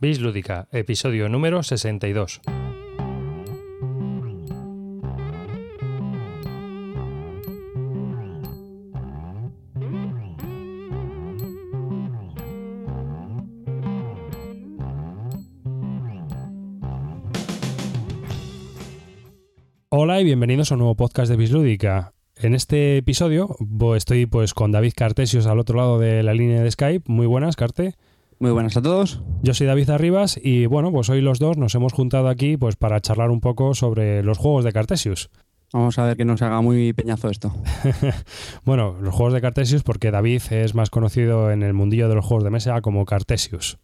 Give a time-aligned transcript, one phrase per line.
[0.00, 2.40] Bis Lúdica, episodio número 62.
[19.90, 22.14] Hola y bienvenidos a un nuevo podcast de Bislúdica.
[22.36, 23.54] En este episodio
[23.94, 27.04] estoy pues con David Cartesios al otro lado de la línea de Skype.
[27.06, 27.96] Muy buenas, Carte.
[28.42, 29.20] Muy buenas a todos.
[29.42, 32.74] Yo soy David Arribas y bueno, pues hoy los dos nos hemos juntado aquí pues
[32.74, 35.28] para charlar un poco sobre los juegos de Cartesius.
[35.74, 37.52] Vamos a ver que nos haga muy peñazo esto.
[38.64, 42.24] bueno, los juegos de Cartesius porque David es más conocido en el mundillo de los
[42.24, 43.76] juegos de mesa como Cartesius.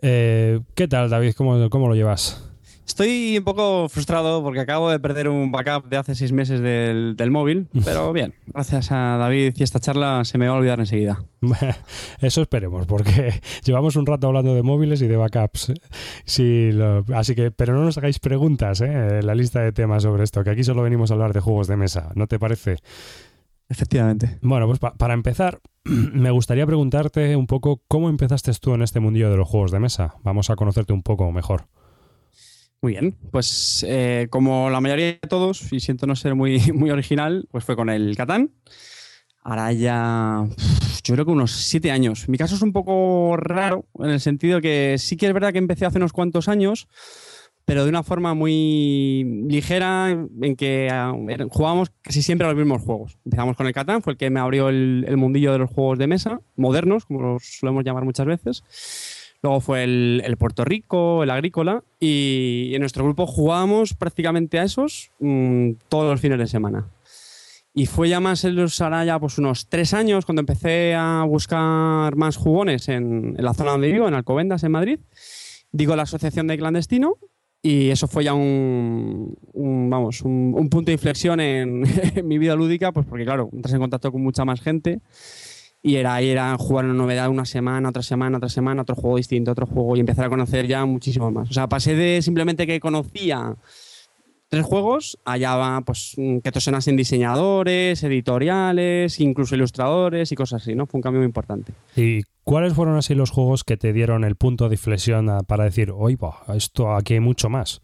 [0.00, 1.34] Eh, ¿Qué tal, David?
[1.36, 2.53] ¿Cómo, cómo lo llevas?
[2.86, 7.30] Estoy un poco frustrado porque acabo de perder un backup de hace seis meses del,
[7.30, 11.24] móvil, pero bien, gracias a David y esta charla se me va a olvidar enseguida.
[12.20, 15.72] Eso esperemos, porque llevamos un rato hablando de móviles y de backups.
[16.24, 16.70] Sí,
[17.14, 19.18] así que, pero no nos hagáis preguntas ¿eh?
[19.20, 21.66] en la lista de temas sobre esto, que aquí solo venimos a hablar de juegos
[21.68, 22.76] de mesa, ¿no te parece?
[23.68, 24.38] Efectivamente.
[24.42, 29.30] Bueno, pues para empezar, me gustaría preguntarte un poco cómo empezaste tú en este mundillo
[29.30, 30.16] de los juegos de mesa.
[30.22, 31.66] Vamos a conocerte un poco mejor.
[32.84, 36.90] Muy bien, pues eh, como la mayoría de todos, y siento no ser muy, muy
[36.90, 38.50] original, pues fue con el Catán.
[39.42, 40.44] Ahora ya,
[41.02, 42.28] yo creo que unos siete años.
[42.28, 45.60] Mi caso es un poco raro, en el sentido que sí que es verdad que
[45.60, 46.86] empecé hace unos cuantos años,
[47.64, 50.10] pero de una forma muy ligera,
[50.42, 51.14] en que ah,
[51.48, 53.16] jugábamos casi siempre a los mismos juegos.
[53.24, 55.98] Empezamos con el Catán, fue el que me abrió el, el mundillo de los juegos
[55.98, 58.62] de mesa, modernos, como los solemos llamar muchas veces.
[59.44, 65.10] Luego fue el, Puerto Rico, el Agrícola, y en nuestro grupo jugábamos prácticamente a esos
[65.18, 66.88] mm, todos los fines de semana.
[67.74, 72.16] Y fue ya más en los ya pues unos tres años cuando empecé a buscar
[72.16, 75.00] más jugones en, la zona donde vivo, en Alcobendas, en Madrid.
[75.72, 77.18] Digo la asociación de clandestino
[77.60, 82.92] y eso fue ya un, vamos, un, punto de inflexión en, en, mi vida lúdica,
[82.92, 85.02] pues porque claro, entras en contacto con mucha más gente
[85.86, 89.66] y era jugar una novedad una semana, otra semana, otra semana, otro juego distinto, otro
[89.66, 91.50] juego y empezar a conocer ya muchísimo más.
[91.50, 93.54] O sea, pasé de simplemente que conocía
[94.48, 100.74] tres juegos, allá va pues que te sonasen diseñadores, editoriales, incluso ilustradores y cosas así,
[100.74, 100.86] ¿no?
[100.86, 101.74] Fue un cambio muy importante.
[101.94, 105.90] ¿Y cuáles fueron así los juegos que te dieron el punto de inflexión para decir,
[105.94, 106.16] oye,
[106.54, 107.82] esto aquí hay mucho más?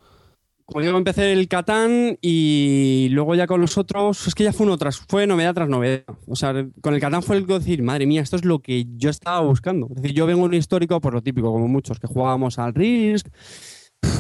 [0.70, 4.66] Como digo, empecé el Catán y luego ya con los otros, es que ya fue
[4.66, 6.04] uno tras, fue novedad tras novedad.
[6.28, 8.86] O sea, con el Catán fue el que decir, madre mía, esto es lo que
[8.96, 9.88] yo estaba buscando.
[9.90, 13.26] Es decir, yo vengo un histórico por lo típico, como muchos, que jugábamos al Risk,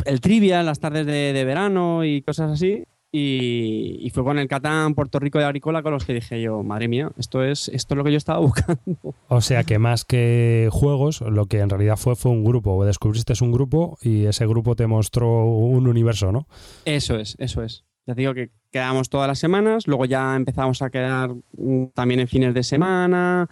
[0.04, 2.82] el Trivia, las tardes de, de verano y cosas así.
[3.12, 6.86] Y, fue con el Catán, Puerto Rico y Agrícola con los que dije yo, madre
[6.86, 9.14] mía, esto es, esto es lo que yo estaba buscando.
[9.28, 13.32] O sea que más que juegos, lo que en realidad fue fue un grupo, descubriste
[13.42, 16.46] un grupo y ese grupo te mostró un universo, ¿no?
[16.84, 17.84] Eso es, eso es.
[18.06, 22.28] Ya digo que quedábamos todas las semanas, luego ya empezamos a quedar mm, también en
[22.28, 23.48] fines de semana,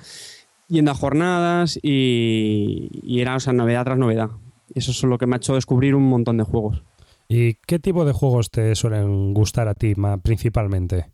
[0.69, 4.31] yendo a jornadas y, y era, o sea, novedad tras novedad.
[4.75, 6.85] Eso es lo que me ha hecho descubrir un montón de juegos.
[7.29, 11.13] ¿Y qué tipo de juegos te suelen gustar a ti principalmente?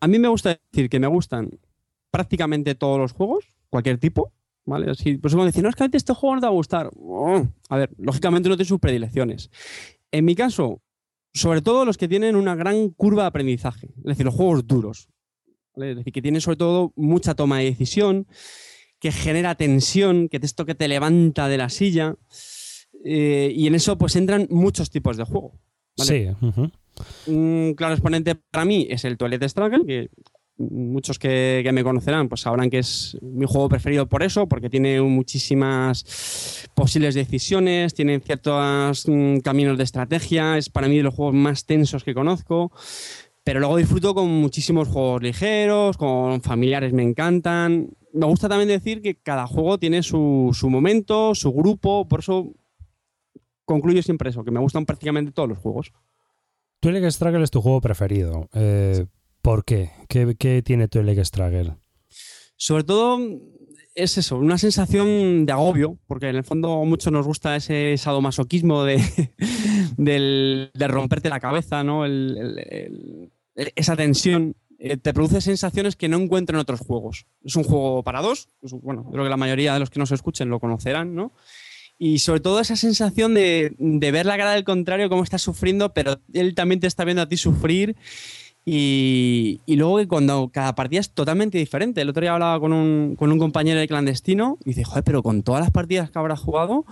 [0.00, 1.50] A mí me gusta decir que me gustan
[2.10, 4.32] prácticamente todos los juegos, cualquier tipo.
[4.64, 4.92] ¿Vale?
[4.92, 6.90] Así, pues cuando dicen, no, es que a este juego no te va a gustar.
[6.96, 9.50] Oh, a ver, lógicamente no tiene sus predilecciones.
[10.12, 10.80] En mi caso,
[11.34, 15.08] sobre todo los que tienen una gran curva de aprendizaje, es decir, los juegos duros.
[15.74, 18.26] Es decir, que tienen sobre todo mucha toma de decisión,
[19.00, 22.14] que genera tensión, que esto que te levanta de la silla.
[23.04, 25.52] Eh, y en eso pues entran muchos tipos de juego.
[25.96, 26.28] Sí.
[27.26, 30.10] Un claro exponente para mí es el Toilet Struggle, que
[30.58, 35.00] muchos que, me conocerán pues sabrán que es mi juego preferido por eso, porque tiene
[35.00, 41.34] muchísimas posibles decisiones, tiene ciertos mm, caminos de estrategia, es para mí de los juegos
[41.34, 42.72] más tensos que conozco.
[43.44, 47.90] Pero luego disfruto con muchísimos juegos ligeros, con familiares me encantan.
[48.12, 52.52] Me gusta también decir que cada juego tiene su, su momento, su grupo, por eso
[53.72, 55.92] concluyo siempre eso, que me gustan prácticamente todos los juegos.
[56.80, 58.48] Twilight Struggle es tu juego preferido.
[58.54, 59.06] Eh,
[59.40, 59.90] ¿Por qué?
[60.08, 60.62] qué?
[60.62, 61.76] tiene Twilight Struggle?
[62.56, 63.18] Sobre todo
[63.94, 68.84] es eso, una sensación de agobio, porque en el fondo mucho nos gusta ese sadomasoquismo
[68.84, 69.00] de,
[70.74, 72.04] de romperte la cabeza, ¿no?
[73.54, 77.26] esa tensión eh, te produce sensaciones que no encuentro en otros juegos.
[77.44, 78.48] Es un juego para dos,
[78.82, 81.32] bueno, creo que la mayoría de los que nos escuchen lo conocerán, ¿no?
[82.04, 86.18] Y sobre todo esa sensación de, ver la cara del contrario, cómo está sufriendo, pero
[86.32, 87.94] él también te está viendo a ti sufrir.
[88.64, 92.00] Y, luego que cuando cada partida es totalmente diferente.
[92.00, 95.60] El otro día hablaba con un, compañero de clandestino y dice, joder, pero con todas
[95.60, 96.86] las partidas que habrá jugado,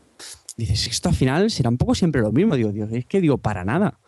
[0.57, 2.55] dices, esto al final será un poco siempre lo mismo.
[2.55, 3.99] Digo, Dios, es que digo, para nada.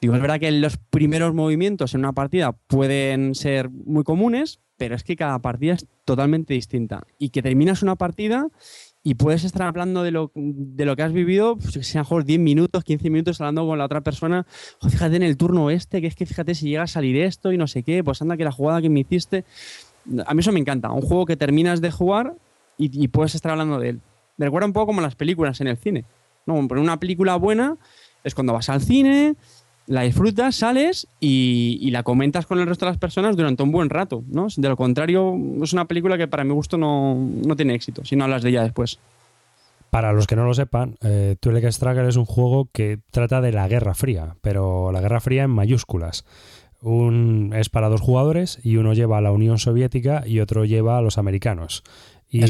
[0.00, 4.94] Digo, es verdad que los primeros movimientos en una partida pueden ser muy comunes, pero
[4.94, 7.02] es que cada partida es totalmente distinta.
[7.18, 8.46] Y que terminas una partida
[9.02, 12.40] y puedes estar hablando de lo, de lo que has vivido, pues, sean mejor 10
[12.40, 14.46] minutos, 15 minutos hablando con la otra persona.
[14.82, 17.58] fíjate en el turno este, que es que fíjate si llega a salir esto y
[17.58, 19.44] no sé qué, pues anda que la jugada que me hiciste.
[20.26, 20.90] A mí eso me encanta.
[20.90, 22.34] Un juego que terminas de jugar
[22.76, 24.00] y, puedes estar hablando de él.
[24.36, 26.04] Me recuerda un poco como las películas en el cine.
[26.46, 26.54] ¿no?
[26.54, 27.76] Una película buena
[28.24, 29.36] es cuando vas al cine,
[29.88, 33.90] la disfrutas, sales y, la comentas con el resto de las personas durante un buen
[33.90, 34.46] rato, ¿no?
[34.54, 38.24] De lo contrario, es una película que para mi gusto no, tiene éxito, si no
[38.24, 38.98] hablas de ella después.
[39.90, 43.52] Para los que no lo sepan, eh, Twilight Struggle es un juego que trata de
[43.52, 46.26] la Guerra Fría, pero la Guerra Fría en mayúsculas.
[46.82, 50.98] Un, es para dos jugadores y uno lleva a la Unión Soviética y otro lleva
[50.98, 51.82] a los americanos.
[52.30, 52.42] Y,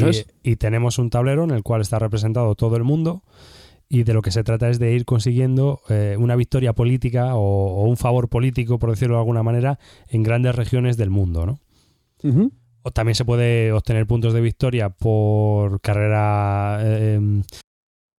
[0.42, 3.22] y tenemos un tablero en el cual está representado todo el mundo
[3.88, 7.84] y de lo que se trata es de ir consiguiendo eh, una victoria política o,
[7.84, 11.60] un favor político, por decirlo de alguna manera, en grandes regiones del mundo, ¿no?
[12.82, 16.80] O también se puede obtener puntos de victoria por carrera...
[16.82, 17.42] Eh, em,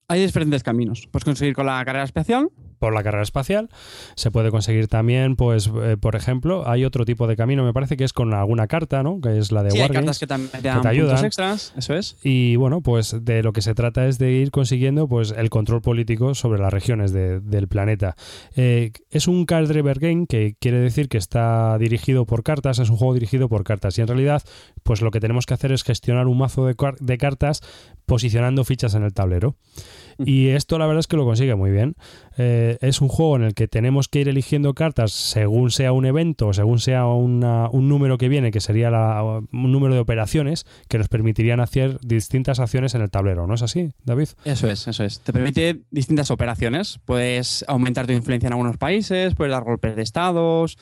[0.07, 1.07] Hay diferentes caminos.
[1.11, 2.49] Puedes conseguir con la carrera espacial,
[2.79, 3.69] por la carrera espacial.
[4.15, 7.97] Se puede conseguir también, pues, eh, por ejemplo, hay otro tipo de camino, me parece
[7.97, 9.21] que es con alguna carta, ¿no?
[9.21, 11.23] Que es la de sí, hay cartas que, también te, dan ayudan.
[11.23, 12.17] extras, eso es.
[12.23, 15.81] Y bueno, pues de lo que se trata es de ir consiguiendo pues el control
[15.81, 18.15] político sobre las regiones del planeta.
[18.55, 22.89] Eh, es un card driver game que quiere decir que está dirigido por cartas, es
[22.89, 24.43] un juego dirigido por cartas y en realidad
[24.83, 27.61] pues lo que tenemos que hacer es gestionar un mazo de, de cartas
[28.05, 29.55] posicionando fichas en el tablero.
[30.25, 31.95] Y esto la verdad es que lo consigue muy bien.
[32.37, 36.05] Eh, es un juego en el que tenemos que ir eligiendo cartas según sea un
[36.05, 37.39] evento, según sea un
[37.71, 42.95] número que viene, que sería un número de operaciones que nos permitirían hacer distintas acciones
[42.95, 43.47] en el tablero.
[43.47, 44.29] ¿No es así, David?
[44.45, 45.19] Eso es, eso es.
[45.21, 46.99] Te permite distintas operaciones.
[47.05, 50.77] Puedes aumentar tu influencia en algunos países, puedes dar golpes de estados,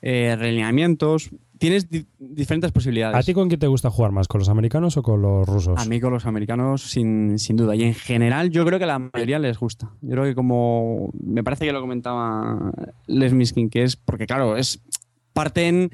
[0.00, 1.30] eh, realineamientos
[1.62, 1.86] tienes
[2.18, 3.16] diferentes posibilidades.
[3.16, 4.26] ¿A ti con quién te gusta jugar más?
[4.26, 5.80] ¿Con los americanos o con los rusos?
[5.80, 7.76] A mí con los americanos, sin, duda.
[7.76, 9.92] Y en general, yo creo que a la mayoría les gusta.
[10.00, 11.12] Yo creo que como.
[11.22, 12.72] Me parece que lo comentaba
[13.06, 13.94] Les Miskin, que es.
[13.94, 14.82] Porque, claro, es.
[15.32, 15.90] Parten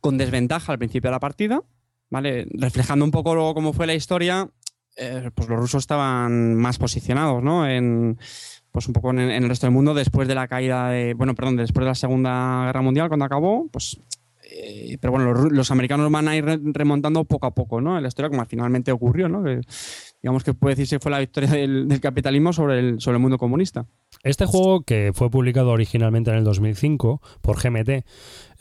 [0.00, 1.62] con desventaja al principio de la partida,
[2.10, 2.46] ¿vale?
[2.52, 4.48] Reflejando un poco cómo fue la historia,
[4.96, 7.68] eh, pues los rusos estaban más posicionados, ¿no?
[7.68, 8.18] En
[8.70, 11.34] pues un poco en, en, el resto del mundo después de la caída de, bueno,
[11.34, 14.00] perdón, después de la Segunda Guerra Mundial, cuando acabó, pues
[14.60, 17.96] eh, pero bueno, los, americanos van a ir remontando poco a poco, ¿no?
[17.96, 19.44] En la historia, como finalmente ocurrió, ¿no?
[20.22, 23.38] digamos que puede decirse que fue la victoria del, capitalismo sobre el, sobre el mundo
[23.38, 23.86] comunista.
[24.22, 28.04] Este juego, que fue publicado originalmente en el 2005 por GMT,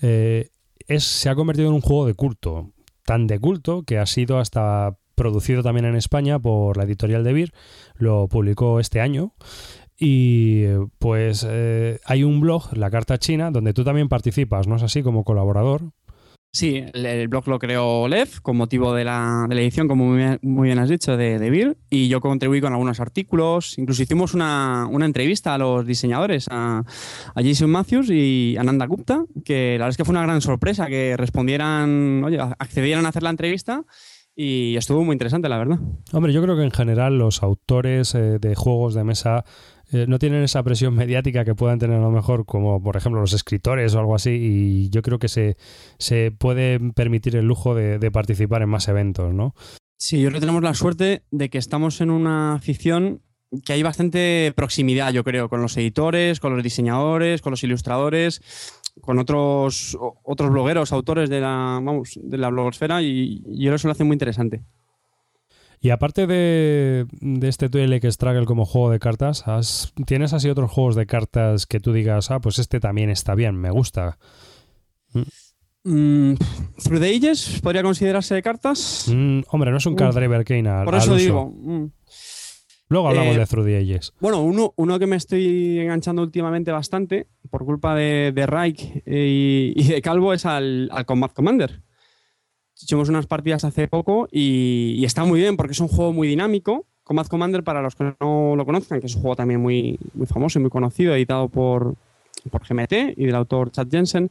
[0.01, 0.49] eh,
[0.87, 2.71] es, se ha convertido en un juego de culto.
[3.05, 7.33] Tan de culto que ha sido hasta producido también en España por la editorial de
[7.33, 7.53] Vir,
[7.95, 9.33] lo publicó este año
[9.99, 10.65] y
[10.99, 15.01] pues eh, hay un blog, La Carta China, donde tú también participas, ¿no es así?
[15.01, 15.91] Como colaborador.
[16.57, 20.05] Sí, el, blog lo creó Lev con motivo de la, edición, como
[20.41, 23.77] muy bien, has dicho, de, de Y yo contribuí con algunos artículos.
[23.77, 26.83] Incluso hicimos una, entrevista a los diseñadores, a,
[27.35, 30.87] Jason Matthews y a Nanda Gupta, que la verdad es que fue una gran sorpresa
[30.87, 33.83] que respondieran, oye, accedieran a hacer la entrevista.
[34.39, 35.79] Y estuvo muy interesante, la verdad.
[36.13, 39.45] Hombre, yo creo que en general los autores eh, de juegos de mesa
[39.91, 43.21] eh, no tienen esa presión mediática que puedan tener a lo mejor como por ejemplo
[43.21, 45.55] los escritores o algo así y yo creo que se,
[45.97, 49.53] se puede permitir el lujo de, participar en más eventos, ¿no?
[49.97, 53.21] Sí, yo creo que tenemos la suerte de que estamos en una afición
[53.65, 58.41] que hay bastante proximidad, yo creo, con los editores, con los diseñadores, con los ilustradores,
[59.01, 63.93] con otros, otros blogueros, autores de la, vamos, de la blogosfera y, y eso lo
[63.93, 64.63] hace muy interesante.
[65.79, 67.05] Y aparte de,
[67.43, 69.45] este Twilight Struggle como juego de cartas,
[70.05, 73.55] ¿tienes así otros juegos de cartas que tú digas, ah, pues este también está bien,
[73.55, 74.17] me gusta?
[75.83, 76.33] Mm,
[76.83, 79.05] ¿Through the Ages podría considerarse de cartas?
[79.13, 81.53] Mm, hombre, no es un card driver Kane Por eso digo.
[81.55, 81.91] Mm.
[82.89, 84.13] Luego hablamos eh, de Through the Ages.
[84.19, 89.83] Bueno, uno, uno, que me estoy enganchando últimamente bastante, por culpa de, de Reich y,
[89.83, 91.83] de Calvo, es al, al Combat Commander
[92.81, 96.85] hicimos unas partidas hace poco y, está muy bien porque es un juego muy dinámico.
[97.03, 100.27] Combat Commander, para los que no lo conozcan, que es un juego también muy, muy
[100.27, 101.95] famoso y muy conocido, editado por,
[102.51, 104.29] por GMT y del autor Chad Jensen,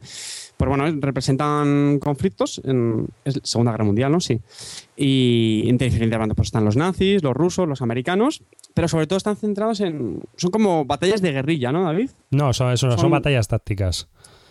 [0.57, 4.19] pues bueno, representan conflictos en es Segunda Guerra Mundial, ¿no?
[4.19, 4.39] Sí.
[4.95, 8.43] Y entre diferentes bandos, pues están los nazis, los rusos, los americanos,
[8.75, 10.19] pero sobre todo están centrados en...
[10.35, 12.11] Son como batallas de guerrilla, ¿no, David?
[12.29, 14.07] No, son, son batallas tácticas.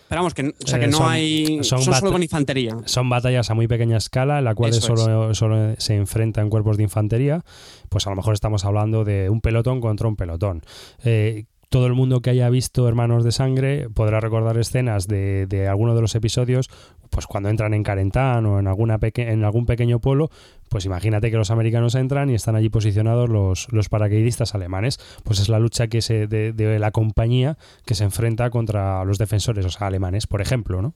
[0.09, 1.63] Pero vamos, que, o sea, que eh, no hay.
[1.63, 2.77] Son, solo con infantería.
[2.85, 6.83] Son batallas a muy pequeña escala, en la cual solo, solo, se enfrentan cuerpos de
[6.83, 7.43] infantería.
[7.89, 10.61] Pues a lo mejor estamos hablando de un pelotón contra un pelotón.
[11.03, 15.67] Eh, todo el mundo que haya visto Hermanos de Sangre podrá recordar escenas de, de
[15.67, 16.69] alguno de los episodios,
[17.09, 20.29] pues cuando entran en Carentán o en, alguna en algún pequeño pueblo,
[20.69, 24.99] pues imagínate que los americanos entran y están allí posicionados los, los paracaidistas alemanes.
[25.23, 29.17] Pues es la lucha que se, de, de, la compañía que se enfrenta contra los
[29.17, 30.93] defensores, o sea, alemanes, por ejemplo, ¿no?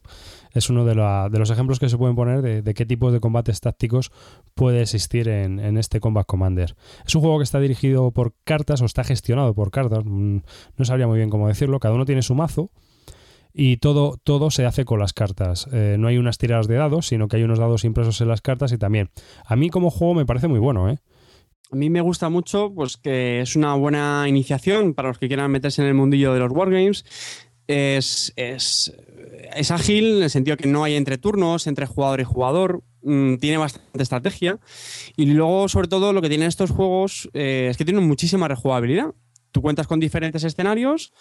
[0.53, 3.22] Es uno de, de los ejemplos que se pueden poner de, de, qué tipos de
[3.22, 4.12] combates tácticos
[4.53, 6.75] puede existir en, en, este Combat Commander.
[7.06, 10.38] Es un juego que está dirigido por cartas o está gestionado por cartas, mm,
[10.75, 12.70] no sabría muy bien cómo decirlo, cada uno tiene su mazo
[13.53, 15.67] y todo, todo se hace con las cartas.
[15.72, 18.41] Eh, no hay unas tiradas de dados, sino que hay unos dados impresos en las
[18.41, 19.10] cartas y también.
[19.46, 21.00] A mí como juego me parece muy bueno, ¿eh?
[21.72, 25.51] A mí me gusta mucho, pues que es una buena iniciación para los que quieran
[25.51, 27.05] meterse en el mundillo de los wargames.
[27.67, 28.93] Es, es,
[29.55, 32.84] es ágil en el sentido que no hay entre turnos, entre jugador y jugador.
[33.03, 34.60] Mm, tiene bastante estrategia.
[35.15, 39.13] Y luego, sobre todo, lo que tienen estos juegos eh, es que tienen muchísima rejugabilidad.
[39.51, 41.13] Tú cuentas con diferentes escenarios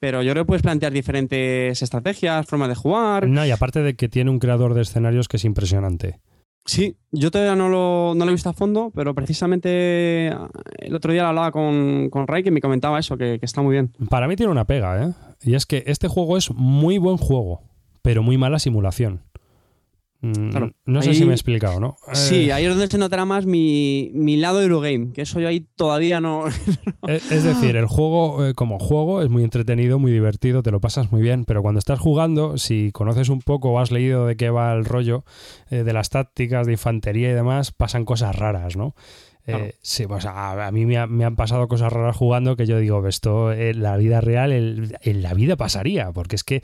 [0.00, 3.28] pero yo creo que puedes plantear diferentes estrategias, formas de jugar.
[3.28, 6.20] No, y aparte de que tiene un creador de escenarios que es impresionante.
[6.66, 10.28] Sí, yo todavía no lo, no lo he visto a fondo, pero precisamente
[10.78, 13.60] el otro día lo hablaba con, con Ray que me comentaba eso, que, que está
[13.60, 13.92] muy bien.
[14.08, 15.12] Para mí tiene una pega, ¿eh?
[15.42, 17.62] Y es que este juego es muy buen juego,
[18.00, 19.20] pero muy mala simulación.
[20.24, 21.98] Mm, no sé si me he explicado, ¿no?
[22.14, 25.48] Sí, eh, ahí es donde se notará más mi, mi lado Eurogame, que eso yo
[25.48, 26.46] ahí todavía no.
[27.06, 31.12] es decir, el juego eh, como juego es muy entretenido, muy divertido, te lo pasas
[31.12, 34.48] muy bien, pero cuando estás jugando, si conoces un poco o has leído de qué
[34.48, 35.26] va el rollo
[35.68, 38.94] eh, de las tácticas de infantería y demás, pasan cosas raras, ¿no?
[39.46, 43.52] Eh, sí, pues a, mí me, han pasado cosas raras jugando que yo digo, esto
[43.52, 46.62] en la vida real, en la vida pasaría, porque es que,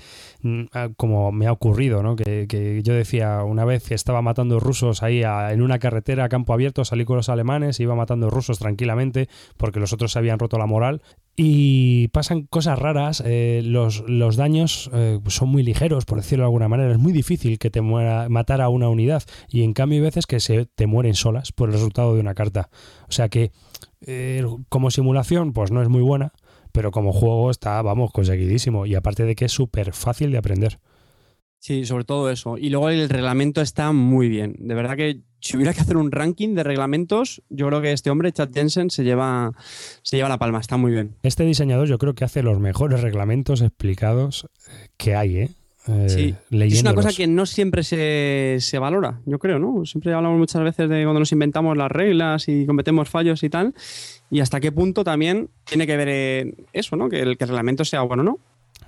[0.97, 2.17] como me ha ocurrido, ¿no?
[2.17, 6.53] Que, yo decía una vez que estaba matando rusos ahí en una carretera a campo
[6.53, 10.59] abierto, salí con los alemanes, iba matando rusos tranquilamente porque los otros se habían roto
[10.59, 11.03] la moral
[11.37, 16.49] y pasan cosas raras, eh, los, los, daños eh, son muy ligeros, por decirlo de
[16.49, 19.99] alguna manera, es muy difícil que te muera, matar a una unidad y en cambio
[19.99, 22.69] hay veces que se te mueren solas por el resultado de una carta.
[23.09, 23.53] O sea que
[24.03, 26.33] eh, como simulación pues no es muy buena,
[26.73, 30.79] pero como juego está, vamos, conseguidísimo y aparte de que es súper fácil de aprender.
[31.61, 32.57] Sí, sobre todo eso.
[32.57, 34.57] Y luego el reglamento está muy bien.
[34.59, 38.11] De verdad que si hubiera que hacer un ranking de reglamentos, yo creo que este
[38.11, 39.53] hombre, Chad Jensen, se lleva,
[40.03, 40.59] se lleva la palma.
[40.59, 41.17] Está muy bien.
[41.23, 44.49] Este diseñador yo creo que hace los mejores reglamentos explicados
[44.97, 45.51] que hay, ¿eh?
[45.89, 49.85] Eh sí, es una cosa que no siempre se, se, valora, yo creo, ¿no?
[49.87, 53.75] Siempre hablamos muchas veces de cuando nos inventamos las reglas y cometemos fallos y tal,
[54.31, 57.09] y hasta qué punto también tiene que ver eso, ¿no?
[57.09, 58.39] Que el, que el reglamento sea bueno, ¿no?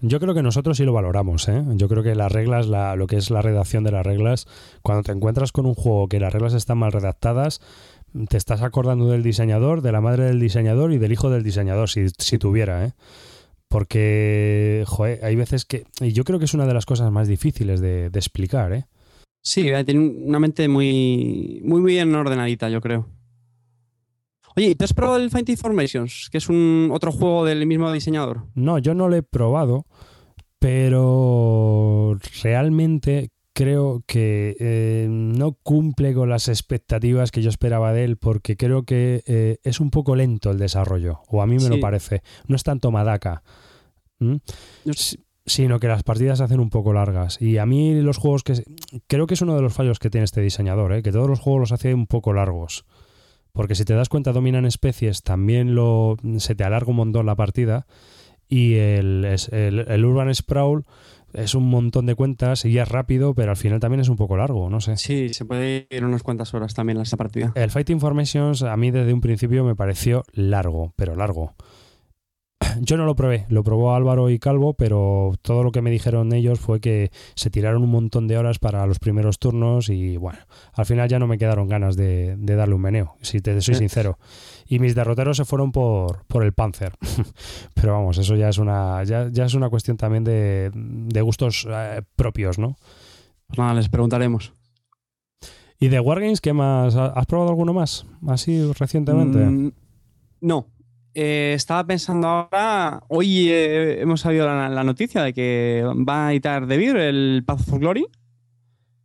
[0.04, 1.48] Yo creo que nosotros sí lo valoramos.
[1.48, 1.62] ¿eh?
[1.76, 4.48] Yo creo que las reglas, lo que es la redacción de las reglas,
[4.82, 7.60] cuando te encuentras con un juego que las reglas están mal redactadas,
[8.28, 11.88] te estás acordando del diseñador, de la madre del diseñador y del hijo del diseñador,
[11.88, 12.84] si, si tuviera.
[12.84, 12.92] ¿eh?
[13.72, 15.86] Porque, joder, hay veces que...
[16.02, 18.74] Y yo creo que es una de las cosas más difíciles de, explicar.
[18.74, 18.84] ¿eh?
[19.40, 23.08] Sí, tiene una mente muy, muy bien ordenadita, yo creo.
[24.54, 27.90] Oye, ¿y ¿te has probado el Find Informations, que es un otro juego del mismo
[27.90, 28.44] diseñador?
[28.54, 29.86] No, yo no lo he probado,
[30.58, 38.18] pero realmente creo que eh, no cumple con las expectativas que yo esperaba de él,
[38.18, 41.80] porque creo que eh, es un poco lento el desarrollo, o a mí me lo
[41.80, 42.20] parece.
[42.48, 43.42] No es tanto Madaka.
[45.44, 47.40] Sino que las partidas se hacen un poco largas.
[47.40, 48.62] Y a mí los juegos que...
[49.06, 51.02] Creo que es uno de los fallos que tiene este diseñador, ¿eh?
[51.02, 52.84] que todos los juegos los hace un poco largos.
[53.52, 57.36] Porque si te das cuenta, dominan especies, también lo, se te alarga un montón la
[57.36, 57.86] partida.
[58.48, 60.84] Y el, el, Urban Sprawl
[61.32, 64.36] es un montón de cuentas y es rápido, pero al final también es un poco
[64.36, 64.96] largo, no sé.
[64.96, 67.52] Sí, se puede ir unas cuantas horas también esa partida.
[67.54, 71.54] El Fight Informations a mí desde un principio me pareció largo, pero largo.
[72.80, 76.32] Yo no lo probé, lo probó Álvaro y Calvo, pero todo lo que me dijeron
[76.32, 80.38] ellos fue que se tiraron un montón de horas para los primeros turnos y bueno,
[80.74, 84.18] al final ya no me quedaron ganas de, darle un meneo, si te soy sincero.
[84.66, 86.94] Y mis derroteros se fueron por, por el Panzer.
[87.74, 92.58] pero vamos, eso ya es una, ya, es una cuestión también de, gustos eh, propios,
[92.58, 92.76] ¿no?
[93.46, 94.54] Pues nada, les preguntaremos.
[95.78, 96.94] ¿Y de Wargames qué más?
[96.94, 98.06] ¿Has probado alguno más?
[98.26, 99.38] Así recientemente.
[99.38, 99.72] Mm,
[100.40, 100.66] no,
[101.14, 106.66] eh, estaba pensando ahora, hoy eh, hemos sabido la, noticia de que va a editar
[106.66, 108.06] The Beer, el Path of Glory.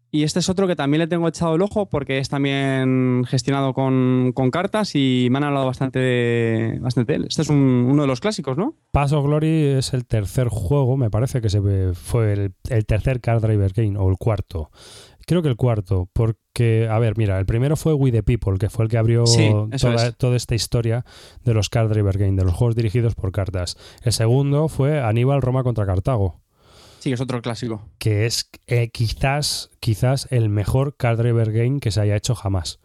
[0.10, 3.74] Y este es otro que también le tengo echado el ojo porque es también gestionado
[3.74, 7.26] con, con cartas y me han hablado bastante de, bastante él.
[7.28, 8.74] Este es un- uno de los clásicos, ¿no?
[8.92, 11.62] Pass of Glory es el tercer juego, me parece que se
[11.94, 14.72] fue el, el tercer Card Driver Game, o el cuarto.
[15.28, 18.70] Creo que el cuarto, porque, a ver, mira, el primero fue We the People, que
[18.70, 19.50] fue el que abrió Sí,
[19.82, 20.16] toda, es.
[20.18, 21.06] toda esta historia
[21.44, 23.78] de los Card Driver Game, de los juegos dirigidos por cartas.
[24.04, 26.40] El segundo fue Aníbal Roma contra Cartago,
[27.00, 27.82] Sí, es otro clásico.
[28.00, 32.80] que es eh, quizás, quizás el mejor Card Driver Game que se haya hecho jamás.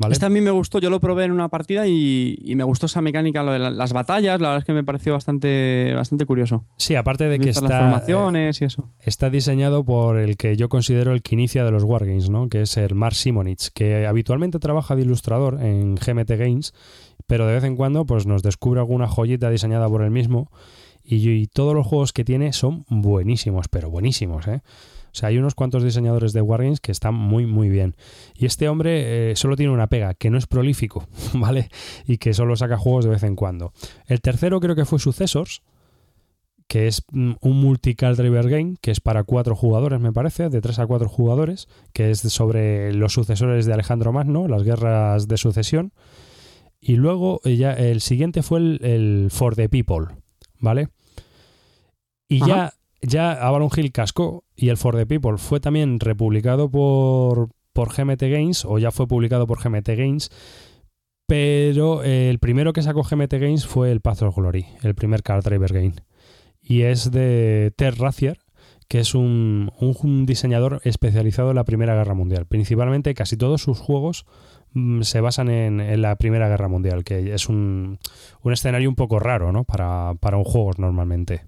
[0.00, 0.14] ¿Vale?
[0.14, 2.86] Este a mí me gustó, yo lo probé en una partida y, y me gustó
[2.86, 6.24] esa mecánica, lo de la- las batallas, la verdad es que me pareció bastante, bastante
[6.26, 6.64] curioso.
[6.78, 8.88] Sí, aparte de que las está, eh, formaciones y eso.
[9.00, 12.48] está diseñado por el que yo considero el que inicia de los Wargames, ¿no?
[12.48, 16.72] que es el Mark Simonich, que habitualmente trabaja de ilustrador en GMT Games,
[17.26, 20.50] pero de vez en cuando pues, nos descubre alguna joyita diseñada por él mismo
[21.04, 24.48] y, y todos los juegos que tiene son buenísimos, pero buenísimos.
[24.48, 24.62] ¿eh?
[25.12, 27.96] O sea, hay unos cuantos diseñadores de Wargames que están muy, muy bien.
[28.34, 31.68] Y este hombre eh, solo tiene una pega, que no es prolífico, ¿vale?
[32.06, 33.72] Y que solo saca juegos de vez en cuando.
[34.06, 35.62] El tercero creo que fue Successors,
[36.70, 40.60] que es mm, un multi-card driver game, que es para cuatro jugadores, me parece, de
[40.60, 45.36] tres a cuatro jugadores, que es sobre los sucesores de Alejandro Magno, las guerras de
[45.36, 45.92] sucesión.
[46.80, 50.14] Y luego eh, ya el siguiente fue el, For the People,
[50.60, 50.88] ¿vale?
[52.28, 52.72] Y ya
[53.42, 58.64] Avalon Hill cascó y el For the People fue también republicado por, por GMT Games,
[58.64, 60.30] o ya fue publicado por GMT Games,
[61.26, 65.22] pero eh, el primero que sacó GMT Games fue el Path of Glory, el primer
[65.22, 65.94] card driver game.
[66.60, 68.38] Y es de Ted Razier,
[68.88, 72.46] que es un, un- un diseñador especializado en la Primera Guerra Mundial.
[72.46, 74.26] Principalmente casi todos sus juegos
[74.72, 77.98] mm, se basan en, en la Primera Guerra Mundial, que es un,
[78.42, 79.62] un escenario un poco raro ¿no?
[79.64, 81.42] para, para un juego normalmente.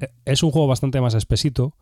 [0.00, 1.76] Eh, Es un juego bastante más espesito,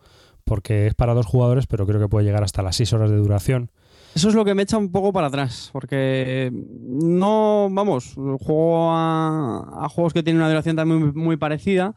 [0.45, 3.17] porque es para dos jugadores, pero creo que puede llegar hasta las 6 horas de
[3.17, 3.71] duración.
[4.15, 9.85] Eso es lo que me echa un poco para atrás, porque no, vamos, juego a,
[9.85, 11.95] a juegos que tienen una duración también muy, muy parecida,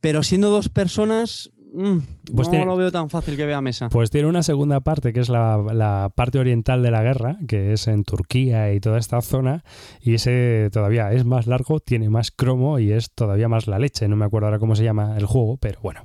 [0.00, 1.98] pero siendo dos personas, mm,
[2.34, 3.88] Pues no tiene- lo veo tan fácil que vea mesa.
[3.88, 7.72] Pues tiene una segunda parte, que es la, la parte oriental de la guerra, que
[7.72, 9.64] es en Turquía y toda esta zona,
[10.00, 14.08] y ese todavía es más largo, tiene más cromo y es todavía más la leche.
[14.08, 16.02] No me acuerdo ahora cómo se llama el juego, pero bueno.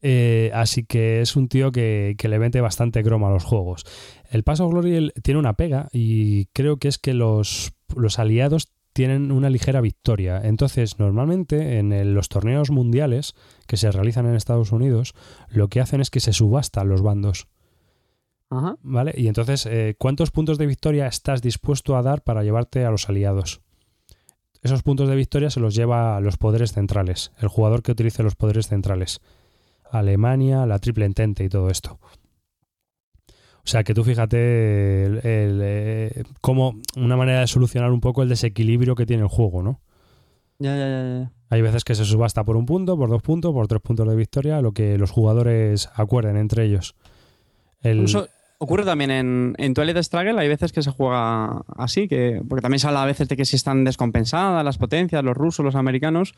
[0.00, 3.84] Eh, así que es un tío que, que le mete bastante cromo a los juegos.
[4.30, 9.30] El Paso Glory tiene una pega y creo que es que los, los aliados tienen
[9.30, 10.40] una ligera victoria.
[10.42, 13.36] Entonces, normalmente en el- los torneos mundiales
[13.68, 15.14] que se realizan en Estados Unidos,
[15.50, 17.46] lo que hacen es que se subastan los bandos.
[18.50, 18.76] Ajá.
[18.82, 19.14] ¿Vale?
[19.16, 23.08] Y entonces, eh, ¿cuántos puntos de victoria estás dispuesto a dar para llevarte a los
[23.08, 23.60] aliados?
[24.62, 28.24] Esos puntos de victoria se los lleva a los poderes centrales, el jugador que utilice
[28.24, 29.20] los poderes centrales.
[29.92, 32.00] Alemania, la triple entente y todo esto.
[33.68, 38.22] O sea que tú fíjate el, el, eh, como una manera de solucionar un poco
[38.22, 39.78] el desequilibrio que tiene el juego, ¿no?
[40.58, 41.32] Ya, ya, ya, ya.
[41.50, 44.16] Hay veces que se subasta por un punto, por dos puntos, por tres puntos de
[44.16, 46.94] victoria, lo que los jugadores acuerden entre ellos.
[47.82, 48.26] El- Eso
[48.56, 52.78] ocurre también en, en Twilight Struggle, hay veces que se juega así, que, porque también
[52.80, 56.32] se habla a veces de que si están descompensadas las potencias, los rusos, los americanos.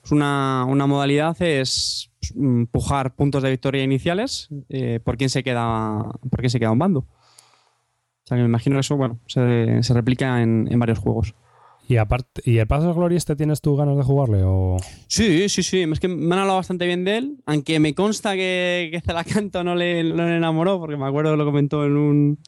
[0.00, 5.42] Pues una, una modalidad es mm, pujar puntos de victoria iniciales eh, por quién se
[5.42, 7.00] queda por quién se queda un bando.
[7.00, 11.34] O sea que me imagino que eso bueno, se, se replica en, en varios juegos.
[11.88, 14.42] Y aparte, ¿y el Paso de Gloria este tienes tú ganas de jugarle?
[14.44, 14.76] O...
[15.08, 15.82] Sí, sí, sí.
[15.82, 19.64] Es que me han hablado bastante bien de él, aunque me consta que, que Zelacanto
[19.64, 22.38] no le, no le enamoró, porque me acuerdo que lo comentó en un,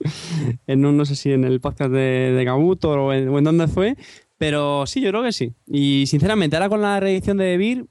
[0.67, 3.45] en un no sé si en el podcast de, de Gabuto o en, o en
[3.45, 3.97] dónde fue,
[4.39, 5.53] pero sí, yo creo que sí.
[5.67, 7.87] Y sinceramente, ahora con la reedición de Vir,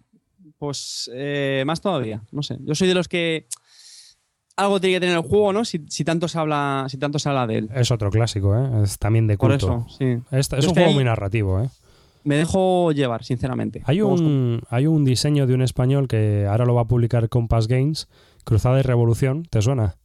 [0.64, 2.22] pues eh, más todavía.
[2.32, 2.58] No sé.
[2.62, 3.48] Yo soy de los que
[4.56, 5.66] algo tiene que tener el juego, ¿no?
[5.66, 7.70] Si, si tanto se habla, si tanto se habla de él.
[7.76, 8.84] Es otro clásico, ¿eh?
[8.84, 9.86] Es también de Por culto.
[9.90, 10.06] eso, sí.
[10.32, 11.70] Es un es que juego muy narrativo, ¿eh?
[12.24, 13.82] Me dejo llevar, sinceramente.
[13.84, 17.68] Hay un, hay un diseño de un español que ahora lo va a publicar Compass
[17.68, 18.08] Games,
[18.46, 19.98] Cruzada y Revolución, ¿te suena?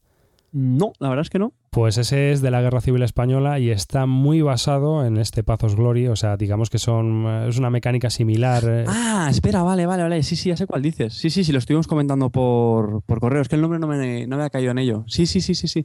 [0.50, 1.52] No, la verdad es que no.
[1.70, 5.76] Pues ese es de la Guerra Civil Española y está muy basado en este Pazos
[5.76, 8.64] Glory, o sea, digamos que son eh, es una mecánica similar.
[8.66, 10.22] eh, Ah, espera, vale, vale, vale.
[10.22, 11.12] Sí, sí, ya sé cuál dices.
[11.14, 13.42] Sí, sí, sí, lo estuvimos comentando por, por correo.
[13.42, 15.04] Es que el nombre no me, no me ha caído en ello.
[15.06, 15.84] Sí, sí, sí, sí, sí.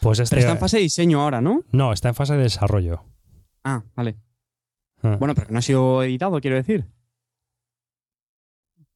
[0.00, 1.62] pues este Pero está en fase de diseño ahora, ¿no?
[1.72, 3.02] no, está en fase de desarrollo.
[3.64, 4.16] Ah, vale.
[5.02, 5.16] Ah.
[5.18, 6.86] Bueno, pero no ha sido editado, quiero decir.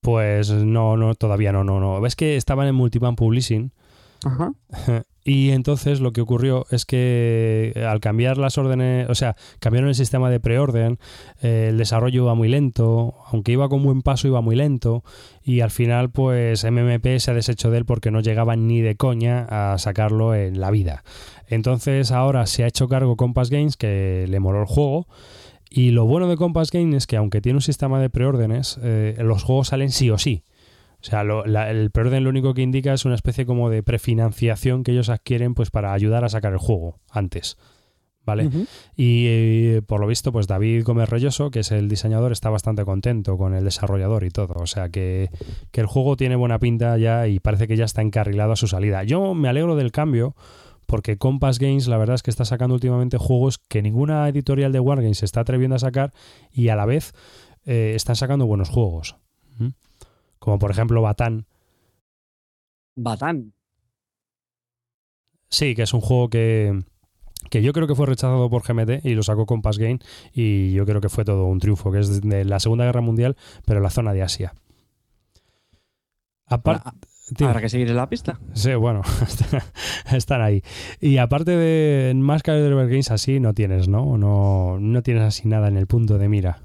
[0.00, 2.00] Pues no, no, todavía no, no, no.
[2.00, 3.72] Ves que estaban en Multiman Publishing
[5.22, 9.88] Y entonces lo que ocurrió es que eh, al cambiar las órdenes, o sea, cambiaron
[9.90, 10.98] el sistema de preorden,
[11.42, 15.04] eh, el desarrollo iba muy lento, aunque iba con buen paso, iba muy lento,
[15.44, 18.96] y al final, pues MMP se ha deshecho de él porque no llegaban ni de
[18.96, 21.04] coña a sacarlo en la vida.
[21.48, 25.06] Entonces ahora se ha hecho cargo Compass Games, que le moló el juego.
[25.68, 29.16] Y lo bueno de Compass Games es que aunque tiene un sistema de preórdenes, eh,
[29.20, 30.42] los juegos salen sí o sí.
[31.00, 34.92] O sea, el preorden lo único que indica es una especie como de prefinanciación que
[34.92, 37.56] ellos adquieren pues para ayudar a sacar el juego antes.
[38.26, 38.50] ¿Vale?
[38.94, 42.84] Y eh, por lo visto, pues David Gómez Rolloso, que es el diseñador, está bastante
[42.84, 44.54] contento con el desarrollador y todo.
[44.58, 45.30] O sea que,
[45.72, 48.68] que el juego tiene buena pinta ya y parece que ya está encarrilado a su
[48.68, 49.02] salida.
[49.04, 50.36] Yo me alegro del cambio
[50.90, 54.80] porque Compass Games la verdad es que está sacando últimamente juegos que ninguna editorial de
[54.80, 56.12] Wargames se está atreviendo a sacar
[56.52, 57.14] y a la vez
[57.64, 59.16] eh, están sacando buenos juegos.
[60.40, 61.46] Como por ejemplo Batán.
[62.96, 63.52] Batán.
[65.48, 66.82] Sí, que es un juego que,
[67.50, 69.98] que yo creo que fue rechazado por GMT y lo sacó Compass Game
[70.32, 73.36] y yo creo que fue todo un triunfo, que es de la Segunda Guerra Mundial,
[73.64, 74.54] pero en la zona de Asia.
[76.46, 76.90] Aparte...
[77.44, 78.40] Habrá que seguir en la pista.
[78.54, 79.02] Sí, bueno,
[80.12, 80.62] están ahí.
[81.00, 84.18] Y aparte de más Games así, no tienes, ¿no?
[84.18, 84.78] ¿no?
[84.80, 86.62] No tienes así nada en el punto de mira.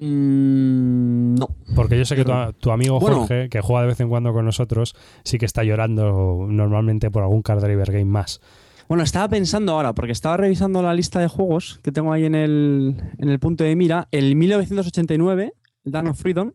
[0.00, 1.48] Mm, no.
[1.74, 2.24] Porque yo sé que
[2.58, 6.46] tu, amigo Jorge, que juega de vez en cuando con nosotros, sí que está llorando
[6.48, 8.40] normalmente por algún card driver game más.
[8.88, 12.34] Bueno, estaba pensando ahora, porque estaba revisando la lista de juegos que tengo ahí en
[12.34, 14.06] el, en el punto de mira.
[14.12, 15.54] El 1989,
[15.84, 16.52] el Dawn of Freedom,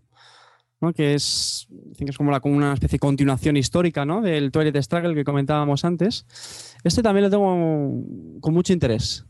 [0.79, 0.93] ¿no?
[0.93, 4.21] que, es, que es como, la, como una especie de continuación histórica ¿no?
[4.21, 6.25] del Twilight Struggle que comentábamos antes.
[6.83, 9.25] Este también lo tengo con mucho interés.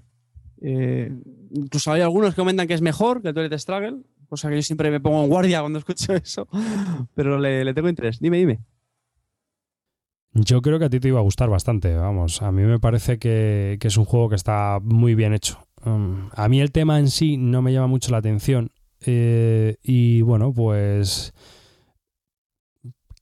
[0.61, 1.11] Eh,
[1.53, 4.91] incluso hay algunos que comentan que es mejor que Twilight Struggle, cosa que yo siempre
[4.91, 6.47] me pongo en guardia cuando escucho eso,
[7.15, 8.19] pero le, tengo interés.
[8.19, 8.59] Dime, dime.
[10.33, 12.41] Yo creo que a ti te iba a gustar bastante, vamos.
[12.41, 15.67] A mí me parece que, es un juego que está muy bien hecho.
[15.83, 18.71] Um, a mí el tema en sí no me llama mucho la atención.
[19.01, 21.33] Eh, y bueno, pues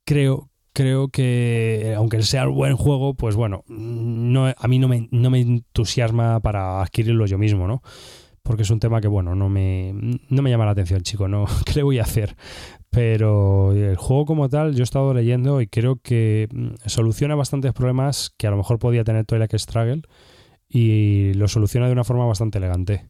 [0.05, 5.07] creo, creo que aunque sea un buen juego, pues bueno, no, a mí no me,
[5.11, 7.81] no me entusiasma para adquirirlo yo mismo, ¿no?
[8.43, 9.93] Porque es un tema que, bueno, no me,
[10.29, 11.45] no me llama la atención, chico, ¿no?
[11.65, 12.35] ¿Qué le voy a hacer?
[12.89, 17.73] Pero el juego como tal, yo he estado leyendo y creo que mm, soluciona bastantes
[17.73, 20.01] problemas que a lo mejor podía tener Twilight Struggle
[20.67, 23.09] y lo soluciona de una forma bastante elegante.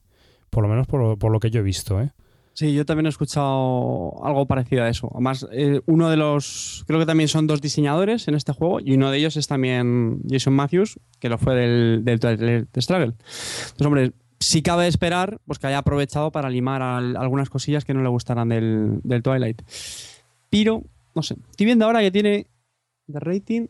[0.49, 2.11] Por lo menos por, lo que yo he visto, ¿eh?
[2.53, 5.09] Sí, yo también he escuchado algo parecido a eso.
[5.13, 6.83] Además, eh, uno de los.
[6.87, 10.19] Creo que también son dos diseñadores en este juego y uno de ellos es también
[10.29, 13.13] Jason Matthews, que lo fue del, del, Struggle.
[13.13, 18.01] Entonces, hombre, sí cabe esperar pues, que haya aprovechado para limar algunas cosillas que no
[18.01, 19.61] le gustaran del, Twilight.
[20.49, 20.83] Pero,
[21.15, 21.35] no sé.
[21.51, 22.47] Estoy viendo ahora que tiene
[23.07, 23.67] de rating.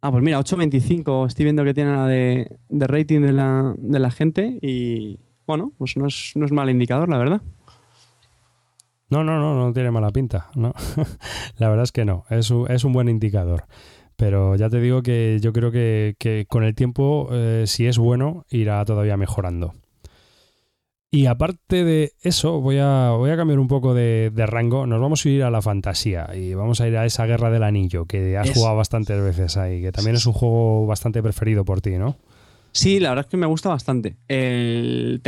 [0.00, 1.26] Ah, pues mira, 8.25.
[1.26, 5.18] Estoy viendo que tiene la de, de rating de la, de la gente y.
[5.46, 7.40] Bueno, pues no es, no es mal indicador, la verdad.
[9.08, 10.50] No, no, no, no tiene mala pinta.
[10.54, 10.74] No.
[11.56, 12.24] la verdad es que no.
[12.28, 13.64] Es un, es un buen indicador.
[14.16, 18.44] Pero ya te digo que yo creo que, con el tiempo, eh, si es bueno,
[18.50, 19.74] irá todavía mejorando.
[21.10, 24.86] Y aparte de eso, voy a, voy a cambiar un poco de, rango.
[24.86, 27.62] Nos vamos a ir a la fantasía y vamos a ir a esa guerra del
[27.62, 31.80] anillo que has jugado bastantes veces ahí, que también es un juego bastante preferido por
[31.80, 32.16] ti, ¿no?
[32.72, 34.16] Sí, la verdad es que me gusta bastante.
[34.28, 35.22] El,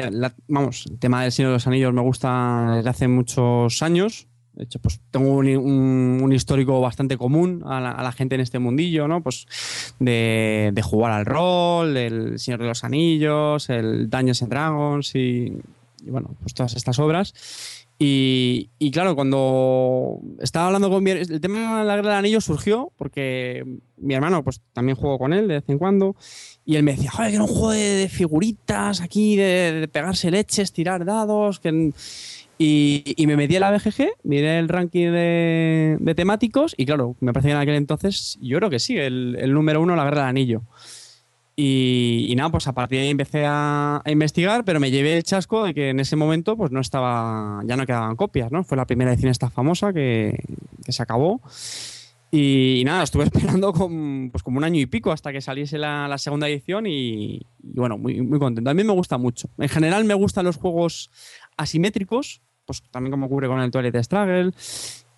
[0.48, 4.28] vamos, el tema del Señor de los Anillos me gusta desde hace muchos años.
[4.60, 9.22] De hecho, pues tengo un, histórico bastante común a la, gente en este mundillo, ¿no?
[9.22, 9.46] Pues
[9.98, 15.56] de, jugar al rol, el Señor de los Anillos, el Dungeons and Dragons y,
[16.04, 17.32] y bueno, pues todas estas obras.
[18.02, 22.92] Y, claro, cuando estaba hablando con mi el tema de la guerra del anillo surgió
[22.96, 23.62] porque
[23.98, 26.16] mi hermano pues también juego con él de vez en cuando
[26.64, 30.72] y él me decía, joder, que era un juego de, figuritas aquí, de, pegarse leches,
[30.72, 31.92] tirar dados, que...
[32.62, 37.48] Y, me metí en la BGG, miré el ranking de, temáticos y claro, me parece
[37.48, 40.28] que en aquel entonces yo creo que sí, el, el número uno, la guerra del
[40.28, 40.62] anillo.
[41.56, 45.64] Y, nada, pues a partir de ahí empecé a, investigar, pero me llevé el chasco
[45.64, 48.64] de que en ese momento pues no estaba, ya no quedaban copias, ¿no?
[48.64, 50.42] Fue la primera edición esta famosa que,
[50.88, 51.40] se acabó.
[52.30, 56.16] Y, nada, estuve esperando con, pues como un año y pico hasta que saliese la,
[56.16, 58.70] segunda edición y, bueno, muy, muy contento.
[58.70, 59.48] A mí me gusta mucho.
[59.58, 61.10] En general me gustan los juegos
[61.58, 64.52] asimétricos, pues también como ocurre con el Toilet Struggle.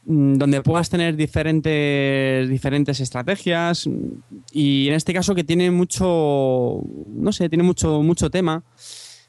[0.04, 3.88] Mm, donde puedas tener diferentes, diferentes estrategias
[4.52, 8.64] y en este caso que tiene mucho, no sé, tiene mucho, mucho tema.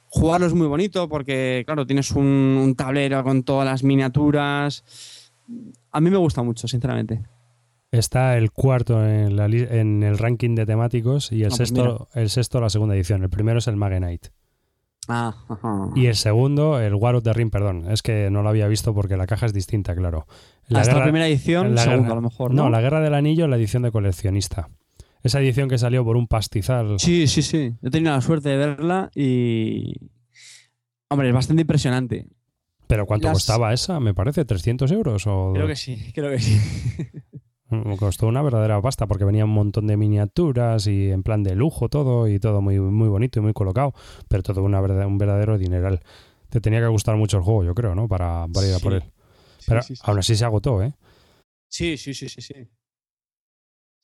[0.07, 4.83] Jugarlo es muy bonito porque, claro, tienes un, tablero con todas las miniaturas.
[5.91, 7.21] A mí me gusta mucho, sinceramente.
[7.91, 11.69] Está el cuarto en, la li- en el ranking de temáticos y el, Ah, pues
[11.69, 13.21] sexto, el sexto la segunda edición.
[13.23, 14.29] El primero es el Magenite.
[15.09, 15.89] Ah, ajá.
[15.95, 17.91] Y el segundo, el War of the Ring, perdón.
[17.91, 20.27] Es que no lo había visto porque la caja es distinta, claro.
[20.73, 22.53] Hasta la primera edición, la segundo guerra- a lo mejor.
[22.53, 24.69] no, No, la Guerra del Anillo, la edición de coleccionista.
[25.23, 26.99] Esa edición que salió por un pastizal.
[26.99, 27.73] Sí, sí, sí.
[27.81, 29.93] He tenido la suerte de verla y.
[31.09, 32.27] Hombre, es bastante impresionante.
[32.87, 33.99] ¿Pero cuánto Las- costaba esa?
[33.99, 35.25] Me parece, ¿300 euros?
[35.27, 36.57] O Creo que sí, creo que sí.
[37.73, 41.55] Mm, Costó una verdadera pasta porque venía un montón de miniaturas y en plan de
[41.55, 43.93] lujo todo y todo muy, muy bonito y muy colocado,
[44.27, 46.01] pero todo una verdad- un verdadero dineral.
[46.49, 48.07] Te tenía que gustar mucho el juego, yo creo, ¿no?
[48.07, 48.83] Para, para ir a Sí.
[48.83, 49.03] por él.
[49.67, 50.01] Pero sí, sí, sí.
[50.05, 50.93] aún así se agotó, ¿eh?
[51.69, 52.53] Sí, sí, sí, sí, sí.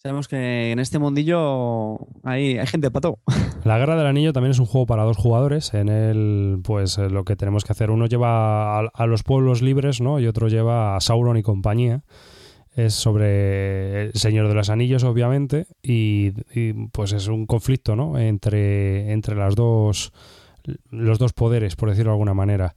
[0.01, 3.19] Sabemos que en este mundillo hay, hay gente para todo.
[3.65, 5.73] La Guerra del Anillo también es un juego para dos jugadores.
[5.73, 9.61] En él, pues eh, lo que tenemos que hacer, uno lleva a, a los pueblos
[9.61, 10.21] libres, ¿no?
[10.21, 12.03] Y otro lleva a Sauron y compañía.
[12.85, 18.17] Es sobre el Señor de los Anillos, obviamente, y, y, pues es un conflicto, ¿no?
[18.17, 20.11] Entre, entre las dos,
[20.91, 22.75] los dos poderes, por decirlo de alguna manera.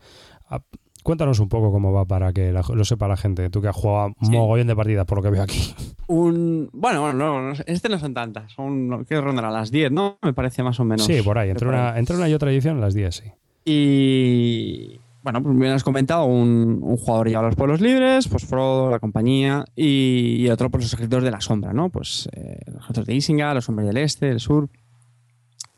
[0.48, 0.60] Ah,
[1.04, 3.50] Cuéntanos un poco cómo va para que la- lo sepa la gente.
[3.50, 4.30] Tú que has jugado Sí.
[4.30, 5.74] mogollón de partidas, por lo que veo aquí.
[6.06, 6.70] Un.
[6.72, 8.52] Bueno, bueno, no, este no son tantas.
[8.52, 9.04] Son.
[9.08, 9.50] ¿Qué rondará?
[9.50, 10.18] Las 10, ¿no?
[10.22, 11.04] Me parece más o menos.
[11.04, 11.50] Sí, por ahí.
[11.50, 13.24] Entre, una, entre una y otra edición, las 10, sí.
[13.64, 18.90] Y bueno, pues bien has comentado, un, un jugador lleva los pueblos libres, pues Frodo,
[18.90, 21.90] la compañía, y, y otro, pues los ejércitos de la sombra, ¿no?
[21.90, 24.68] Pues eh, los ejércitos de Isengard, los hombres del este, del sur.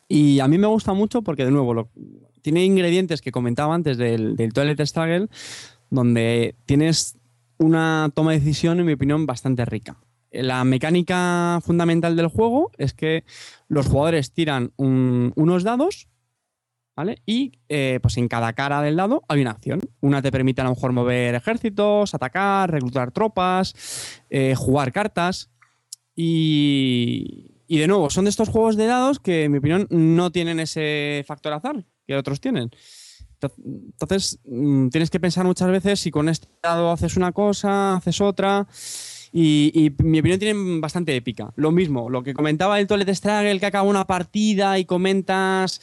[0.09, 1.89] Y a mí me gusta mucho porque, de nuevo,
[2.43, 5.29] tiene ingredientes que comentaba antes del, del Toilet Struggle,
[5.91, 7.17] donde tienes
[7.59, 9.97] una toma de decisión, en mi opinión, bastante rica.
[10.31, 13.25] La mecánica fundamental del juego es que
[13.69, 16.09] los jugadores tiran un- unos dados
[16.97, 17.23] ¿vale?
[17.27, 19.81] Y eh, pues en cada cara del dado hay una acción.
[20.01, 25.51] Una te permite a lo mejor mover ejércitos, atacar, reclutar tropas, eh, jugar cartas.
[26.17, 30.31] Y, y de nuevo, son de estos juegos de dados que, en mi opinión, no
[30.31, 32.71] tienen ese factor azar que otros tienen.
[33.41, 37.97] Ento- Entonces, mm, tienes que pensar muchas veces si con este dado haces una cosa,
[37.97, 38.67] haces otra.
[39.33, 41.53] Y, y mi opinión tiene bastante épica.
[41.57, 45.81] Lo mismo, lo que comentaba el Toilet Struggle, que acaba una partida y comentas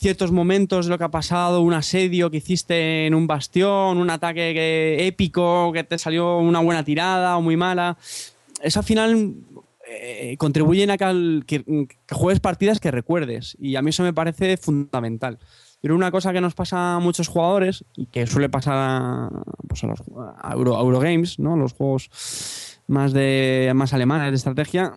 [0.00, 4.08] ciertos momentos de lo que ha pasado, un asedio que hiciste en un bastión, un
[4.08, 7.98] ataque que- épico, que te salió una buena tirada o muy mala.
[8.62, 9.34] Eso al final
[9.86, 11.64] eh, contribuyen a que,
[12.10, 13.56] juegues partidas que recuerdes.
[13.60, 15.38] Y a mí eso me parece fundamental.
[15.82, 19.30] Pero una cosa que nos pasa a muchos jugadores y que suele pasar a,
[19.68, 20.00] pues a los
[20.52, 21.56] Euro, Eurogames, ¿no?
[21.56, 24.94] los juegos más, de, más alemanes de estrategia,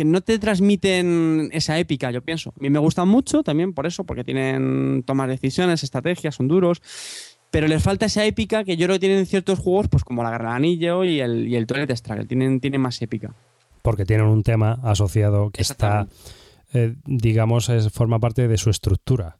[0.00, 2.54] que no te transmiten esa épica, yo pienso.
[2.56, 6.48] A mí me gustan mucho también por eso, porque tienen tomas de decisiones, estrategias, son
[6.48, 6.80] duros,
[7.50, 10.30] pero les falta esa épica que yo creo que tienen ciertos juegos, pues como la
[10.30, 13.34] del Anillo y el, y el Toilet Struggle, tienen, tienen más épica.
[13.82, 16.08] Porque tienen un tema asociado que está,
[16.72, 19.36] eh, digamos, es, forma parte de su estructura.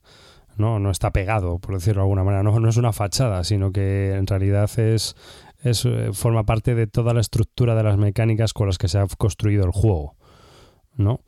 [0.59, 0.79] ¿no?
[0.79, 2.43] no está pegado, por decirlo de alguna manera.
[2.43, 5.17] No, no es una fachada, sino que en realidad es,
[5.63, 8.99] es, eh, forma parte de toda la estructura de las mecánicas con las que se
[8.99, 10.20] ha construido el juego.
[11.01, 11.21] ¿No?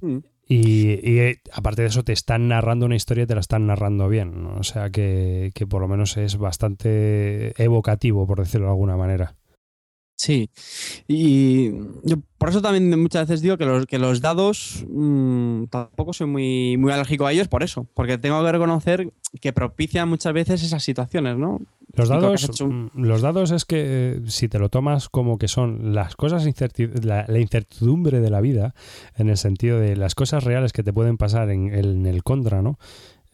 [0.00, 0.18] Mm.
[0.48, 3.66] Y, y, eh, aparte de eso, te están narrando una historia y te la están
[3.66, 4.42] narrando bien.
[4.42, 4.56] ¿no?
[4.56, 9.34] O sea que, que por lo menos es bastante evocativo, por decirlo de alguna manera.
[10.24, 10.50] Sí,
[11.08, 11.70] y
[12.04, 16.28] yo por eso también muchas veces digo que los, que los dados mmm, tampoco soy
[16.28, 20.62] muy, muy alérgico a ellos por eso, porque tengo que reconocer que propician muchas veces
[20.62, 21.60] esas situaciones, ¿no?
[21.94, 25.48] Los dados, un- mm, los dados es que eh, si te lo tomas como que
[25.48, 26.44] son las cosas
[27.02, 28.74] la, la incertidumbre de la vida,
[29.16, 32.22] en el sentido de las cosas reales que te pueden pasar en el, en el
[32.22, 32.78] contra, ¿no?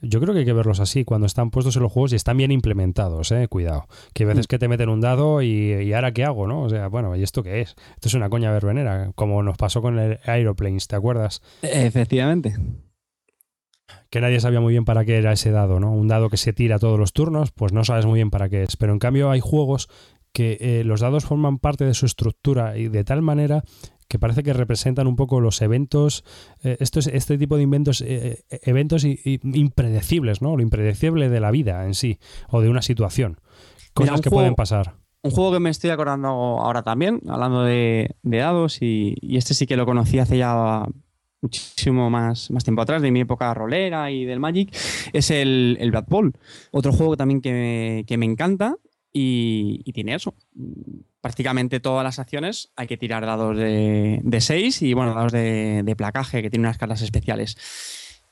[0.00, 2.36] Yo creo que hay que verlos así cuando están puestos en los juegos y están
[2.36, 3.86] bien implementados, eh, cuidado.
[4.14, 4.48] Que hay veces Mm.
[4.48, 6.62] que te meten un dado y, y ahora qué hago, ¿no?
[6.62, 7.74] O sea, bueno, ¿y esto qué es?
[7.94, 11.42] Esto es una coña verbenera, como nos pasó con el Aeroplanes, ¿te acuerdas?
[11.62, 12.54] Efectivamente.
[14.10, 15.92] que nadie sabía muy bien para qué era ese dado, ¿no?
[15.92, 18.62] Un dado que se tira todos los turnos, pues no sabes muy bien para qué
[18.62, 18.76] es.
[18.76, 19.88] Pero en cambio hay juegos
[20.32, 23.64] que eh, los dados forman parte de su estructura y de tal manera
[24.08, 26.24] que parece que representan un poco los eventos,
[26.62, 30.56] eh, estos, este tipo de inventos, eh, eh, eventos i- i- impredecibles, ¿no?
[30.56, 32.18] Lo impredecible de la vida en sí,
[32.48, 33.38] o de una situación.
[33.94, 34.94] Cosas que juego- pueden pasar.
[35.22, 39.52] Un juego que me estoy acordando ahora también, hablando de, de dados, y, y este
[39.52, 40.84] sí que lo conocí hace ya
[41.42, 44.74] muchísimo más, más tiempo atrás, de mi época rolera y del Magic,
[45.12, 46.32] es el, el Blood Bowl.
[46.72, 48.76] Otro juego también que que me encanta
[49.12, 50.34] y, y tiene eso.
[51.20, 55.94] Prácticamente todas las acciones hay que tirar dados de, de 6 y bueno, dados de,
[55.96, 57.56] placaje que tiene unas cartas especiales.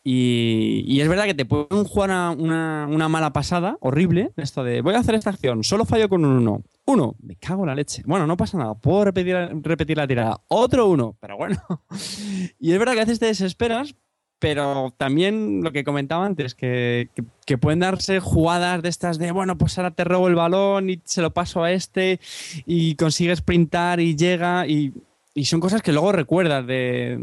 [0.05, 4.81] Y, y es verdad que te pueden jugar una, una- mala pasada, horrible, esto de
[4.81, 6.63] voy a hacer esta acción, solo fallo con un 1.
[6.87, 8.05] Uno, me cago en la leche.
[8.07, 10.41] Bueno, no pasa nada, puedo repetir, repetir la tirada.
[10.47, 11.57] Otro uno, pero bueno.
[12.61, 13.97] y es verdad que a veces te desesperas,
[14.39, 17.09] pero también lo que comentaba antes, que,
[17.47, 21.01] que, pueden darse jugadas de estas de, bueno, pues ahora te robo el balón y
[21.05, 22.21] se lo paso a este
[22.67, 24.93] y consigues sprintar y llega y
[25.37, 27.19] y son cosas que luego recuerdas de,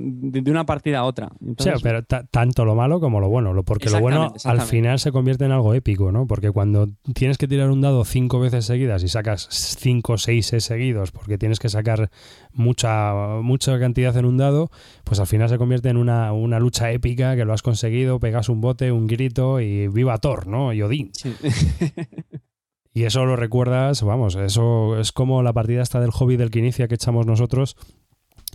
[0.45, 1.32] una partida a otra.
[1.58, 5.45] sí, pero tanto lo malo como lo bueno, porque lo bueno al final se convierte
[5.45, 6.28] en algo épico, ¿no?
[6.28, 10.54] Porque cuando tienes que tirar un dado cinco veces seguidas y sacas cinco o seis
[10.60, 12.12] seguidos, porque tienes que sacar
[12.54, 14.69] mucha, mucha cantidad en un dado,
[15.04, 18.62] pues al final se convierte en una, lucha épica que lo has conseguido, pegas un
[18.62, 20.71] bote, un grito y viva Thor, ¿no?
[20.71, 21.10] Y Odín.
[21.13, 21.34] Sí.
[22.93, 26.60] Y eso lo recuerdas, vamos, eso es como la partida esta del hobby del que
[26.60, 27.75] inicia que echamos nosotros,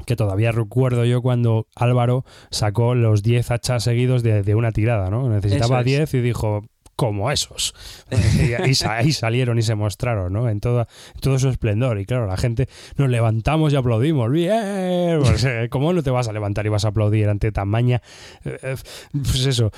[0.06, 5.28] que todavía recuerdo yo cuando Álvaro sacó los 10 hachas seguidos de, una tirada, ¿no?
[5.28, 6.62] Necesitaba 10 y dijo,
[6.98, 7.76] como esos.
[8.10, 10.48] y, ahí salieron y se mostraron, ¿no?
[10.48, 10.88] En todo,
[11.20, 12.00] todo su esplendor.
[12.00, 14.28] Y claro, la gente nos levantamos y aplaudimos.
[14.32, 15.20] ¡Bien!
[15.28, 18.02] Pues, eh, ¿Cómo no te vas a levantar y vas a aplaudir ante tamaña?
[18.44, 18.76] Eh, eh,
[19.12, 19.70] pues eso,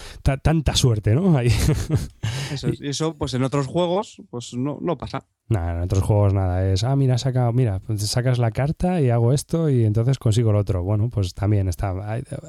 [0.43, 1.37] tanta suerte, ¿no?
[1.37, 1.49] Ahí.
[2.51, 5.25] Eso, eso, pues en otros juegos, pues no, no pasa.
[5.49, 6.69] Nada, en otros juegos nada.
[6.69, 10.51] Es, ah, mira, saca, mira, pues sacas la carta y hago esto y entonces consigo
[10.51, 10.83] lo otro.
[10.83, 11.95] Bueno, pues también está.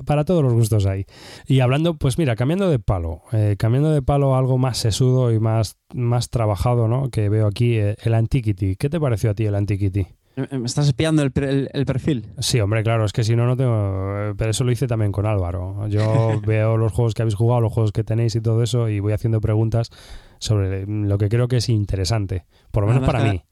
[0.06, 1.06] Para todos los gustos ahí.
[1.46, 3.22] Y hablando, pues mira, cambiando de palo,
[3.58, 7.10] cambiando de palo algo más sesudo y más, más trabajado, ¿no?
[7.10, 8.78] Que veo aquí, eh, el Antiquity.
[8.78, 10.08] ¿Qué te pareció a ti el Antiquity?
[10.36, 12.28] ¿Me estás espiando el, perfil?
[12.40, 14.34] Sí, hombre, claro, es que si no, no tengo.
[14.38, 15.88] Pero eso lo hice también con Álvaro.
[15.90, 19.02] Yo veo los juegos que habéis jugado, los juegos que tenéis y todo eso, y
[19.02, 19.90] voy haciendo preguntas
[20.40, 23.44] sobre lo que creo que es interesante, por lo menos para mí.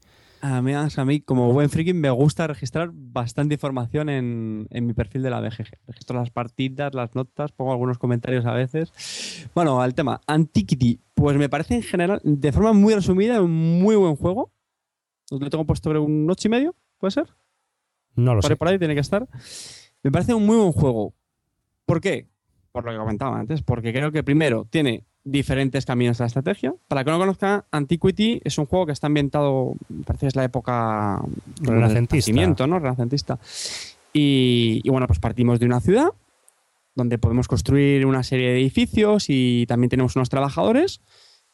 [0.42, 5.22] A mí, a mí, como buen freaking, me gusta registrar bastante información en, mi perfil
[5.22, 5.68] de la BGG.
[5.86, 9.46] Registro las partidas, las notas, pongo algunos comentarios a veces.
[9.54, 10.22] Bueno, al tema.
[10.26, 14.50] Antiquity, pues me parece en general, de forma muy resumida, un muy buen juego.
[15.30, 17.28] Lo tengo puesto sobre un 8 y medio, ¿puede ser?
[18.16, 18.56] No lo sé.
[18.56, 19.28] Por ahí tiene que estar.
[20.02, 21.14] Me parece un muy buen juego.
[21.84, 22.28] ¿Por qué?
[22.72, 23.62] Por lo que comentaba antes.
[23.62, 26.74] Porque creo que primero tiene diferentes caminos de la estrategia.
[26.88, 30.44] Para que no conozca, Antiquity es un juego que está ambientado, parece que es la
[30.44, 31.22] época
[31.60, 32.66] renacentista.
[32.66, 32.78] ¿no?
[32.78, 33.38] renacentista.
[34.12, 36.08] Y, bueno, pues partimos de una ciudad
[36.94, 41.00] donde podemos construir una serie de edificios y también tenemos unos trabajadores.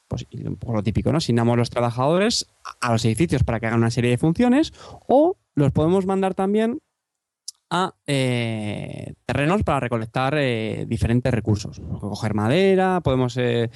[0.08, 1.18] Pues un poco lo típico, ¿no?
[1.18, 2.46] Asignamos los trabajadores
[2.80, 4.72] a los edificios para que hagan una serie de funciones
[5.08, 6.80] o los podemos mandar también
[7.70, 11.80] a eh, terrenos para recolectar eh, diferentes recursos.
[12.00, 13.70] Coger madera, podemos eh,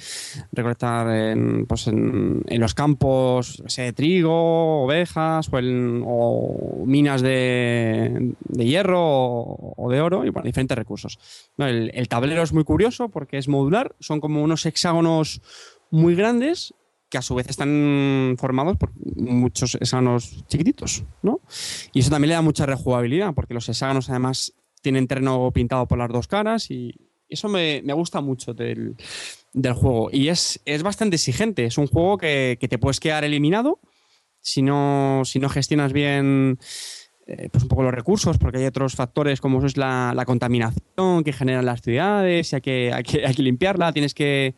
[0.51, 10.01] recolectar en, pues en, los campos de trigo, ovejas o, minas de, hierro o, de
[10.01, 11.19] oro y bueno, diferentes recursos.
[11.57, 15.41] el tablero es muy curioso porque es modular, son como unos hexágonos
[15.89, 16.73] muy grandes
[17.11, 21.41] que a su vez están formados por muchos hexágonos chiquititos, ¿no?
[21.91, 25.97] Y eso también le da mucha rejugabilidad, porque los hexágonos además tienen terreno pintado por
[25.97, 26.95] las dos caras y
[27.27, 28.95] eso me, gusta mucho del,
[29.53, 30.09] juego.
[30.11, 33.79] Y es, es, bastante exigente, es un juego que, que te puedes quedar eliminado
[34.41, 36.59] si no, si no gestionas bien
[37.37, 41.31] eh, pues un poco los recursos, porque hay otros factores como es la, contaminación que
[41.31, 44.55] generan las ciudades y hay que, hay que, limpiarla, tienes que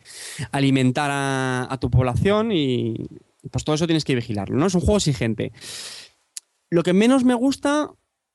[0.50, 2.96] alimentar a, tu población y
[3.50, 4.66] pues todo eso tienes que vigilarlo, ¿no?
[4.66, 5.52] Es un juego exigente.
[6.68, 7.92] Lo que menos me gusta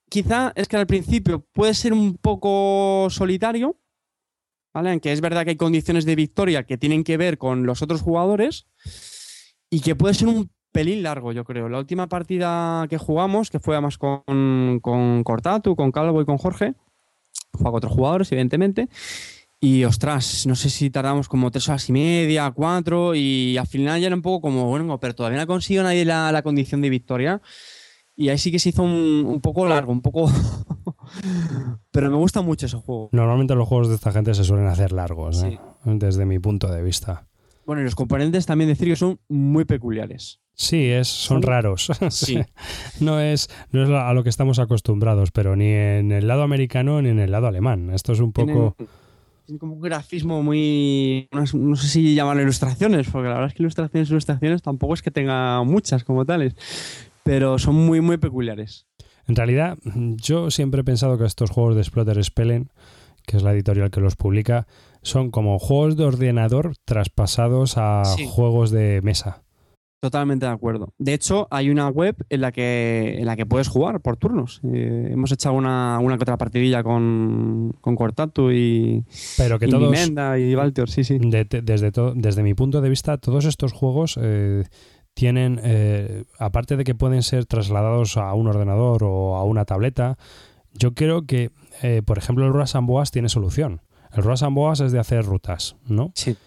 [0.10, 3.78] quizá es que al principio puede ser un poco solitario,
[4.74, 4.92] ¿vale?
[4.92, 8.02] Aunque es verdad que hay condiciones de victoria que tienen que ver con los otros
[8.02, 8.68] jugadores
[9.70, 11.70] y que puede ser un pelín largo, yo creo.
[11.70, 16.38] La última partida que jugamos, que fue además con, con Cortatu, con Calvo y con
[16.38, 16.76] Jorge,
[17.54, 18.90] fue a cuatro jugadores, evidentemente.
[19.62, 24.00] Y ostras, no sé si tardamos como tres horas y media, cuatro, y al final
[24.00, 26.90] ya era un poco como, bueno, pero todavía no ha conseguido nadie la, condición de
[26.90, 27.42] victoria.
[28.16, 30.32] Y ahí sí que se hizo un, poco largo, un poco.
[31.92, 33.10] pero me gusta mucho ese juego.
[33.12, 35.60] Normalmente los juegos de esta gente se suelen hacer largos, ¿eh?
[35.84, 37.28] desde mi punto de vista.
[37.66, 40.40] Bueno, y los componentes también decir que son muy peculiares.
[40.60, 41.90] Sí, es, son raros.
[43.00, 47.02] no, es, no es a lo que estamos acostumbrados, pero ni en el lado americano
[47.02, 47.92] ni en el lado alemán.
[47.92, 48.76] Esto es un poco...
[49.46, 51.30] Tiene como un grafismo muy...
[51.32, 55.12] No, sé si llamarlo ilustraciones, porque la verdad es que ilustraciones ilustraciones tampoco es que
[55.12, 56.56] tenga muchas como tales,
[57.24, 58.86] pero son muy, muy peculiares.
[59.28, 62.70] En realidad, yo siempre he pensado que estos juegos de Splotter Spellen,
[63.26, 64.68] que es la editorial que los publica,
[65.04, 69.44] son como juegos de ordenador traspasados a juegos de mesa.
[70.00, 70.94] Totalmente de acuerdo.
[70.98, 74.62] De hecho, hay una web en la que, en la que puedes jugar por turnos.
[74.64, 79.04] Eh, hemos echado una, una que otra partidilla con, con Cortatu y,
[79.38, 80.10] Pero que y todos,
[80.40, 81.18] y Valtior, sí, sí.
[81.20, 84.64] desde, desde mi punto de vista, todos estos juegos eh,
[85.14, 90.18] tienen, eh, aparte de que pueden ser trasladados a un ordenador o a una tableta,
[90.74, 91.52] yo creo que,
[91.82, 93.82] eh, por ejemplo, el Rush Boas tiene solución.
[94.14, 96.14] El Rush Boas es de hacer rutas, ¿no?
[96.16, 96.38] Sí.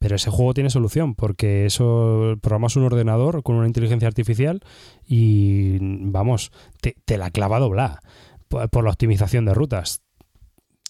[0.00, 4.60] Pero ese juego tiene solución, porque eso programas un ordenador con una inteligencia artificial
[5.06, 8.00] y, vamos, te, la clava dobla
[8.48, 10.02] por, por la optimización de rutas.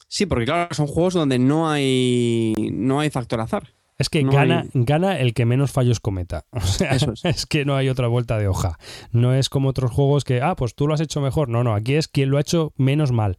[0.08, 3.68] Sí, porque claro, son juegos donde no hay, no hay factor azar.
[3.98, 6.44] Es que No gana, hay- gana el que menos fallos cometa.
[6.52, 7.24] O sea, Eso es.
[7.24, 8.78] es que no hay otra vuelta de hoja.
[9.10, 11.48] No es como otros juegos que, ah, pues tú lo has hecho mejor.
[11.48, 13.36] No, no, aquí es quien lo ha hecho menos mal.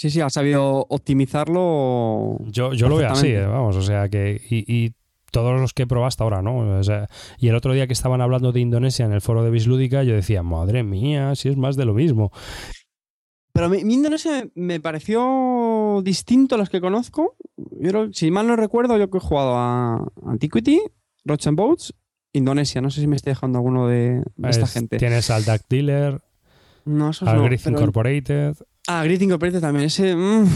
[0.00, 2.38] Sí, sí, ha sabido optimizarlo.
[2.46, 4.40] Yo, yo lo veo así, eh, vamos, o sea que.
[4.48, 4.92] Y, y
[5.30, 6.78] todos los que he probado hasta ahora, ¿no?
[6.78, 7.06] O sea,
[7.38, 10.14] y el otro día que estaban hablando de Indonesia en el foro de Bislúdica, yo
[10.14, 12.32] decía, madre mía, si es más de lo mismo.
[13.52, 17.36] Pero mi, mi Indonesia me pareció distinto a los que conozco.
[17.56, 20.80] Yo creo- si mal no recuerdo, yo que he jugado a Antiquity,
[21.26, 21.92] Roach and Boats,
[22.32, 22.80] Indonesia.
[22.80, 24.96] No sé si me estoy dejando alguno de, de esta Es- gente.
[24.96, 26.22] Tienes al Duck Dealer,
[26.86, 28.56] No, al no, Griff Incorporated.
[28.92, 29.86] Ah, Great Incorporated también.
[29.86, 30.16] Ese.
[30.16, 30.46] mm,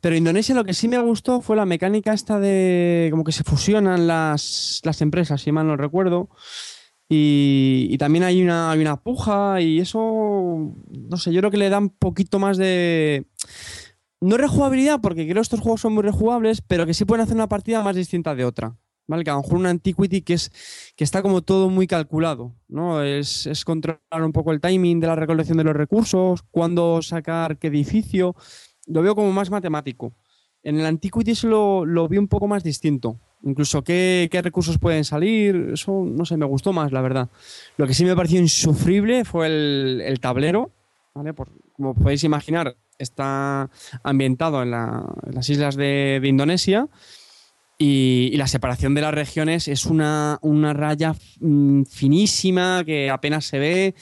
[0.00, 3.08] Pero Indonesia lo que sí me gustó fue la mecánica esta de.
[3.10, 6.30] como que se fusionan las, las empresas, si mal no recuerdo.
[7.10, 10.74] Y, y también hay una, hay una puja y eso.
[10.88, 13.26] No sé, yo creo que le da un poquito más de.
[14.22, 17.34] No rejugabilidad, porque creo que estos juegos son muy rejugables, pero que sí pueden hacer
[17.34, 18.74] una partida más distinta de otra.
[19.06, 19.24] ¿Vale?
[19.24, 23.02] Que a lo mejor una Antiquity que, es, que está como todo muy calculado, ¿no?
[23.02, 27.58] Es, es controlar un poco el timing de la recolección de los recursos, cuándo sacar
[27.58, 28.34] qué edificio.
[28.86, 30.14] Lo veo como más matemático.
[30.62, 33.18] En el Antiquity lo, lo vi un poco más distinto.
[33.42, 37.28] Incluso qué, qué recursos pueden salir, eso no sé, me gustó más, la verdad.
[37.76, 40.70] Lo que sí me pareció insufrible fue el, el tablero,
[41.12, 41.34] ¿vale?
[41.34, 43.68] Por- como podéis imaginar, está
[44.04, 46.86] ambientado en, la- las islas de, de Indonesia
[47.84, 53.58] y, la separación de las regiones es una, una raya mm, finísima que apenas se
[53.58, 53.94] ve,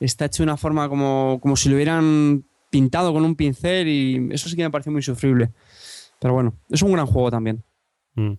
[0.00, 4.28] está hecho de una forma como, como si lo hubieran pintado con un pincel y
[4.32, 5.50] eso sí que me pareció muy sufrible.
[6.18, 7.62] Pero bueno, es un gran juego también.
[8.14, 8.32] Mm.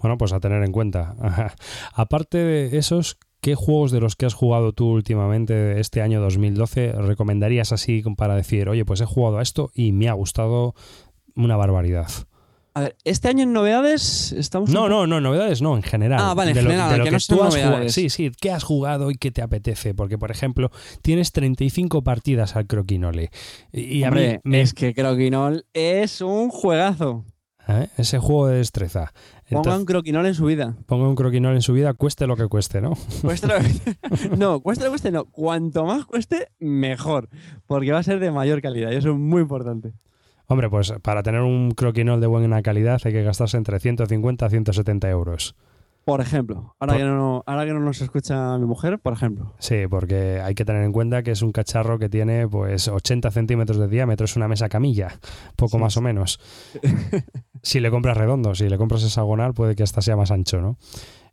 [0.00, 1.16] Bueno, pues a tener en cuenta.
[1.92, 6.92] Aparte de esos, ¿qué juegos de los que has jugado tú últimamente este año 2012
[6.92, 10.74] recomendarías así para decir, oye, pues he jugado a esto y me ha gustado
[11.34, 12.08] una barbaridad?
[12.76, 14.68] A ver, este año en novedades estamos...
[14.70, 16.18] No, no, no, novedades no, en general.
[16.20, 17.88] Ah, vale, en de lo, general, de lo que que, no tú has jugado.
[17.88, 19.94] Sí, sí, ¿qué has jugado y qué te apetece?
[19.94, 20.70] Porque, por ejemplo,
[21.00, 23.30] tienes 35 partidas al croquinole.
[23.72, 27.24] Y a Hombre, mí es que Croquinol es un juegazo.
[27.68, 27.88] ¿eh?
[27.96, 29.12] ese juego de destreza.
[29.48, 30.76] Ponga Entonces, un Croquinol en su vida.
[30.86, 32.94] ponga un croquinol en su vida, cueste lo que cueste, ¿no?
[33.22, 33.96] Cueste lo que-
[34.36, 35.26] no, cueste lo que cueste, no.
[35.26, 37.28] Cuanto más cueste, mejor.
[37.66, 39.92] Porque va a ser de mayor calidad y eso es muy importante.
[40.46, 44.50] Hombre, pues para tener un croquinol de buena calidad hay que gastarse entre 150 a
[44.50, 45.54] 170 euros.
[46.04, 49.54] Por ejemplo, ahora, Por- que no, ahora que no nos escucha mi mujer, por ejemplo.
[49.58, 53.30] Sí, porque hay que tener en cuenta que es un cacharro que tiene pues 80
[53.30, 55.18] centímetros de diámetro, es una mesa camilla,
[55.56, 56.38] poco Sí, más o menos.
[57.62, 60.76] si le compras redondo, si le compras hexagonal, puede que hasta sea más ancho, ¿no?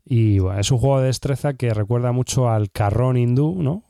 [0.05, 3.84] Y bueno, es un juego de destreza que recuerda mucho al carrón hindú, ¿no?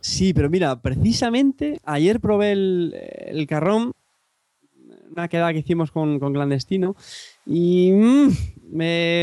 [0.00, 2.94] Sí, pero mira, precisamente ayer probé el,
[3.26, 3.92] el carrón,
[5.16, 6.94] una quedada que hicimos con, Clandestino,
[7.44, 8.28] y mm,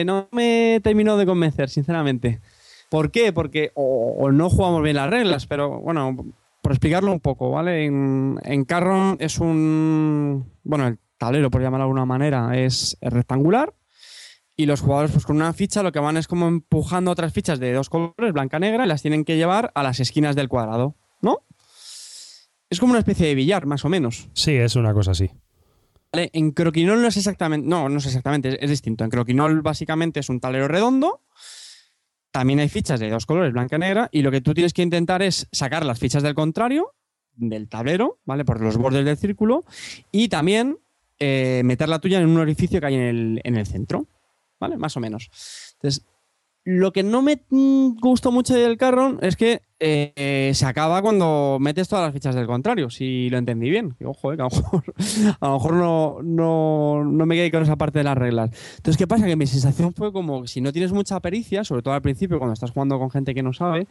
[0.06, 2.41] no me terminó de convencer, sinceramente.
[2.89, 3.34] ¿Por qué?
[3.34, 6.16] Porque o, no jugamos bien las reglas, pero bueno,
[6.62, 7.86] por explicarlo un poco, ¿vale?
[7.86, 10.52] En, en Carron es un.
[10.64, 13.74] Bueno, el tablero, por llamarlo de alguna manera, es, rectangular.
[14.56, 17.60] Y los jugadores, pues con una ficha, lo que van es como empujando otras fichas
[17.60, 21.41] de dos colores, blanca-negra, y las tienen que llevar a las esquinas del cuadrado, ¿no?
[22.70, 24.30] Es como una especie de billar, más o menos.
[24.34, 25.32] Sí, es una cosa así.
[26.14, 27.68] En Croquinol no es exactamente.
[27.68, 29.03] No, no es exactamente, es, distinto.
[29.03, 31.22] En Croquinol básicamente es un tablero redondo.
[32.32, 34.09] También hay fichas de dos colores, blanca y negra.
[34.11, 36.93] Y lo que tú tienes que intentar es sacar las fichas del contrario,
[37.36, 38.45] del tablero, ¿vale?
[38.45, 39.66] Por los bordes del círculo.
[40.11, 40.78] Y también
[41.18, 44.05] eh, meter la tuya en un orificio que hay en el, en el centro.
[44.59, 44.78] ¿Vale?
[44.78, 45.30] Más o menos.
[45.74, 46.05] Entonces,
[46.64, 51.90] lo que no me gustó mucho del carro es que eh, se acaba cuando metes
[51.90, 53.96] todas las fichas del contrario, si lo entendí bien.
[54.06, 54.42] Ojo, que
[55.40, 58.52] a lo mejor, no, no, no me quedé con esa parte de las reglas.
[58.78, 59.26] Entonces, ¿qué pasa?
[59.26, 62.54] Que mi sensación fue como si no tienes mucha pericia, sobre todo al principio, cuando
[62.54, 63.88] estás jugando con gente que no sabe,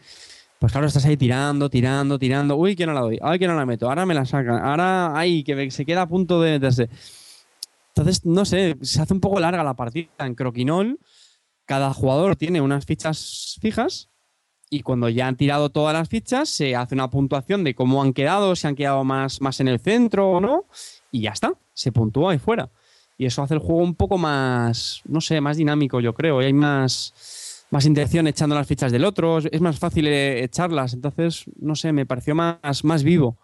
[0.59, 2.57] pues claro, estás ahí tirando, tirando, tirando.
[2.57, 3.19] Uy, que no la doy.
[3.21, 3.89] Ay, que no la meto.
[3.89, 4.65] Ahora me la sacan.
[4.65, 6.89] Ahora, ay, que se queda a punto de meterse.
[7.89, 10.09] Entonces, no sé, se hace un poco larga la partida.
[10.21, 10.99] En Croquinol,
[11.67, 14.12] cada jugador tiene unas fichas fijas
[14.73, 18.15] y cuando ya han tirado todas las fichas, se hace una puntuación de cómo han
[18.15, 20.65] quedado, si han quedado más, más en el centro o no,
[21.11, 22.71] y ya está, se puntúa y fuera.
[23.19, 26.47] Y eso hace el juego un poco más, no sé, más dinámico, yo creo, y
[26.47, 30.95] hay más, más intención echando las fichas del otro, es más fácil eh, echarlas.
[30.95, 33.37] Entonces, no sé, me pareció más, más vivo.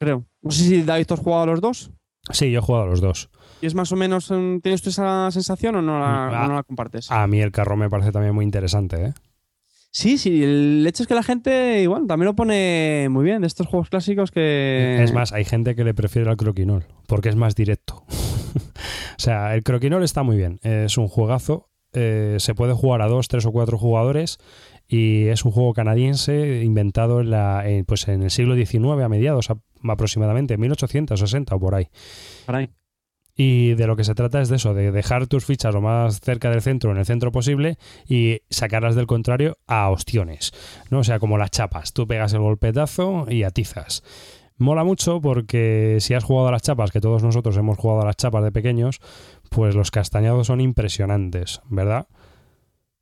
[0.00, 0.24] Creo.
[0.40, 1.90] No sé si David, ¿tú has jugado a los dos?
[2.30, 3.28] Sí, yo he jugado a los dos.
[3.60, 6.48] ¿Y es más o menos, mm, tienes tú esa sensación o no la, Ah, o
[6.48, 7.10] no la compartes?
[7.10, 9.14] A mí el carro me parece también muy interesante, ¿eh?
[9.98, 13.48] Sí, sí, el hecho es que la gente igual también lo pone muy bien de
[13.48, 15.02] estos juegos clásicos que...
[15.02, 18.04] Es más, hay gente que le prefiere al croquinol, porque es más directo.
[18.06, 23.08] o sea, el croquinol está muy bien, es un juegazo, eh, se puede jugar a
[23.08, 24.38] dos, tres o cuatro jugadores
[24.86, 29.08] y es un juego canadiense inventado en, la, en, pues en el siglo XIX, a
[29.08, 29.48] mediados
[29.82, 31.88] aproximadamente, 1860 o por ahí.
[32.46, 32.70] Caray.
[33.40, 36.20] Y de lo que se trata es de eso, de dejar tus fichas lo más
[36.20, 37.78] cerca del centro, en el centro posible,
[38.08, 40.50] y sacarlas del contrario a ostiones.
[40.90, 40.98] ¿no?
[40.98, 41.92] O sea, como las chapas.
[41.92, 44.02] Tú pegas el golpetazo y atizas.
[44.56, 48.06] Mola mucho porque si has jugado a las chapas, que todos nosotros hemos jugado a
[48.06, 48.98] las chapas de pequeños,
[49.50, 52.08] pues los castañados son impresionantes, ¿verdad?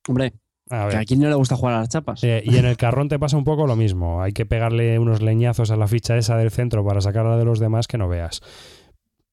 [0.07, 0.34] Hombre,
[0.68, 2.22] A que a quién no le gusta jugar a las chapas.
[2.24, 4.20] Eh, y en el carrón te pasa un poco lo mismo.
[4.20, 7.59] Hay que pegarle unos leñazos a la ficha esa del centro para sacarla de los
[7.59, 8.43] demás que no veas.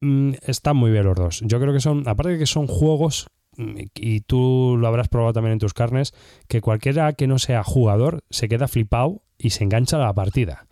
[0.04, 1.42] Mm, están muy bien los dos.
[1.46, 5.32] Yo creo que son, aparte de que son juegos, mm, y tú lo habrás probado
[5.32, 6.14] también en tus carnes,
[6.50, 10.68] que cualquiera que no sea jugador se queda flipado y se engancha la partida.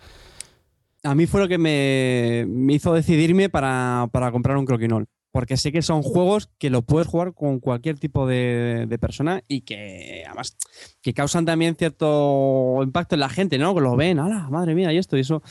[1.03, 5.07] A mí fue lo que me, me hizo decidirme para, para comprar un croquinol.
[5.33, 9.41] Porque sé que son juegos que lo puedes jugar con cualquier tipo de, de persona
[9.47, 10.57] y que además
[11.01, 13.73] que causan también cierto impacto en la gente, ¿no?
[13.73, 14.91] Que lo ven, ¡hala, madre mía!
[14.91, 15.41] Y esto, y eso.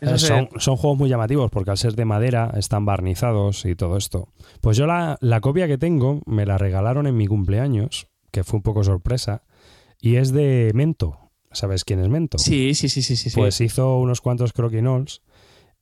[0.00, 3.64] eso Eh, se- son, son juegos muy llamativos porque al ser de madera están barnizados
[3.64, 4.28] y todo esto.
[4.60, 8.56] Pues yo la, la copia que tengo me la regalaron en mi cumpleaños, que fue
[8.56, 9.44] un poco sorpresa,
[10.00, 11.16] y es de Mento.
[11.52, 12.38] ¿Sabes quién es Mento?
[12.38, 13.30] Sí, sí, sí, sí, sí.
[13.30, 13.36] sí.
[13.38, 15.22] Pues hizo unos cuantos croquinols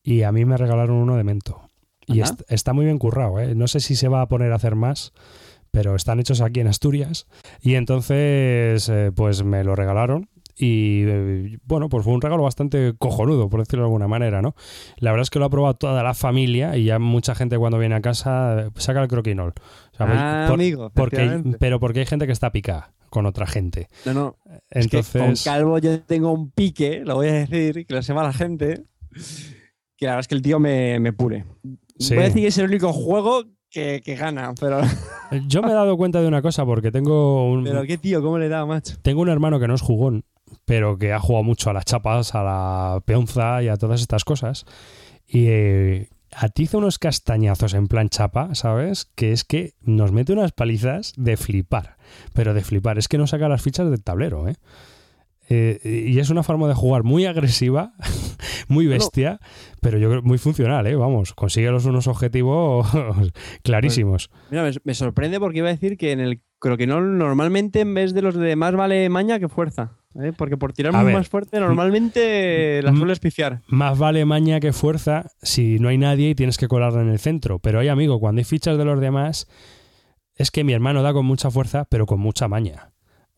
[0.03, 1.66] y a mí me regalaron uno de Mento.
[2.07, 3.55] Y est- está muy bien currado, ¿eh?
[3.55, 5.13] No sé si se va a poner a hacer más,
[5.71, 7.27] pero están hechos aquí en Asturias.
[7.61, 10.29] Y entonces, eh, pues me lo regalaron.
[10.59, 14.55] Y eh, bueno, pues fue un regalo bastante cojonudo, por decirlo de alguna manera, ¿no?
[14.97, 17.79] La verdad es que lo ha probado toda la familia y ya mucha gente cuando
[17.79, 19.53] viene a casa eh, saca el croquinol.
[19.93, 23.47] O sea, Ah, por- amigo, porque pero porque hay gente que está picada con otra
[23.47, 23.89] gente.
[24.07, 24.37] No, no.
[24.71, 28.03] Es que con Entonces, Calvo yo tengo un pique, lo voy a decir, que lo
[28.03, 28.85] sepa la gente,
[29.99, 31.45] que la verdad es que el tío me, me pure.
[31.99, 32.15] Sí.
[32.15, 34.81] Voy a decir que es el único juego que, que gana, pero,
[35.49, 38.39] yo me he dado cuenta de una cosa porque tengo un, pero qué tío, ¿cómo
[38.39, 38.95] le da, macho?
[39.03, 40.25] Tengo un hermano que no es jugón,
[40.65, 44.25] pero que ha jugado mucho a las chapas, a la peonza y a todas estas
[44.25, 44.65] cosas.
[45.27, 49.07] Y eh, atiza unos castañazos en plan chapa, ¿sabes?
[49.15, 51.97] Que es que nos mete unas palizas de flipar.
[52.33, 52.99] Pero de flipar.
[52.99, 54.57] Es que no saca las fichas del tablero, ¿eh?
[55.49, 57.93] Eh, y es una forma de jugar muy agresiva,
[58.69, 59.39] muy bestia,
[59.81, 60.97] pero yo creo muy funcional, ¿eh?
[60.97, 62.87] Vamos, consigue los unos objetivos
[63.63, 64.31] clarísimos.
[64.51, 68.13] Mira, me, me sorprende porque iba a decir que en el croquinol normalmente en vez
[68.15, 69.93] de los de más vale maña que fuerza.
[70.21, 70.33] ¿eh?
[70.37, 71.15] Porque por tirar ver.
[71.15, 72.99] más fuerte normalmente la Mm.
[72.99, 73.61] sueles pifiar.
[73.69, 77.19] Más vale maña que fuerza si no hay nadie y tienes que colarla en el
[77.19, 77.59] centro.
[77.59, 79.47] Pero hay amigo, cuando hay fichas de los demás,
[80.35, 82.91] es que mi hermano da con mucha fuerza, pero con mucha maña.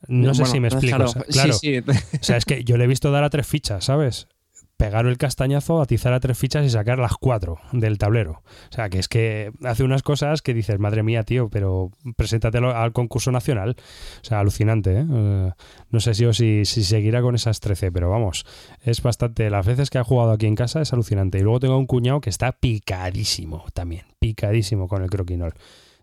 [0.06, 0.96] No sé Bueno, si me explico.
[0.96, 1.90] Claro, o sea, claro, sí, sí.
[2.20, 4.28] o sea, es que yo le he visto dar a tres fichas, ¿sabes?
[4.76, 8.44] Pegar el castañazo, atizar a tres fichas y sacar las cuatro del tablero.
[8.70, 12.70] O sea, que es que hace unas cosas que dices, madre mía, tío, pero preséntatelo
[12.76, 13.74] al concurso nacional.
[14.22, 15.04] O sea, alucinante, ¿eh?
[15.10, 15.50] Eh,
[15.90, 18.46] no sé si, o si, si seguirá con esas 13, pero vamos,
[18.84, 19.50] es bastante.
[19.50, 21.38] Las veces que ha jugado aquí en casa es alucinante.
[21.38, 25.54] Y luego tengo un cuñado que está picadísimo también, picadísimo con el croquinol.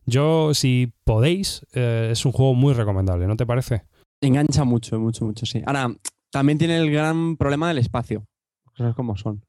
[0.05, 3.83] Yo, si podéis, eh, es un juego muy recomendable, ¿no te parece?
[4.21, 5.61] Engancha mucho, mucho, mucho, sí.
[5.65, 5.93] Ahora,
[6.31, 8.25] también tiene el gran problema del espacio.
[8.63, 9.43] Cosas como son.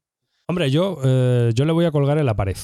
[0.47, 2.57] Hombre, yo, eh, yo le voy a colgar en la pared.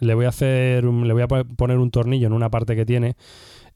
[0.00, 2.76] Le voy a hacer, un- le voy a po- poner un tornillo en una parte
[2.76, 3.16] que tiene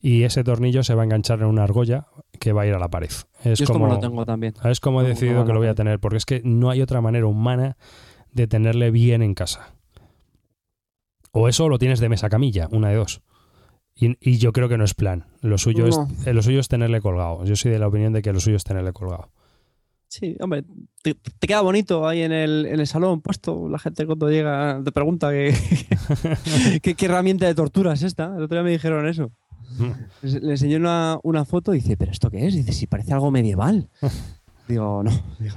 [0.01, 2.07] y ese tornillo se va a enganchar en una argolla
[2.39, 3.09] que va a ir a la pared.
[3.45, 4.55] Es Yo es como, como lo tengo también.
[4.65, 7.01] es como he decidido que lo voy a tener, porque es que no hay otra
[7.01, 7.77] manera humana
[8.33, 9.75] de tenerle bien en casa.
[11.33, 13.23] O eso lo tienes de mesa camilla, una de dos.
[13.95, 15.27] Y, y yo creo que no es plan.
[15.43, 16.09] Lo suyo, No.
[16.09, 17.45] es, eh, lo suyo es tenerle colgado.
[17.45, 19.31] Yo soy de la opinión de que lo suyo es tenerle colgado.
[20.09, 20.65] Sí, hombre,
[21.03, 23.69] te, te queda bonito ahí en el, en el salón puesto.
[23.69, 25.31] La gente cuando llega te pregunta
[26.83, 28.25] qué, herramienta de tortura es esta.
[28.37, 29.31] El otro día me dijeron eso.
[30.23, 32.55] Le enseñé una, una foto y dice, ¿pero esto qué es?
[32.55, 33.89] Dice, si parece algo medieval.
[34.69, 35.11] Digo, no,
[35.41, 35.57] digo,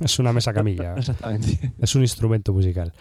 [0.00, 0.92] Es una mesa camilla.
[0.92, 1.72] no exactamente.
[1.80, 2.92] Es un instrumento musical.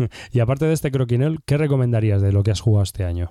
[0.32, 3.30] y aparte de este croquinol, ¿qué recomendarías de lo que has jugado este año?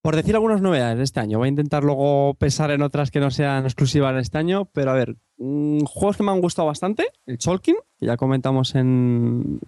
[0.00, 3.20] Por decir algunas novedades de este año, voy a intentar luego pensar en otras que
[3.20, 6.66] no sean exclusivas de este año, pero a ver, mm, juegos que me han gustado
[6.66, 9.58] bastante, el Cholkin, que ya comentamos en,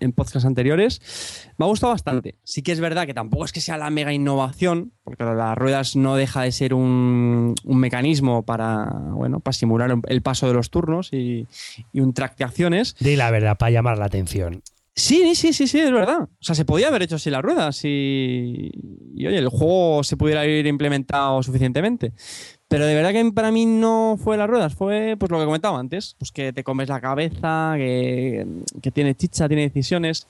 [0.00, 1.50] en podcasts anteriores.
[1.56, 2.36] Me ha gustado bastante.
[2.44, 5.96] Sí que es verdad que tampoco es que sea la mega innovación, porque las ruedas
[5.96, 11.12] no deja de ser un, mecanismo para, bueno, para simular el paso de los turnos
[11.12, 11.46] y,
[11.94, 12.96] un track de acciones.
[13.00, 14.62] Di la verdad, para llamar la atención.
[14.98, 16.22] Sí, sí, sí, sí, es verdad.
[16.22, 18.68] O sea, se podía haber hecho así las ruedas y,
[19.14, 22.12] y oye, el juego se pudiera ir implementado suficientemente.
[22.66, 25.78] Pero de verdad que para mí no fue las ruedas, fue pues lo que comentaba
[25.78, 28.44] antes, pues que te comes la cabeza, que,
[28.82, 30.26] que tiene chicha, tiene decisiones.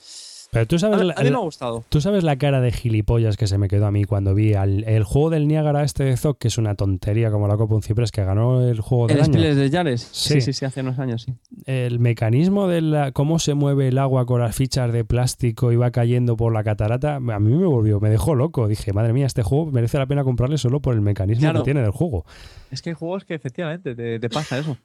[0.51, 1.83] Pero tú sabes, a, mí me ha gustado.
[1.89, 5.03] Tú sabes la cara de gilipollas que se me quedó a mí cuando vi el
[5.03, 8.11] juego del Niágara este de Zoc, que es una tontería como la Copa un Ciprés,
[8.11, 9.55] que ganó el juego del ¿El año.
[9.55, 10.01] de Yares?
[10.11, 10.41] Sí.
[10.41, 10.53] sí.
[10.53, 11.33] sí, hace unos años, sí.
[11.65, 15.75] El mecanismo de la, cómo se mueve el agua con las fichas de plástico y
[15.75, 18.67] va cayendo por la catarata, a mí me volvió, me dejó loco.
[18.67, 21.81] Dije, madre mía, este juego merece la pena comprarle solo por el mecanismo que tiene
[21.81, 22.25] del juego.
[22.71, 24.77] Es que hay juegos que efectivamente te, te pasa eso.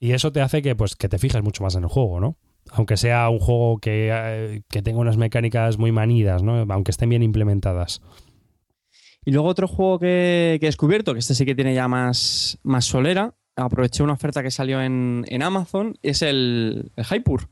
[0.00, 2.36] Y eso te hace que, pues, que te fijes mucho más en el juego, ¿no?
[2.72, 6.66] Aunque sea un juego eh, que, tenga unas mecánicas muy manidas, ¿no?
[6.68, 8.00] aunque estén bien implementadas.
[9.24, 12.84] Y luego otro juego que, he descubierto, que este sí que tiene ya más, más
[12.84, 17.48] solera, aproveché una oferta que salió en, Amazon, es el, el Hypur,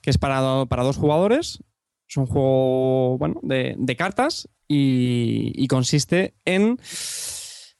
[0.00, 1.62] que es para, para dos jugadores.
[2.08, 6.78] Es un juego bueno, de, cartas y, y, consiste en,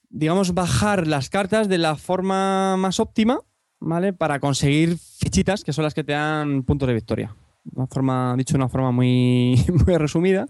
[0.08, 3.40] digamos, bajar las cartas de la forma más óptima
[3.80, 4.12] ¿vale?
[4.12, 7.34] Para conseguir fichitas que son las que te dan puntos de victoria.
[7.74, 10.46] Una forma, dicho de una forma muy, muy resumida.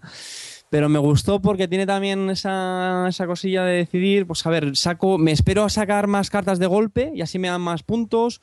[0.69, 5.19] Pero me gustó porque tiene también esa, esa, cosilla de decidir, pues a ver, saco,
[5.19, 8.41] me espero a sacar más cartas de golpe y así me dan más puntos,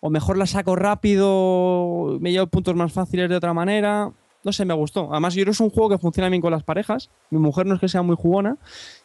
[0.00, 4.12] o mejor las saco rápido, me llevo puntos más fáciles de otra manera.
[4.42, 5.10] No sé, me gustó.
[5.10, 7.10] Además, yo creo que es un juego que funciona bien con las parejas.
[7.30, 8.56] Mi mujer no es que sea muy jugona.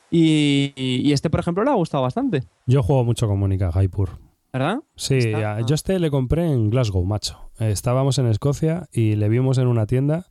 [0.09, 2.43] Y, este, por ejemplo, le ha gustado bastante.
[2.65, 4.17] Yo juego mucho con Mónica Jaipur.
[4.57, 4.77] ¿Verdad?
[4.95, 5.19] Sí,
[5.67, 7.51] yo este le compré en Glasgow, macho.
[7.59, 10.27] Estábamos en Escocia y le vimos en una tienda,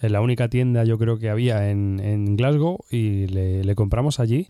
[0.00, 4.48] en la única tienda yo creo que había en, Glasgow, y le, compramos allí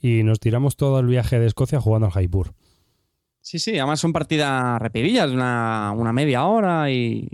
[0.00, 2.54] y nos tiramos todo el viaje de Escocia jugando al Jaipur.
[3.42, 7.28] Sí, sí, además son partidas rapidillas, una, una media hora y,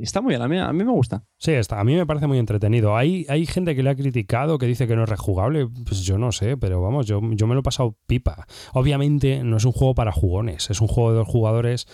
[0.00, 1.24] está muy bien, a mí, a mí me gusta.
[1.38, 2.96] Sí, está, a mí me parece muy entretenido.
[2.96, 6.18] Hay, hay gente que le ha criticado, que dice que no es rejugable, pues yo
[6.18, 8.46] no sé, pero vamos, yo, yo me lo he pasado pipa.
[8.72, 11.86] Obviamente no es un juego para jugones, es un juego de dos jugadores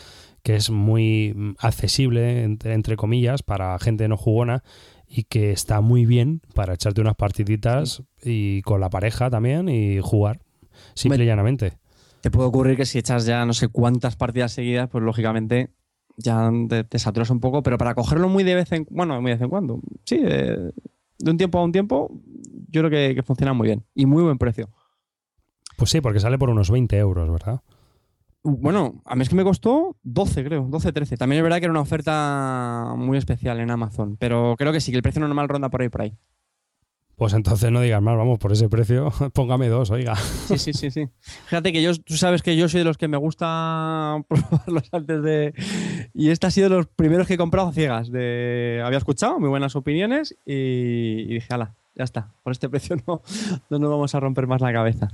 [0.42, 4.62] que es muy accesible, entre, comillas, para gente no jugona
[5.06, 10.00] y que está muy bien para echarte unas partiditas y con la pareja también y
[10.00, 10.40] jugar,
[10.94, 11.78] simple y llanamente.
[12.20, 15.70] Te puede ocurrir que si echas ya no sé cuántas partidas seguidas, pues lógicamente
[16.18, 16.50] ya
[16.88, 19.42] te, saturas un poco, pero para cogerlo muy de vez en bueno, muy de vez
[19.42, 20.72] en cuando, sí, de,
[21.24, 22.10] un tiempo a un tiempo,
[22.68, 24.68] yo creo que, funciona muy bien y muy buen precio.
[25.76, 27.60] Pues sí, porque sale por unos 20 euros, ¿verdad?
[28.42, 31.16] Bueno, a mí es que me costó 12, creo, 12, 13.
[31.16, 34.90] También es verdad que era una oferta muy especial en Amazon, pero creo que sí,
[34.90, 36.16] que el precio normal ronda por ahí, por ahí.
[37.18, 40.14] Pues entonces no digas más, vamos, por ese precio, póngame dos, oiga.
[40.14, 41.08] Sí, sí, sí, sí.
[41.46, 45.22] Fíjate que yo, tú sabes que yo soy de los que me gusta probarlos antes
[45.24, 45.52] de.
[46.14, 48.12] Y este ha sido de los primeros que he comprado a ciegas.
[48.12, 48.80] De...
[48.84, 52.30] Había escuchado muy buenas opiniones y, dije, ala, ya está.
[52.44, 53.20] Por este precio no,
[53.68, 55.08] no nos vamos a romper más la cabeza.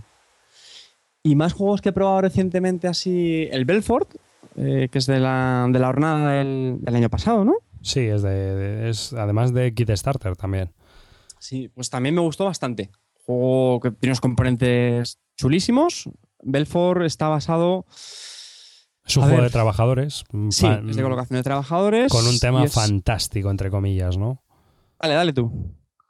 [1.23, 3.49] Y más juegos que he probado recientemente así.
[3.51, 4.15] El Belfort,
[4.57, 7.55] eh, que es de la, de la jornada del, año pasado, ¿no?
[7.81, 10.71] Sí, es de, es además de Kit Starter también.
[11.45, 12.91] Sí, pues también me gustó bastante.
[13.27, 16.09] Juego que tiene unos componentes chulísimos.
[16.43, 17.85] Belfort está basado.
[19.05, 20.25] Es un juego de trabajadores.
[20.49, 22.11] Sí, es de colocación de trabajadores.
[22.11, 24.43] Con un tema fantástico, entre comillas, ¿no?
[24.99, 25.53] Dale, dale tú.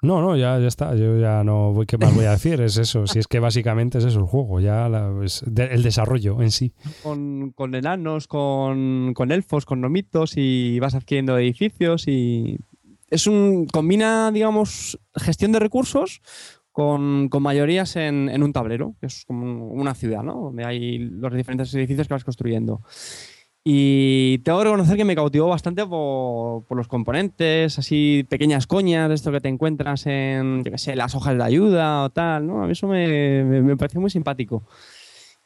[0.03, 0.95] No, no, ya, ya está.
[0.95, 1.87] Yo ya no voy.
[1.87, 2.61] ¿Qué más voy a decir?
[2.61, 3.09] Es eso.
[3.09, 6.73] Si es que básicamente es eso el juego, ya el desarrollo en sí.
[7.03, 12.61] Con, con enanos, con, con, elfos, con nomitos y vas adquiriendo edificios y
[13.15, 13.67] es un.
[13.67, 16.21] combina, digamos, gestión de recursos
[16.73, 20.35] con, mayorías en, un tablero, que es como una ciudad, ¿no?
[20.35, 22.83] Donde hay los diferentes edificios que vas construyendo.
[23.67, 29.15] Y tengo que reconocer que me cautivó bastante por, los componentes, así pequeñas coñas de
[29.15, 32.63] esto que te encuentras en, yo qué sé, las hojas de ayuda o tal, ¿no?
[32.63, 34.65] A mí eso me, me, pareció muy simpático.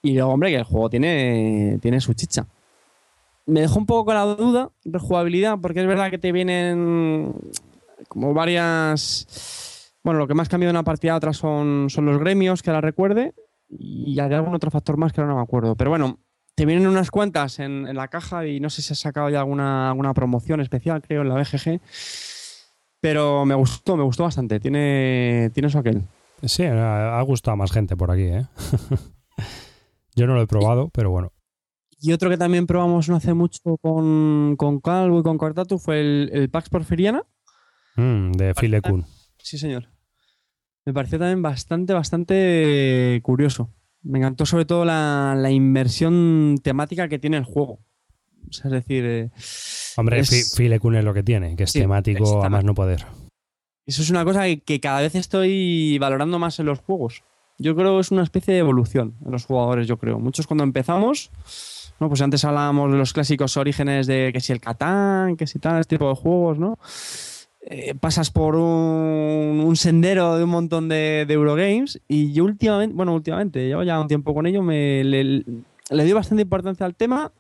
[0.03, 2.47] Y luego, hombre, que el juego tiene, tiene su chicha
[3.49, 7.35] me dejó un poco con la duda de jugabilidad, porque es verdad que te vienen
[8.09, 9.95] como varias.
[10.05, 12.71] Bueno, lo que más cambia de una partida a otra son, son los gremios, que
[12.71, 13.35] la recuerde,
[13.71, 15.77] y hay algún otro factor más que ahora no me acuerdo.
[15.77, 16.19] Pero bueno,
[16.55, 19.89] te vienen unas cuantas en, la caja y no sé si has sacado ya alguna,
[19.89, 21.81] alguna promoción especial, creo, en la BGG.
[23.01, 24.61] Pero me gustó, me gustó bastante.
[24.61, 26.03] Tiene, tiene eso aquel.
[26.45, 28.47] Sí, ha gustado a más gente por aquí, ¿eh?
[30.17, 31.33] Yo no lo he probado, pero bueno.
[32.01, 36.01] Y otro que también probamos no hace mucho con, con Calvo y con Cortatu fue
[36.01, 37.23] el, el Pax Porfiriana.
[37.97, 39.05] Mm, de Phil Kuhn.
[39.39, 39.89] Sí, señor.
[40.87, 43.75] Me pareció también bastante, bastante curioso.
[44.03, 47.81] Me encantó sobre todo la, la inversión temática que tiene el juego.
[48.49, 49.05] O sea, es decir...
[49.05, 49.31] eh,
[49.97, 53.05] Hombre, es- Phil es lo que tiene, que es Sí, temático a más no poder.
[53.85, 57.25] Eso es una cosa que, que cada vez estoy valorando más en los juegos.
[57.59, 60.21] Yo creo que es una especie de evolución en los jugadores, yo creo.
[60.21, 61.31] Muchos cuando empezamos,
[62.01, 62.09] ¿no?
[62.09, 65.81] Pues antes hablábamos de los clásicos orígenes de que si el Catán, que si tal,
[65.81, 66.79] este tipo de juegos, ¿no?
[67.63, 73.15] Eh, pasas por un, sendero de un montón de, de Eurogames y yo últimamente, bueno,
[73.15, 77.33] últimamente, llevo ya un tiempo con ello, me, le, le doy bastante importancia al tema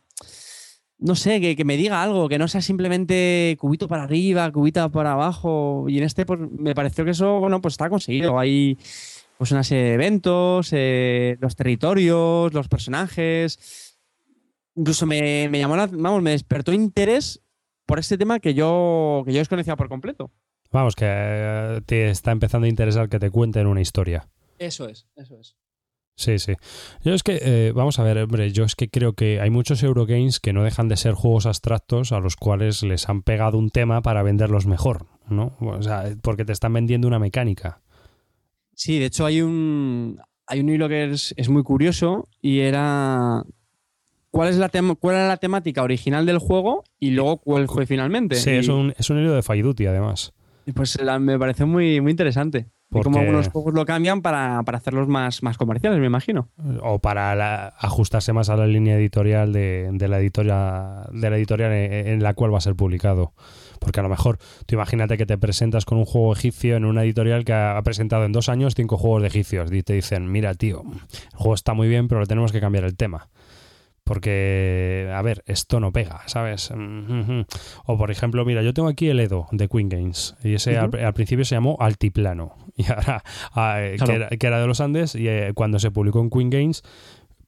[0.98, 4.88] no sé, que, que me diga algo, que no sea simplemente cubito para arriba, cubita
[4.88, 5.86] para abajo.
[5.88, 8.38] Y en este pues, me pareció que eso, bueno, pues está conseguido.
[8.38, 8.78] Hay
[9.38, 13.87] pues una serie de eventos, eh, los territorios, los personajes.
[14.78, 17.42] Incluso me, me llamó la, vamos, me despertó interés
[17.84, 20.30] por este tema que yo, que yo desconocía por completo.
[20.70, 24.28] Vamos, que eh, te está empezando a interesar que te cuenten una historia.
[24.56, 25.56] Eso es, eso es.
[26.14, 26.54] Sí, sí.
[27.02, 29.82] Yo es que, eh, vamos a ver, hombre, yo es que creo que hay muchos
[29.82, 33.70] Eurogames que no dejan de ser juegos abstractos a los cuales les han pegado un
[33.70, 35.56] tema para venderlos mejor, ¿no?
[35.60, 37.82] O sea, porque te están vendiendo una mecánica.
[38.74, 43.44] Sí, de hecho hay un, hay un hilo que es, es muy curioso y era
[44.30, 48.36] cuál, es la cuál era la temática original del juego y luego cuál fue finalmente.
[48.36, 50.32] Sí, Y- es un, es un hilo de Fire Duty, además.
[50.66, 52.68] y pues la- me pareció muy, muy interesante.
[52.90, 56.48] Y como algunos juegos lo cambian para, para hacerlos más, más comerciales, me imagino.
[56.82, 61.36] O para la- ajustarse más a la línea editorial de, de la editorial, de la
[61.36, 63.34] editorial en, en la cual va a ser publicado.
[63.78, 67.04] Porque a lo mejor, tú imagínate que te presentas con un juego egipcio en una
[67.04, 69.70] editorial que ha presentado en dos años cinco juegos de egipcios.
[69.70, 72.84] Y te dicen, mira, tío, el juego está muy bien, pero le tenemos que cambiar
[72.84, 73.28] el tema.
[74.08, 76.72] Porque, a ver, esto no pega, ¿sabes?
[76.74, 77.42] Mm,
[77.84, 80.34] O por ejemplo, mira, yo tengo aquí el Edo de Queen Games.
[80.42, 82.56] Y ese al, principio se llamó Altiplano.
[82.78, 84.12] Y ahora, ah, eh, Claro.
[84.12, 86.84] que, era, que era de los Andes, y eh, cuando se publicó en Queen Games,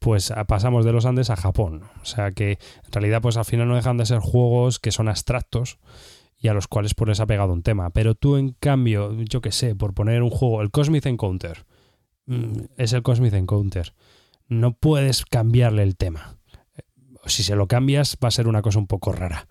[0.00, 1.84] pues ah, pasamos de los Andes a Japón.
[2.02, 5.08] O sea que en realidad, pues al final no dejan de ser juegos que son
[5.08, 5.78] abstractos
[6.36, 7.88] y a los cuales pues les ha pegado un tema.
[7.88, 11.64] Pero tú, en cambio, yo qué sé, por poner un juego, el Cosmic Encounter,
[12.26, 13.94] mm, es el Cosmic Encounter.
[14.48, 16.36] No puedes cambiarle el tema.
[17.26, 19.46] Si se lo cambias, va a ser una cosa un poco rara.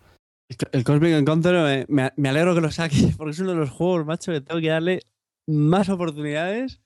[0.71, 3.69] El, Cosmic Encounter eh, me, me alegro que lo saques porque es uno de los
[3.69, 5.01] juegos, macho, que tengo que darle
[5.47, 6.81] más oportunidades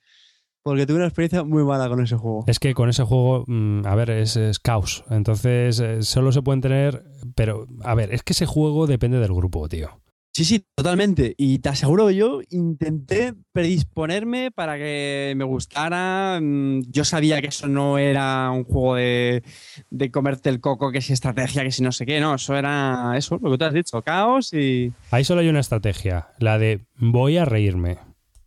[0.63, 2.45] porque tuve una experiencia muy mala con ese juego.
[2.47, 5.03] Es que con ese juego, mm, a ver, es, es caos.
[5.09, 7.03] Entonces, eh, solo se pueden tener.
[7.36, 9.99] Pero, a ver, es que ese juego depende del grupo, tío.
[10.36, 11.36] Sí, sí, totalmente.
[11.38, 16.39] Y te aseguro yo intenté predisponerme para que me gustara.
[16.41, 19.43] Mm, Yo sabía que eso no era un juego de,
[19.91, 22.19] de comerte el coco, que si estrategia, que si no sé qué.
[22.19, 24.91] No, eso era eso, lo que tú has dicho, caos y...
[25.11, 27.99] Ahí solo hay una estrategia, la de voy a reírme.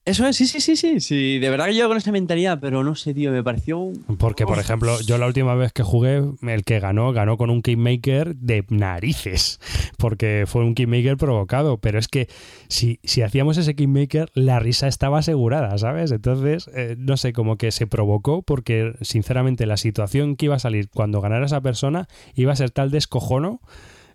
[0.07, 1.01] Eso es, sí, sí, sí, sí.
[1.01, 3.91] Sí, de verdad que yo con esa mentalidad, pero no sé, tío, me pareció...
[4.19, 7.61] Porque, por ejemplo, yo la última vez que jugué, el que ganó, ganó con un
[7.61, 9.59] Kingmaker de narices.
[9.99, 11.79] Porque fue un Kingmaker provocado.
[11.79, 12.29] Pero es que
[12.69, 16.13] si, si hacíamos ese Kingmaker, la risa estaba asegurada, ¿sabes?
[16.13, 20.61] Entonces, eh, no sé, como que se provocó porque, sinceramente, la situación que iba a
[20.61, 23.61] salir cuando ganara esa persona iba a ser tal descojono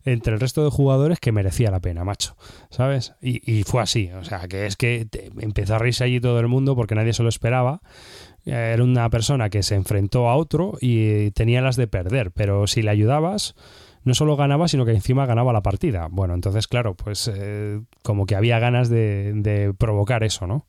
[0.05, 2.35] entre el resto de jugadores que merecía la pena, macho,
[2.69, 3.13] ¿sabes?
[3.21, 5.07] Y, y fue así, o sea, que es que
[5.39, 7.81] empezó a reírse allí todo el mundo porque nadie se lo esperaba.
[8.45, 12.67] Eh, Era una persona que se enfrentó a otro y tenía las de perder, pero
[12.67, 13.55] si le ayudabas,
[14.03, 16.07] no solo ganaba, sino que encima ganaba la partida.
[16.09, 20.65] Bueno, entonces, claro, pues eh, como que había ganas de, de provocar eso, ¿no?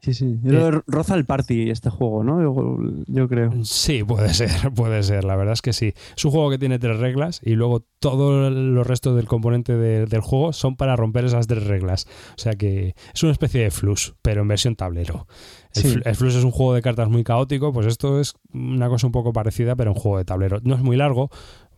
[0.00, 0.38] Sí, sí.
[0.42, 2.40] Yo que roza el party este juego, ¿no?
[2.40, 2.78] Yo,
[3.08, 3.52] yo creo.
[3.64, 5.92] Sí, puede ser, puede ser, la verdad es que sí.
[6.16, 10.06] Es un juego que tiene tres reglas y luego todo los restos del componente de-
[10.06, 12.06] del juego son para romper esas tres reglas.
[12.36, 15.26] O sea que es una especie de flux, pero en versión tablero.
[15.74, 15.98] El, Sí.
[16.04, 19.12] el flux es un juego de cartas muy caótico, pues esto es una cosa un
[19.12, 20.58] poco parecida, pero en juego de tablero.
[20.62, 21.28] No es muy largo.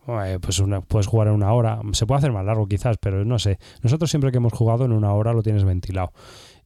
[0.07, 1.79] eh, Pues una- puedes jugar en una hora.
[1.93, 3.59] Se puede hacer más largo quizás, pero no sé.
[3.83, 6.11] Nosotros siempre que hemos jugado en una hora lo tienes ventilado.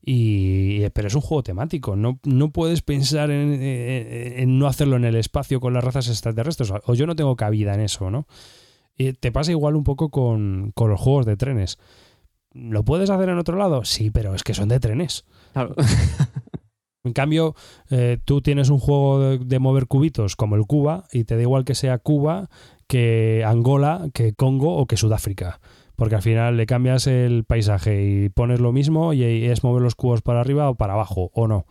[0.08, 1.96] Y, pero es un juego temático.
[1.96, 6.08] No, no puedes pensar en, en- en no hacerlo en el espacio con las razas
[6.10, 6.72] extraterrestres.
[6.86, 8.28] O yo no tengo cabida en eso, ¿no?
[8.96, 11.78] Y te pasa igual un poco con, con los juegos de trenes.
[12.54, 13.84] ¿Lo puedes hacer en otro lado?
[13.84, 15.26] Sí, pero es que son de trenes.
[15.54, 15.76] Claro.
[17.04, 17.54] En cambio,
[17.92, 21.42] eh, tú tienes un juego de, de mover cubitos como el Cuba y te da
[21.42, 22.50] igual que sea Cuba,
[22.88, 25.60] que Angola, que Congo o que Sudáfrica.
[25.96, 29.96] Porque al final le cambias el paisaje y pones lo mismo y es mover los
[29.96, 31.66] cubos para arriba o para abajo, o no.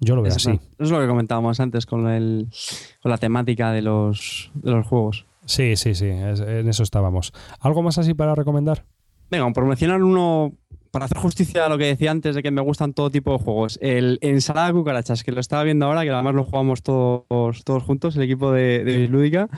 [0.00, 0.58] Yo lo veo Es, así.
[0.78, 2.48] es lo que comentábamos antes con, el,
[3.02, 5.26] con la temática de los, de los juegos.
[5.44, 7.32] Sí, sí, sí, en eso estábamos.
[7.60, 8.84] ¿Algo más así para recomendar?
[9.30, 10.52] Venga, por mencionar uno,
[10.90, 13.38] para hacer justicia a lo que decía antes de que me gustan todo tipo de
[13.38, 17.64] juegos, el Ensalada de Cucarachas, que lo estaba viendo ahora, que además lo jugamos todos,
[17.64, 19.48] todos juntos, el equipo de, de Lúdica,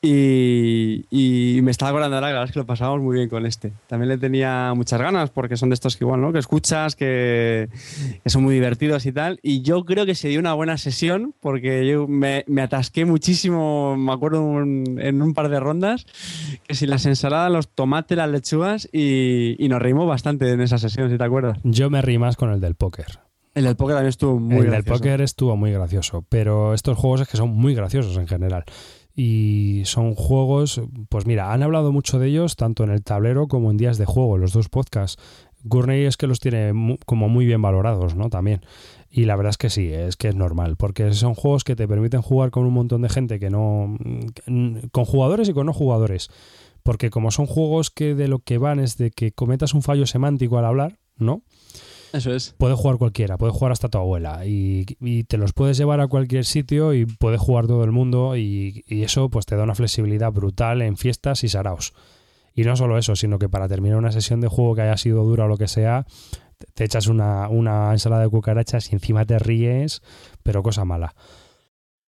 [0.00, 3.72] y, me estaba acordando ahora, que lo pasamos muy bien con este.
[3.88, 6.32] También le tenía muchas ganas porque son de estos que igual, ¿no?
[6.32, 7.68] Que escuchas, que,
[8.26, 9.40] son muy divertidos y tal.
[9.42, 14.12] Y yo creo que se dio una buena sesión porque yo me, atasqué muchísimo, me
[14.12, 16.06] acuerdo en un par de rondas,
[16.66, 21.10] que si las ensaladas, los tomates, las lechugas y, nos reímos bastante en esa sesión,
[21.10, 21.58] si te acuerdas.
[21.64, 23.18] Yo me reí más con el del póker.
[23.54, 24.76] El del póker también estuvo muy gracioso.
[24.76, 28.28] El del póker estuvo muy gracioso, pero estos juegos es que son muy graciosos en
[28.28, 28.64] general
[29.20, 33.72] y son juegos, pues mira, han hablado mucho de ellos tanto en el tablero como
[33.72, 35.20] en días de juego, los dos podcasts.
[35.64, 38.30] Gurney es que los tiene como muy bien valorados, ¿no?
[38.30, 38.60] También.
[39.10, 41.88] Y la verdad es que sí, es que es normal, porque son juegos que te
[41.88, 43.96] permiten jugar con un montón de gente que no...
[44.92, 46.30] con jugadores y con no jugadores.
[46.84, 50.06] Porque como son juegos que de lo que van es de que cometas un fallo
[50.06, 51.42] semántico al hablar, ¿no?
[52.12, 52.54] Eso es.
[52.58, 54.84] Puede jugar cualquiera, puede jugar hasta tu abuela y,
[55.24, 59.28] te los puedes llevar a cualquier sitio y puede jugar todo el mundo y, eso
[59.28, 61.92] pues te da una flexibilidad brutal en fiestas y saraos.
[62.54, 65.22] Y no solo eso, sino que para terminar una sesión de juego que haya sido
[65.24, 66.06] dura o lo que sea,
[66.74, 70.02] te echas una, una ensalada de cucarachas y encima te ríes,
[70.42, 71.14] pero cosa mala.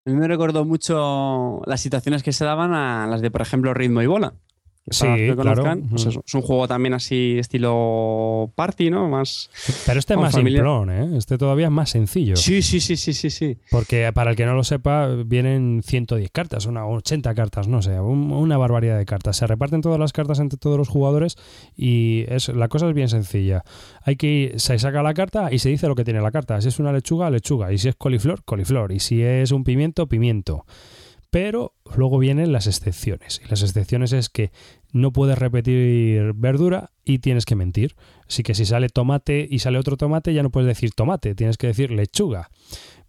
[0.06, 3.74] A mí me recordó mucho las situaciones que se daban a las de, por ejemplo,
[3.74, 4.36] ritmo y bola
[4.90, 5.08] sí,
[5.40, 5.64] claro.
[5.90, 9.10] Pues es un juego también así estilo party, ¿no?
[9.10, 9.50] Más
[9.86, 11.18] Pero este es más simplón, ¿eh?
[11.18, 12.36] Este todavía es más sencillo.
[12.36, 13.58] Sí, sí, sí, sí, sí, sí.
[13.72, 18.00] Porque para el que no lo sepa, vienen 110 cartas, una 80 cartas, no sé,
[18.00, 19.38] una barbaridad de cartas.
[19.38, 21.36] Se reparten todas las cartas entre todos los jugadores
[21.76, 23.64] y es, la cosa es bien sencilla.
[24.04, 26.60] Hay que se saca la carta y se dice lo que tiene la carta.
[26.62, 27.74] Si es una lechuga, lechuga.
[27.74, 28.92] Y si es coliflor, coliflor.
[28.92, 30.66] Y si es un pimiento, pimiento.
[31.36, 33.42] Pero luego vienen las excepciones.
[33.44, 34.52] Y las excepciones es que
[34.94, 37.98] no puedes repetir verdura y tienes que mentir.
[38.26, 41.58] Así que si sale tomate y sale otro tomate, ya no puedes decir tomate, tienes
[41.58, 42.52] que decir lechuga.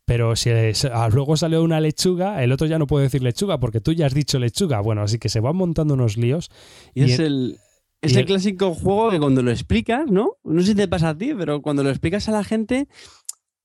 [0.05, 3.81] Pero si ah, luego sale una lechuga, el otro ya no puede decir lechuga porque
[3.81, 4.81] tú ya has dicho lechuga.
[4.81, 6.51] Bueno, así que se van montando unos líos.
[6.95, 7.59] Y, es el,
[8.03, 10.33] es el, clásico juego que cuando lo explicas, ¿no?
[10.43, 12.89] No sé si te pasa a ti, pero cuando lo explicas a la gente,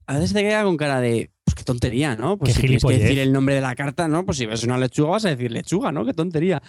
[0.07, 2.37] a veces te queda con cara de, pues qué tontería, ¿no?
[2.37, 4.25] Pues si tienes que decir el nombre de la carta, ¿no?
[4.25, 6.05] Pues si ves una lechuga vas a decir lechuga, ¿no?
[6.05, 6.61] Qué tontería.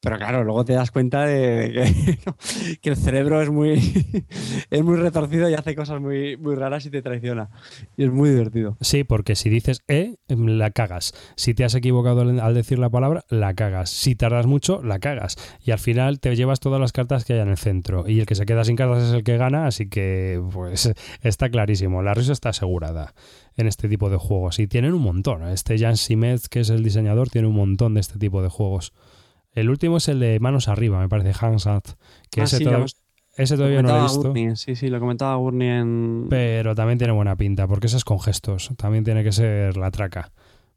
[0.00, 2.18] Pero claro, luego te das cuenta de
[2.82, 3.74] que, el cerebro es muy,
[4.70, 7.50] es muy retorcido y hace cosas muy, muy raras y te traiciona.
[7.96, 8.76] Y es muy divertido.
[8.80, 11.14] Sí, porque si dices E, la cagas.
[11.34, 13.90] Si te has equivocado al decir la palabra, la cagas.
[13.90, 15.36] Si tardas mucho, la cagas.
[15.64, 18.06] Y al final te llevas todas las cartas que hay en el centro.
[18.06, 20.92] Y el que se queda sin cartas es el que gana, así que pues
[21.22, 22.02] está clarísimo.
[22.02, 23.14] La risa está asegurada
[23.56, 24.58] en este tipo de juegos.
[24.58, 25.42] Y tienen un montón.
[25.48, 28.92] Este Jan Simez, que es el diseñador, tiene un montón de este tipo de juegos.
[29.56, 31.88] El último es el de manos arriba, me parece, Hansat.
[32.30, 34.56] Que ah, ese, todavía no lo he visto.
[34.56, 36.26] Sí, sí, lo comentaba Gurney en.
[36.28, 38.70] Pero también tiene buena pinta, porque ese es con gestos.
[38.76, 40.30] También tiene que ser la traca.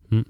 [0.10, 0.22] Mm.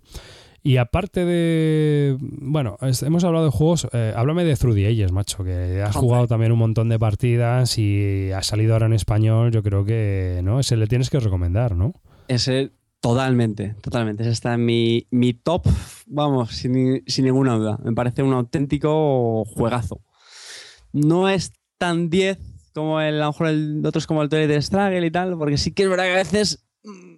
[0.64, 2.18] Y aparte de.
[2.20, 3.88] Bueno, hemos hablado de juegos.
[3.94, 7.78] Eh, háblame de Through the Ages, macho, que has jugado también un montón de partidas
[7.78, 9.52] y ha salido ahora en español.
[9.52, 10.60] Yo creo que, ¿no?
[10.60, 11.94] Ese le tienes que recomendar, ¿no?
[12.28, 12.72] Ese
[13.02, 14.24] Totalmente, totalmente.
[14.24, 15.66] Ese está en mi, mi top,
[16.06, 17.80] vamos, sin, ninguna duda.
[17.82, 20.02] Me parece un auténtico juegazo.
[20.92, 22.38] No es tan 10
[22.74, 25.72] como el, a lo mejor el otros como el de Struggle y tal, porque sí
[25.72, 27.16] que es verdad que a veces mm,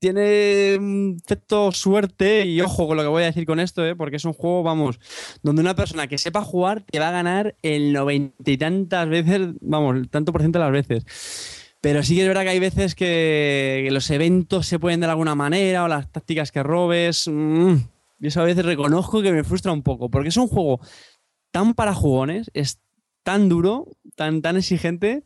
[0.00, 3.94] tiene un efecto suerte y ojo con lo que voy a decir con esto, ¿eh?
[3.94, 4.98] porque es un juego, vamos,
[5.42, 9.50] donde una persona que sepa jugar te va a ganar el noventa y tantas veces,
[9.60, 11.57] vamos, el tanto por ciento de las veces.
[11.80, 15.34] Pero sí que es verdad que hay veces que, los eventos se pueden de alguna
[15.34, 17.28] manera o las tácticas que robes.
[17.28, 17.76] Mm,
[18.20, 20.80] y eso a veces reconozco que me frustra un poco, porque es un juego
[21.52, 22.80] tan para jugones, es
[23.22, 25.24] tan duro, tan, tan exigente,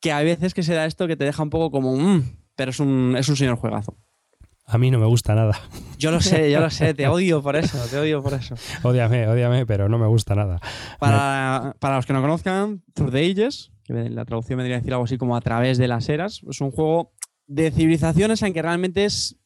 [0.00, 2.22] que hay veces que se da esto que te deja un poco como, mm",
[2.54, 3.98] pero es un, es un señor juegazo.
[4.64, 5.60] A mí no me gusta nada.
[5.98, 8.54] Yo lo sé, yo lo sé, te odio por eso, te odio por eso.
[8.82, 10.58] Ódiame, ódiame, pero no me gusta nada.
[10.98, 15.04] Para, para los que no conozcan, Through the Ages la traducción me diría decir algo
[15.04, 16.42] así como a través de las eras.
[16.48, 17.12] Es un juego
[17.46, 19.36] de civilizaciones, aunque realmente es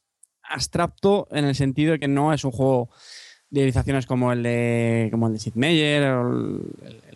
[0.43, 2.91] abstracto en el sentido de que no es un juego
[3.51, 6.62] de civilizaciones como el de, como el de Sid Meier, o el,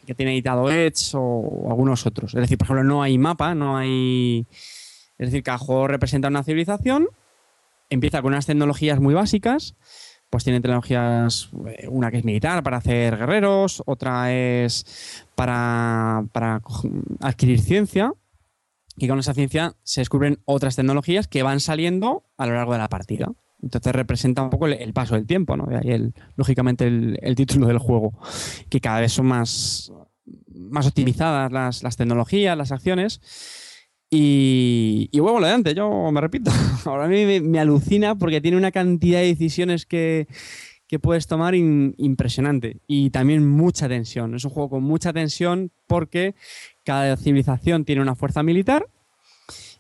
[0.07, 2.35] que tiene editado Edge o, algunos otros.
[2.35, 4.47] Es decir, por ejemplo, no hay mapa, no hay.
[5.19, 7.09] Es decir, cada juego representa una civilización,
[7.89, 9.75] empieza con unas tecnologías muy básicas
[10.35, 16.25] pues tiene tecnologías, eh, una que es militar para hacer guerreros, otra es para,
[17.21, 18.13] adquirir ciencia,
[18.97, 22.81] y con esa ciencia se descubren otras tecnologías que van saliendo a lo largo de
[22.81, 23.31] la partida.
[23.63, 25.67] Entonces representa un poco el, paso del tiempo, ¿no?
[25.67, 28.19] De el, lógicamente, el, título del juego,
[28.69, 29.93] que cada vez son más,
[30.53, 33.21] más optimizadas las, las tecnologías, las acciones.
[34.17, 36.53] Y, y huevo adelante, yo me repito,
[36.85, 40.29] ahora a mí me, alucina porque tiene una cantidad de decisiones que,
[40.87, 44.37] que puedes tomar impresionante y también mucha tensión.
[44.37, 46.37] Es un juego con mucha tensión porque
[46.85, 48.87] cada civilización tiene una fuerza militar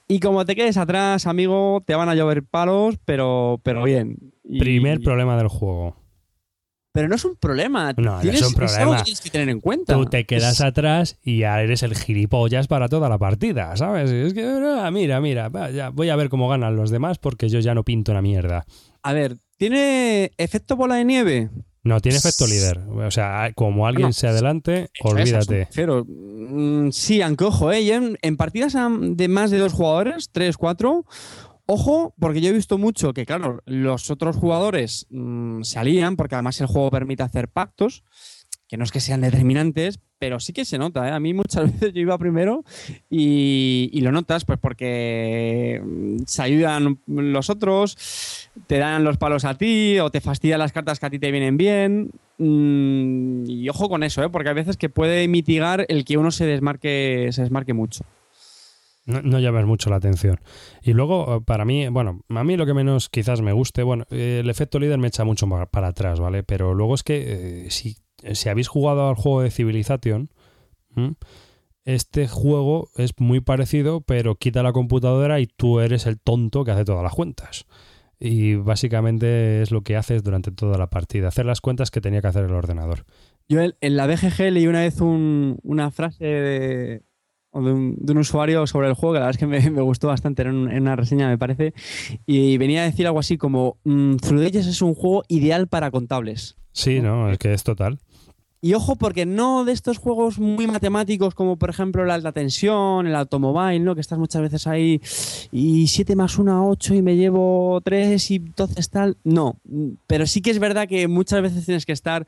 [0.08, 4.32] y como te quedes atrás, amigo, te van a llover palos, pero, pero bien.
[4.58, 5.96] Primer problema del juego.
[6.94, 7.92] Pero no es un problema.
[7.96, 9.02] No, es un problema.
[9.02, 9.94] tienes que tener en cuenta.
[9.94, 14.12] Tú te quedas atrás y ya eres el gilipollas para toda la partida, ¿sabes?
[14.12, 15.50] Es que, ah, mira, mira,
[15.92, 18.64] voy a ver cómo ganan los demás porque yo ya no pinto una mierda.
[19.02, 21.50] A ver, ¿tiene efecto bola de nieve?
[21.82, 22.78] No, tiene efecto líder.
[22.78, 25.68] O sea, como alguien se adelante, olvídate.
[25.74, 28.16] Pero mm, sí, aunque ojo, ¿eh?
[28.22, 31.04] en, partidas de más de dos jugadores, tres, cuatro,
[31.66, 36.34] Ojo, porque yo he visto mucho que, claro, los otros jugadores mm, se alían, porque
[36.34, 38.04] además el juego permite hacer pactos,
[38.68, 41.08] que no es que sean determinantes, pero sí que se nota.
[41.08, 41.12] ¿eh?
[41.12, 42.64] A mí muchas veces yo iba primero
[43.08, 49.56] y, lo notas, pues porque mm, se ayudan los otros, te dan los palos a
[49.56, 52.10] ti o te fastidian las cartas que a ti te vienen bien.
[52.36, 54.28] Mm, y ojo con eso, ¿eh?
[54.28, 58.04] porque hay veces que puede mitigar el que uno se desmarque, se desmarque mucho.
[59.06, 60.40] No, no llamas mucho la atención.
[60.82, 64.06] Y luego, eh, para mí, bueno, a mí lo que menos quizás me guste, bueno,
[64.10, 66.42] el efecto líder me echa mucho para atrás, ¿vale?
[66.42, 67.96] Pero luego es que eh, si,
[68.32, 70.30] si, habéis jugado al juego de Civilization,
[71.84, 76.70] este juego es muy parecido, pero quita la computadora y tú eres el tonto que
[76.70, 77.66] hace todas las cuentas.
[78.18, 82.22] Y básicamente es lo que haces durante toda la partida, hacer las cuentas que tenía
[82.22, 83.04] que hacer el ordenador.
[83.48, 87.02] Yo en la BGG leí una vez una frase de,
[87.54, 90.56] de un, usuario sobre el juego, que la verdad es que me, gustó bastante, en,
[90.56, 91.74] una reseña me parece,
[92.26, 96.56] y venía a decir algo así como, mm, Through es un juego ideal para contables.
[96.72, 97.98] Sí, no, es que es total.
[98.64, 103.06] Y ojo, porque no de estos juegos muy matemáticos como por ejemplo la alta tensión,
[103.06, 103.94] el automóvil, ¿no?
[103.94, 105.02] que estás muchas veces ahí
[105.52, 109.18] y 7 más 1, 8 y me llevo 3 y entonces tal.
[109.22, 109.58] No,
[110.06, 112.26] pero sí que es verdad que muchas veces tienes que estar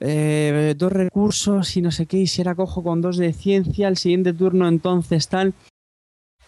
[0.00, 3.88] eh, dos recursos y no sé qué, y si era cojo con dos de ciencia,
[3.88, 5.54] el siguiente turno entonces tal.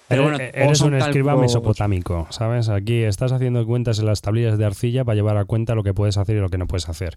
[0.08, 2.68] Pero bueno, eres un escriba mesopotámico, ¿sabes?
[2.68, 5.94] Aquí estás haciendo cuentas en las tablillas de arcilla para llevar a cuenta lo que
[5.94, 7.16] puedes hacer y lo que no puedes hacer.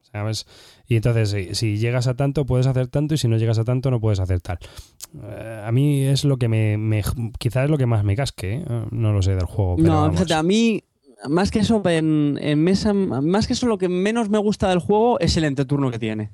[0.00, 0.46] ¿Sabes?
[0.86, 3.90] Y entonces, si, llegas a tanto, puedes hacer tanto, y si no llegas a tanto,
[3.90, 4.58] no puedes hacer tal.
[5.22, 7.02] Eh, a mí es lo que me,
[7.38, 8.64] Quizás es lo que más me casque, ¿eh?
[8.90, 9.76] no lo sé del juego.
[9.78, 10.84] no, fíjate, a mí
[11.28, 15.18] más que eso, en, mesa, más que eso, lo que menos me gusta del juego
[15.20, 16.32] es el entreturno que tiene.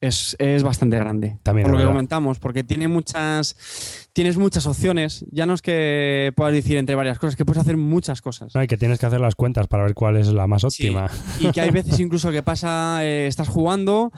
[0.00, 1.38] Es, bastante grande.
[1.44, 5.24] También por lo que comentamos, porque tiene muchas, tienes muchas opciones.
[5.30, 8.52] Ya no es que puedas decir entre varias cosas, que puedes hacer muchas cosas.
[8.52, 11.08] No, y que tienes que hacer las cuentas para ver cuál es la más óptima.
[11.38, 14.10] Y que hay veces incluso que pasa, eh, estás jugando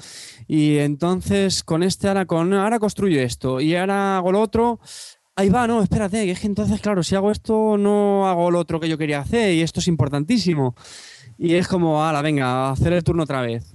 [0.48, 4.80] y entonces con este ahora, con, ahora construyo esto y ahora hago lo otro
[5.36, 8.58] ahí va, no, espérate, que es que entonces, claro, si hago esto, no hago lo
[8.58, 10.74] otro que yo quería hacer y esto es importantísimo.
[11.38, 13.74] Y es como, ala, venga, hacer el turno otra vez.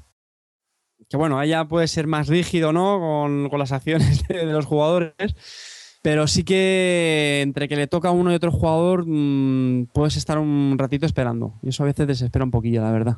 [1.10, 2.99] Que bueno, allá puede ser más rígido, ¿no?
[2.99, 5.14] Con, con las acciones de los jugadores
[6.02, 10.38] pero sí que entre que le toca a uno y otro jugador mm, puedes estar
[10.38, 11.56] un ratito esperando.
[11.62, 13.18] Y eso a veces desespera un poquillo, la verdad.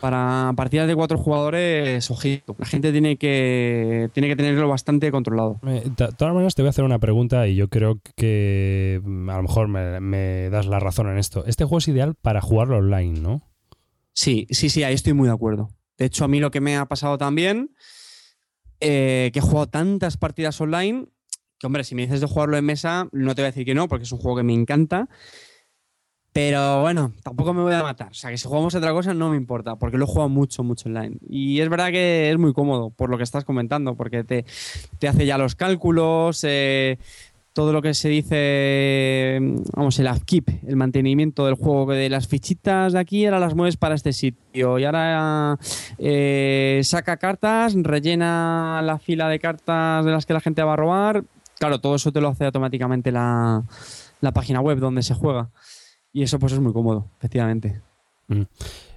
[0.00, 2.54] Para partidas de cuatro jugadores, ojito.
[2.58, 5.58] La gente tiene que, tiene que tenerlo bastante controlado.
[5.66, 9.30] Eh, de todas maneras, te voy a hacer una pregunta y yo creo que mm,
[9.30, 11.44] a lo mejor me, das la razón en esto.
[11.46, 13.42] Este juego es ideal para jugarlo online, ¿no?
[14.12, 15.70] Sí, sí, sí, ahí estoy muy de acuerdo.
[15.96, 17.70] De hecho, a mí lo que me ha pasado también,
[18.80, 21.08] eh, que he jugado tantas partidas online,
[21.62, 23.88] hombre, si me dices de jugarlo en mesa, no te voy a decir que no,
[23.88, 25.08] porque es un juego que me encanta.
[26.32, 28.10] Pero bueno, tampoco me voy a matar.
[28.10, 30.62] O sea, que si jugamos otra cosa no me importa, porque lo he jugado mucho,
[30.62, 31.16] mucho online.
[31.26, 34.44] Y es verdad que es muy cómodo, por lo que estás comentando, porque te,
[34.98, 36.98] te hace ya los cálculos, eh,
[37.54, 39.38] todo lo que se dice,
[39.72, 43.78] vamos, el upkeep, el mantenimiento del juego, de las fichitas de aquí, ahora las mueves
[43.78, 44.78] para este sitio.
[44.78, 45.58] Y ahora
[45.96, 50.76] eh, saca cartas, rellena la fila de cartas de las que la gente va a
[50.76, 51.24] robar,
[51.58, 53.64] Claro, todo eso te lo hace automáticamente la,
[54.34, 55.50] página web donde se juega.
[56.12, 57.80] Y eso pues es muy cómodo, efectivamente.
[58.28, 58.42] Mm.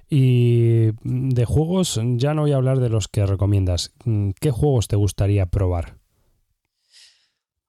[0.08, 3.92] Y de juegos, ya no voy a hablar de los que recomiendas.
[4.04, 6.00] Mm, ¿Qué juegos te gustaría probar?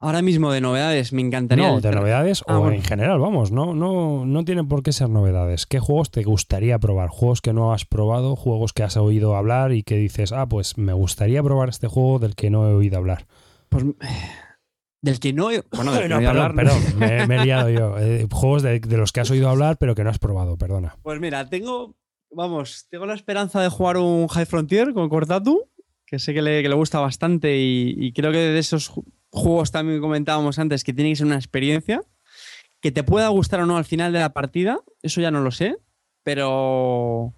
[0.04, 1.68] Ahora mismo de novedades, me encantaría.
[1.68, 5.10] No, de novedades ah, o en general, vamos, no, no, no tienen por qué ser
[5.10, 5.68] novedades.
[5.68, 7.10] ¿Qué juegos te gustaría probar?
[7.10, 10.80] Juegos que no has probado, juegos que has oído hablar y que dices, ah, pues
[10.80, 13.28] me gustaría probar este juego del que no he oído hablar.
[13.70, 13.86] Pues
[15.02, 15.50] Del que no.
[15.52, 16.56] he- Bueno, del que no, no perdón, hablar.
[16.56, 17.98] perdón, me, me he liado yo.
[17.98, 20.96] Eh, juegos de, de los que has oído hablar, pero que no has probado, perdona.
[21.02, 21.96] Pues mira, tengo.
[22.34, 25.68] Vamos, tengo la esperanza de jugar un High Frontier con Cortatu,
[26.06, 29.04] que sé que le, que le gusta bastante y, y creo que de esos ju-
[29.32, 32.02] juegos también comentábamos antes que tiene que ser una experiencia.
[32.80, 35.52] Que te pueda gustar o no al final de la partida, eso ya no lo
[35.52, 35.76] sé,
[36.24, 37.36] pero.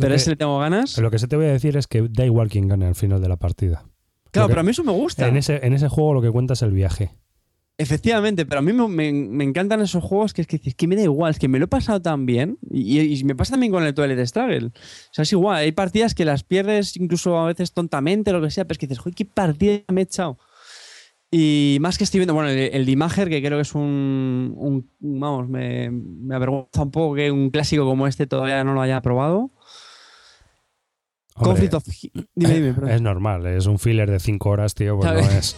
[0.00, 0.96] Pero ese le tengo ganas.
[0.98, 3.20] Lo que sí te voy a decir es que da igual quién gane al final
[3.20, 3.84] de la partida.
[4.30, 5.26] Claro, que- pero a mí eso me gusta.
[5.28, 7.10] En ese, en ese juego lo que cuenta es el viaje.
[7.78, 10.86] Efectivamente, pero a mí me, me- me encantan esos juegos que es que, dices, que
[10.86, 13.50] me da igual, es que me lo he pasado tan bien y, y me pasa
[13.52, 14.68] también con el Toilet Struggle.
[14.68, 14.72] O
[15.12, 18.64] sea, es igual, hay partidas que las pierdes incluso a veces tontamente, lo que sea,
[18.64, 20.38] pero es que dices, joder, qué partida me he echado.
[21.30, 24.90] Y más que estoy viendo, bueno, el, el Dimager, que creo que es un, un-
[25.00, 29.02] vamos, me, me avergüenza un poco que un clásico como este todavía no lo haya
[29.02, 29.50] probado.
[31.36, 31.84] Hombre, Conflict of...
[32.34, 32.90] Dime, dime, perdón.
[32.90, 35.56] Es normal, es un filler de 5 horas, tío, pues no es...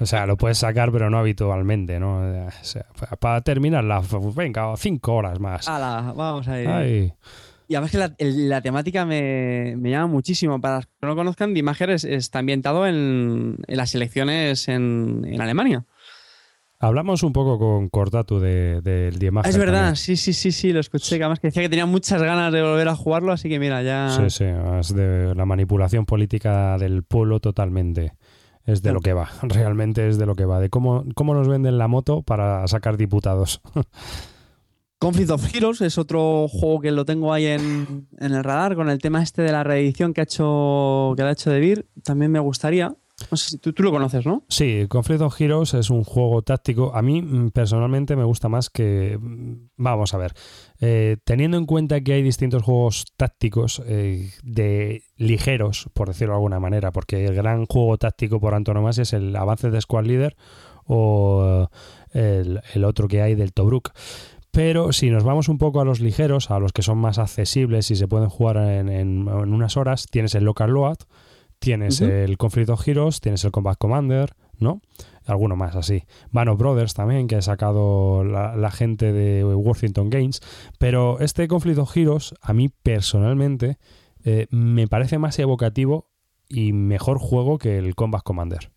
[0.00, 2.18] O sea, lo puedes sacar, pero no habitualmente, ¿no?
[2.18, 4.02] O sea, pa- para terminarla,
[4.34, 5.66] venga, 5 horas más.
[5.68, 6.68] Ala, vamos a ir.
[6.68, 7.12] Ay,
[7.66, 10.60] Y además que la, temática me, me llama muchísimo.
[10.60, 15.22] Para los que no lo conozcan, Dimager es, está ambientado en, en las elecciones en,
[15.26, 15.86] en Alemania.
[16.78, 19.96] Hablamos un poco con Cortatu de- del Diemager Ah, es verdad, también.
[19.96, 21.16] sí, sí, sí, sí, lo escuché.
[21.18, 23.82] Que además que decía que tenía muchas ganas de volver a jugarlo, así que mira,
[23.82, 24.10] ya.
[24.10, 24.44] Sí, sí,
[24.80, 28.12] es de la manipulación política del pueblo totalmente.
[28.64, 31.46] Es de lo que va, realmente es de lo que va, de cómo, cómo nos
[31.46, 33.60] venden la moto para sacar diputados.
[34.98, 38.88] Conflict of Heroes es otro juego que lo tengo ahí en, en el radar con
[38.88, 41.86] el tema este de la reedición que ha hecho, que ha hecho De Beer.
[42.02, 42.94] También me gustaría.
[43.30, 44.44] No tú, lo conoces, ¿no?
[44.48, 46.94] Sí, Conflict of Heroes es un juego táctico.
[46.94, 49.18] A mí mm, personalmente me gusta más que...
[49.18, 50.34] mm, Vamos a ver.
[50.80, 56.36] eh, teniendo en cuenta que hay distintos juegos tácticos eh, de ligeros, por decirlo de
[56.36, 60.36] alguna manera, porque el gran juego táctico por antonomasia es el avance de Squad Leader
[60.84, 61.68] o
[62.12, 63.92] eh, el, el otro que hay del Tobruk.
[64.50, 67.90] Pero si nos vamos un poco a los ligeros, a los que son más accesibles
[67.90, 70.96] y se pueden jugar en, en- en unas horas, tienes el Local Load,
[71.58, 74.80] tienes el Conflict of Heroes, tienes el Combat Commander, ¿no?
[75.24, 76.04] Alguno más así.
[76.30, 80.40] Band Brothers también, que ha sacado la, la gente de Worthington Games.
[80.78, 83.78] Pero este Conflict of Heroes, a mí personalmente,
[84.24, 86.10] eh, me parece más evocativo
[86.48, 88.70] y mejor juego que el Combat Commander.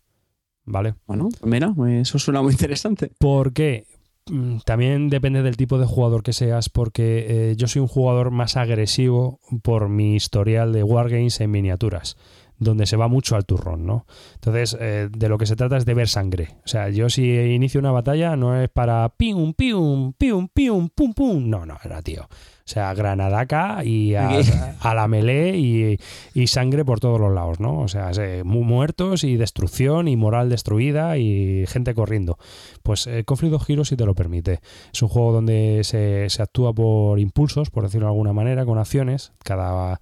[0.64, 0.94] ¿Vale?
[1.06, 3.10] Bueno, mira, eso suena muy interesante.
[3.18, 3.86] ¿Por qué?
[4.30, 8.30] Mm, También depende del tipo de jugador que seas, porque eh, yo soy un jugador
[8.30, 12.16] más agresivo por mi historial de Wargames en miniaturas,
[12.60, 14.06] donde se va mucho al turrón, ¿no?
[14.34, 16.50] Entonces, eh, de lo que se trata es de ver sangre.
[16.64, 21.12] O sea, yo si inicio una batalla no es para pium, pium, pium, pium, pum,
[21.14, 21.48] pum.
[21.50, 22.22] No, no, era tío.
[22.24, 24.14] O sea, granadaca y
[24.80, 25.98] a, la melee y,
[26.34, 27.80] y sangre por todos los lados, ¿no?
[27.80, 32.38] O sea, se- mu- muertos y destrucción y moral destruida y gente corriendo.
[32.84, 34.60] Pues eh, Conflict of Heroes sí te lo permite.
[34.92, 38.78] Es un juego donde se, se actúa por impulsos, por decirlo de alguna manera, con
[38.78, 39.32] acciones.
[39.42, 40.00] Cada,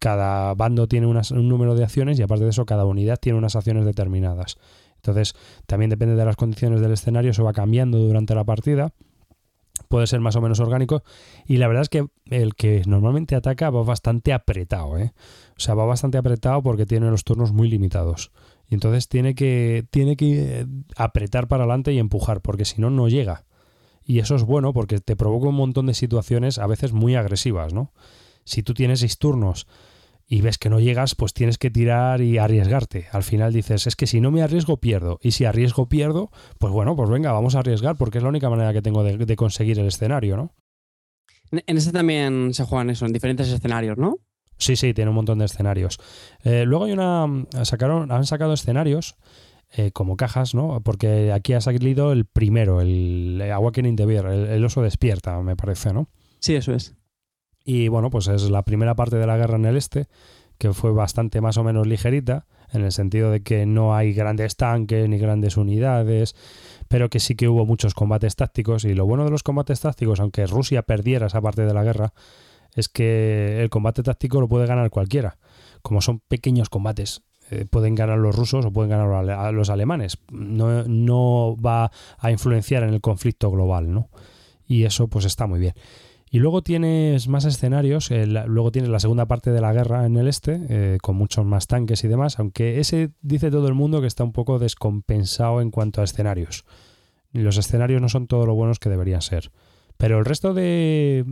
[0.00, 3.54] cada bando tiene un número de acciones y aparte de eso cada unidad tiene unas
[3.54, 4.56] acciones determinadas.
[4.96, 5.34] Entonces
[5.66, 8.92] también depende de las condiciones del escenario, eso va cambiando durante la partida.
[9.88, 11.02] Puede ser más o menos orgánico.
[11.46, 14.98] Y la verdad es que el que normalmente ataca va bastante apretado.
[14.98, 15.12] ¿eh?
[15.56, 18.30] O sea, va bastante apretado porque tiene los turnos muy limitados.
[18.68, 22.90] Y entonces tiene que, tiene que eh, apretar para adelante y empujar, porque si no,
[22.90, 23.44] no llega.
[24.04, 27.72] Y eso es bueno porque te provoca un montón de situaciones a veces muy agresivas,
[27.74, 27.92] ¿no?
[28.44, 29.66] Si tú tienes seis turnos
[30.32, 33.08] y ves que no llegas, pues tienes que tirar y arriesgarte.
[33.10, 35.18] Al final dices, es que si no me arriesgo, pierdo.
[35.20, 38.48] Y si arriesgo, pierdo, pues bueno, pues venga, vamos a arriesgar porque es la única
[38.48, 40.54] manera que tengo de, de conseguir el escenario, ¿no?
[41.50, 44.18] En este también se juegan eso, en diferentes escenarios, ¿no?
[44.56, 45.98] Sí, sí, tiene un montón de escenarios.
[46.44, 47.26] Eh, luego hay una.
[47.64, 49.16] Sacaron, han sacado escenarios
[49.72, 50.80] eh, como cajas, ¿no?
[50.84, 55.56] Porque aquí ha salido el primero, el Awakening the Bear, el, el oso despierta, me
[55.56, 56.08] parece, ¿no?
[56.38, 56.94] Sí, eso es.
[57.72, 60.08] Y bueno, pues es la primera parte de la guerra en el este,
[60.58, 64.56] que fue bastante más o menos ligerita, en el sentido de que no hay grandes
[64.56, 66.34] tanques ni grandes unidades,
[66.88, 68.84] pero que sí que hubo muchos combates tácticos.
[68.84, 72.12] Y lo bueno de los combates tácticos, aunque Rusia perdiera esa parte de la guerra,
[72.74, 75.38] es que el combate táctico lo puede ganar cualquiera.
[75.80, 80.18] Como son pequeños combates, eh, pueden ganar los rusos o pueden ganar a los alemanes.
[80.32, 84.08] No, no va a influenciar en el conflicto global, ¿no?
[84.66, 85.74] Y eso pues está muy bien.
[86.32, 90.16] Y luego tienes más escenarios, eh, luego tienes la segunda parte de la guerra en
[90.16, 94.00] el este, eh, con muchos más tanques y demás, aunque ese dice todo el mundo
[94.00, 96.64] que está un poco descompensado en cuanto a escenarios.
[97.32, 99.50] Los escenarios no son todo lo buenos que deberían ser.
[99.96, 101.24] Pero el resto de,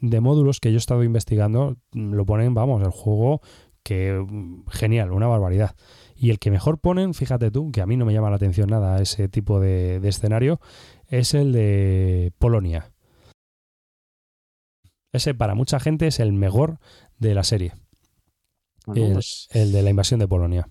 [0.00, 3.42] de módulos que yo he estado investigando mm, lo ponen, vamos, el juego
[3.82, 5.76] que mm, genial, una barbaridad.
[6.16, 8.70] Y el que mejor ponen, fíjate tú, que a mí no me llama la atención
[8.70, 10.60] nada ese tipo de escenario,
[11.08, 12.95] es el de Polonia.
[15.16, 16.78] Ese para mucha gente es el mejor
[17.18, 17.72] de la serie.
[18.86, 20.68] Bueno, el, pues, el de la invasión de Polonia.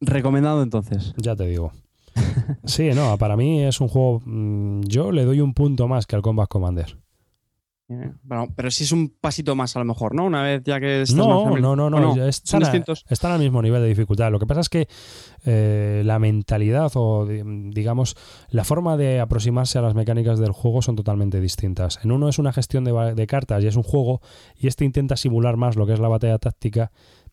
[0.00, 1.14] recomendado entonces.
[1.16, 1.72] Ya te digo.
[2.64, 4.20] Sí, no, para mí es un juego.
[4.24, 6.98] mm, Yo le doy un punto más que al Combat Commander.
[7.90, 10.24] Eh, Bueno, pero sí es un pasito más a lo mejor, ¿no?
[10.26, 12.14] Una vez ya que estás más No, familiar- no, no, ¿O no.
[12.14, 14.30] Son Están, a- están al mismo nivel de dificultad.
[14.30, 14.88] Lo que pasa es que
[15.46, 18.14] eh, la mentalidad o, di- digamos,
[18.50, 21.98] la forma de aproximarse a las mecánicas del juego son totalmente distintas.
[22.04, 24.20] En uno es una gestión de, de cartas y es un juego,
[24.56, 26.90] y este intenta simular más lo que es la batalla táctica.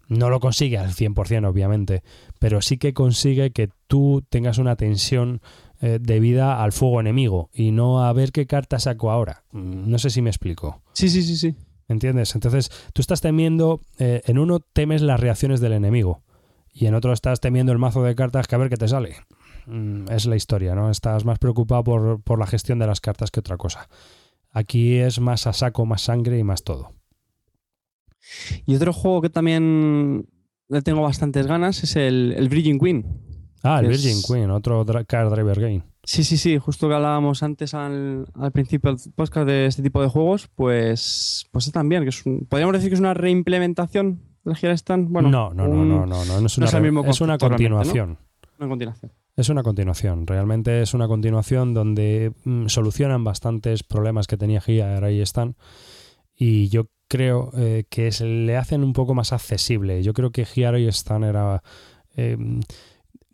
[0.07, 2.03] No lo consigue al 100%, obviamente,
[2.39, 5.41] pero sí que consigue que tú tengas una tensión
[5.85, 9.43] eh, debida al fuego enemigo y no a ver qué carta saco ahora.
[9.51, 10.81] Mm, No sé si me explico.
[10.93, 11.55] Sí, sí, sí, sí.
[11.87, 12.33] ¿Entiendes?
[12.33, 16.23] Entonces, tú estás temiendo, eh, en uno temes las reacciones del enemigo
[16.73, 19.17] y en otro estás temiendo el mazo de cartas que a ver qué te sale.
[19.67, 20.89] Mm, es la historia, ¿no?
[20.89, 23.87] Estás más preocupado por, por la gestión de las cartas que otra cosa.
[24.51, 26.93] Aquí es más a saco, más sangre y más todo.
[28.65, 30.25] Y otro juego que también
[30.67, 33.05] le tengo bastantes ganas es el, el Bridging Queen.
[33.65, 35.83] Ah, el Es- Virgin Queen, otro Car Driver Game.
[36.03, 40.01] Sí, sí, sí, justo que hablábamos antes al, al principio del podcast de este tipo
[40.03, 44.55] de juegos, pues, pues también, que es un- podríamos decir que es una reimplementación del
[44.77, 45.09] Stand.
[45.09, 47.03] Bueno, no, no, no, un- no, no, no, no es no una, es el mismo
[47.05, 47.39] es una ¿no?
[47.39, 48.17] continuación.
[48.59, 49.11] Una continuación.
[49.35, 55.03] Es una continuación, realmente es una continuación donde mm, solucionan bastantes problemas que tenía Gear,
[55.03, 55.55] ahí están.
[56.37, 60.03] Y yo creo eh, que se le hacen un poco más accesible.
[60.03, 61.63] Yo creo que Gear y Stan era
[62.15, 62.37] eh,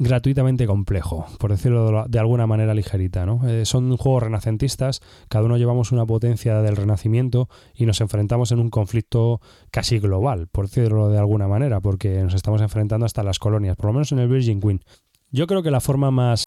[0.04, 3.26] gratuitamente complejo, por decirlo de alguna manera ligerita.
[3.26, 3.48] ¿no?
[3.48, 5.00] Eh, son juegos renacentistas,
[5.30, 10.48] cada uno llevamos una potencia del renacimiento y nos enfrentamos en un conflicto casi global,
[10.48, 14.12] por decirlo de alguna manera, porque nos estamos enfrentando hasta las colonias, por lo menos
[14.12, 14.82] en el Virgin Queen.
[15.30, 16.46] Yo creo que la forma más,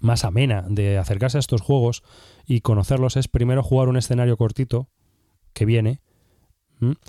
[0.00, 2.02] más amena de acercarse a estos juegos
[2.46, 4.88] y conocerlos es primero jugar un escenario cortito
[5.52, 6.00] que viene.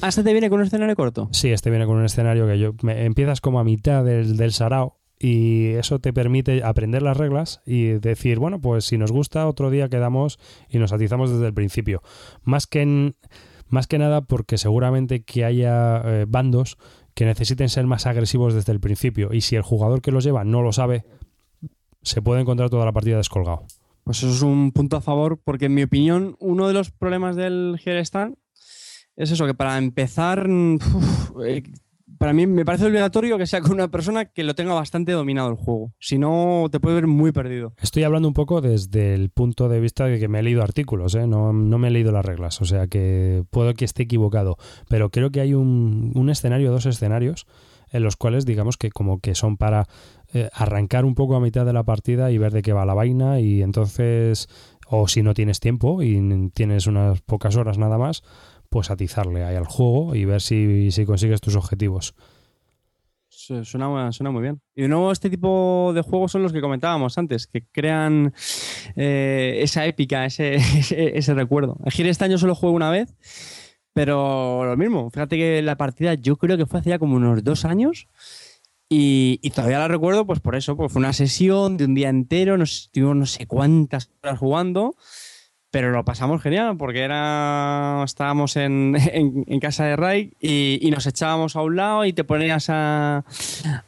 [0.02, 1.30] Ah, ¿este te viene con un escenario corto?
[1.32, 4.52] Sí, este viene con un escenario que yo me- empiezas como a mitad del, del
[4.52, 9.48] sarao y eso te permite aprender las reglas y decir, bueno, pues si nos gusta,
[9.48, 12.02] otro día quedamos y nos atizamos desde el principio.
[12.44, 13.14] Más que,
[13.68, 16.80] más que nada porque seguramente que haya eh, bandos
[17.14, 20.44] que necesiten ser más agresivos desde el principio y si el jugador que los lleva
[20.44, 21.06] no lo sabe,
[22.02, 23.66] se puede encontrar toda la partida descolgado.
[24.04, 27.36] Pues eso es un punto a favor, porque en mi opinión, uno de los problemas
[27.36, 28.38] del Stand
[29.16, 30.80] es eso, que para empezar, mm,
[31.46, 31.64] eh,
[32.22, 35.50] para mí me parece obligatorio que sea con una persona que lo tenga bastante dominado
[35.50, 35.92] el juego.
[36.00, 37.74] Si no, te puede ver muy perdido.
[37.82, 41.16] Estoy hablando un poco desde el punto de vista de que me he leído artículos,
[41.16, 41.26] ¿eh?
[41.26, 44.58] no, no me he leído las reglas, o sea que puedo que esté equivocado,
[44.88, 47.48] pero creo que hay un, escenario, dos escenarios,
[47.90, 49.88] en los cuales digamos que como que son para
[50.32, 52.94] eh, arrancar un poco a mitad de la partida y ver de qué va la
[52.94, 54.48] vaina y entonces,
[54.86, 58.22] o si no tienes tiempo y tienes unas pocas horas nada más,
[58.72, 62.16] pues atizarle ahí al juego y ver si, si consigues tus objetivos.
[63.28, 64.62] Su- Suena, suena muy bien.
[64.76, 68.34] Y de nuevo, este tipo de juegos son los que comentábamos antes, que crean
[68.96, 71.78] eh, esa épica, ese, ese, ese recuerdo.
[71.86, 73.14] El Giro este año solo juego una vez,
[73.94, 75.10] pero lo mismo.
[75.12, 78.08] Fíjate que la partida yo creo que fue hace como unos dos años.
[78.88, 82.10] Y, y todavía la recuerdo, pues por eso, pues fue una sesión de un día
[82.10, 84.96] entero, nos estuvimos no sé cuántas horas jugando,
[85.72, 88.96] pero lo pasamos genial, porque era estábamos en,
[89.48, 93.24] en- casa de Ray y, nos echábamos a un lado y te ponías a,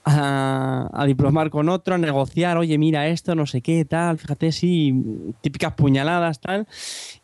[0.06, 4.94] a, diplomar con otro, a negociar, oye, mira esto, no sé qué, tal, fíjate, sí,
[5.42, 6.68] típicas puñaladas, tal.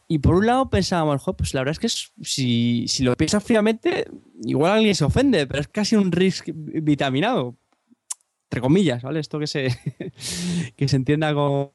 [0.07, 3.43] Y por un lado pensábamos, "Jo, pues la verdad es que si, si lo piensas
[3.43, 4.07] fríamente,
[4.43, 7.55] igual alguien se ofende, pero es casi un risk vitaminado.
[8.51, 9.19] Entre comillas, ¿vale?
[9.19, 9.67] Esto que se,
[10.75, 11.69] que se entienda con,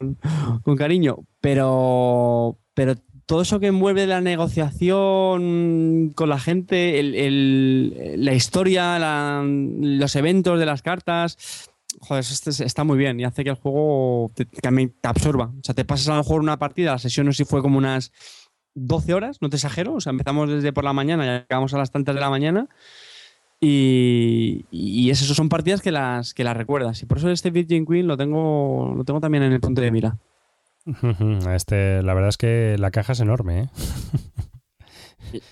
[0.62, 1.18] con cariño.
[1.40, 2.94] Pero, pero
[3.26, 8.98] todo eso que envuelve la negociación con la gente, el- la historia,
[9.42, 11.70] los eventos de las cartas,
[12.00, 14.46] joder, esto es- está muy bien y hace que el juego te,
[15.02, 15.52] absorba.
[15.58, 17.62] O sea, te pasas a lo mejor una partida, la sesión no sé si fue
[17.62, 18.12] como unas
[18.74, 19.94] 12 horas, no te exagero.
[19.94, 22.68] O sea, empezamos desde por la mañana y acabamos a las tantas de la mañana.
[23.60, 27.02] Y, y eso son partidas que las, que las recuerdas.
[27.02, 29.90] Y por eso este Virgin Queen lo tengo, lo tengo también en el punto de
[29.90, 30.18] mira.
[31.54, 33.68] Este, la verdad es que la caja es enorme, ¿eh?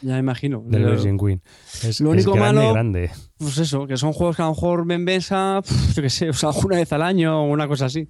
[0.03, 0.63] Ya me imagino.
[0.69, 1.43] Lo- Virgin Queen.
[1.83, 3.11] Es, lo es único grande, malo- grande.
[3.39, 6.33] Pues eso, que son juegos que a lo mejor besa, pf, yo qué sé, o
[6.35, 8.07] sea, una vez al año o una cosa así.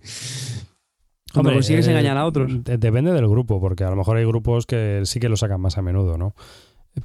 [1.32, 2.62] Cuando Hombre, consigues eh, engañar a otros.
[2.64, 5.60] de- Depende del grupo, porque a lo mejor hay grupos que sí que lo sacan
[5.62, 6.34] más a menudo, ¿no?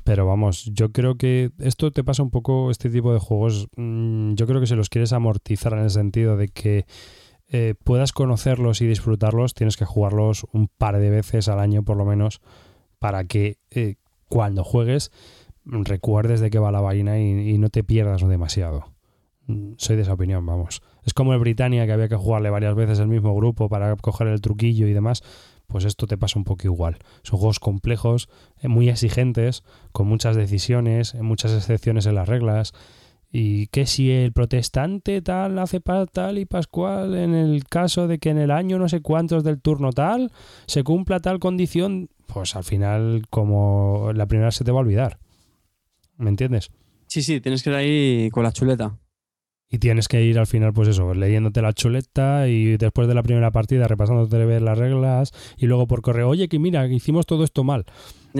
[0.03, 4.33] Pero vamos, yo creo que esto te pasa un poco, este tipo de juegos, mm,
[4.33, 6.85] yo creo que si los quieres amortizar en el sentido de que
[7.49, 11.97] eh, puedas conocerlos y disfrutarlos, tienes que jugarlos un par de veces al año por
[11.97, 12.41] lo menos
[12.99, 13.95] para que eh,
[14.27, 15.11] cuando juegues
[15.63, 18.93] recuerdes de qué va la vaina y, y no te pierdas demasiado.
[19.47, 20.81] Mm, Soy de esa opinión, vamos.
[21.03, 24.27] Es como el Britannia que había que jugarle varias veces el mismo grupo para coger
[24.27, 25.23] el truquillo y demás.
[25.67, 26.97] Pues esto te pasa un poco igual.
[27.23, 28.29] Son juegos complejos,
[28.61, 32.73] eh, muy exigentes, con muchas decisiones, muchas excepciones en las reglas.
[33.31, 35.81] Y que si el protestante tal hace
[36.11, 39.61] tal y pascual en el caso de que en el año no sé cuántos del
[39.61, 40.31] turno tal
[40.65, 45.19] se cumpla tal condición, pues al final como la primera se te va a olvidar.
[46.17, 46.71] ¿Me entiendes?
[47.07, 48.97] Sí, sí, tienes que ir ahí con la chuleta.
[49.69, 53.23] Y tienes que ir al final, pues eso, leyéndote la chuleta y después de la
[53.23, 57.43] primera partida repasándote ver las reglas y luego por correo, oye, que mira, hicimos todo
[57.43, 57.85] esto mal.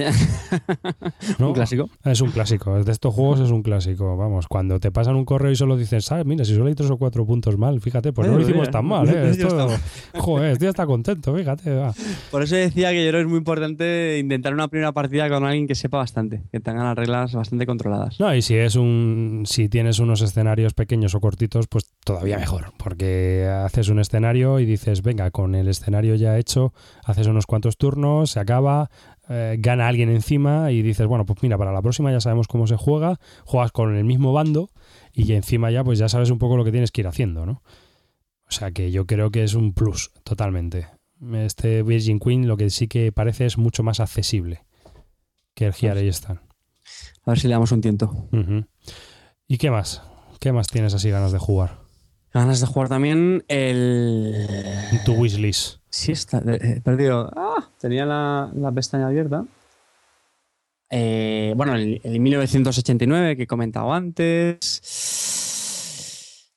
[1.40, 1.48] ¿no?
[1.50, 1.90] Un clásico.
[2.04, 4.16] Es un clásico, de estos juegos es un clásico.
[4.18, 6.26] Vamos, cuando te pasan un correo y solo dices, ¿sabes?
[6.26, 8.62] Mira, si solo hay tres o cuatro puntos mal, fíjate, pues no lo Oye, hicimos
[8.68, 9.30] mira, tan mal, ¿eh?
[9.32, 9.70] Esto-
[10.16, 11.74] joder, estoy hasta contento, fíjate.
[11.76, 11.94] va.
[12.32, 15.46] Por eso decía que yo creo que es muy importante intentar una primera partida con
[15.46, 18.20] alguien que sepa bastante, que tenga las reglas bastante controladas.
[18.20, 19.44] No, y si es un.
[19.46, 22.72] Si tienes unos escenarios pequeños o cortitos, pues todavía mejor.
[22.78, 26.74] Porque haces un escenario y dices, venga, con el escenario ya hecho,
[27.06, 28.90] haces unos cuantos turnos, se acaba,
[29.30, 32.68] eh, gana alguien encima y dices, bueno, pues mira, para la próxima ya sabemos cómo
[32.68, 34.70] se juega, juegas con el mismo bando
[35.14, 37.62] y encima ya, pues ya sabes un poco lo que tienes que ir haciendo, ¿no?
[38.48, 40.88] O sea que yo creo que es un plus, totalmente.
[41.34, 44.64] Este Virgin Queen lo que sí que parece es mucho más accesible
[45.54, 46.40] que el Here y Stan.
[47.26, 48.30] A ver si le damos un tiento.
[49.48, 50.04] ¿Y qué más?
[50.40, 51.80] ¿Qué más tienes así ganas de jugar?
[52.32, 54.48] Ganas de jugar también el.
[55.06, 55.80] Tu wishlist.
[55.98, 56.38] Sí, está.
[56.46, 57.32] eh, He perdido.
[57.36, 59.44] Ah, tenía la, la pestaña abierta.
[60.92, 64.82] Eh, bueno, el, el 1989 que he comentado antes.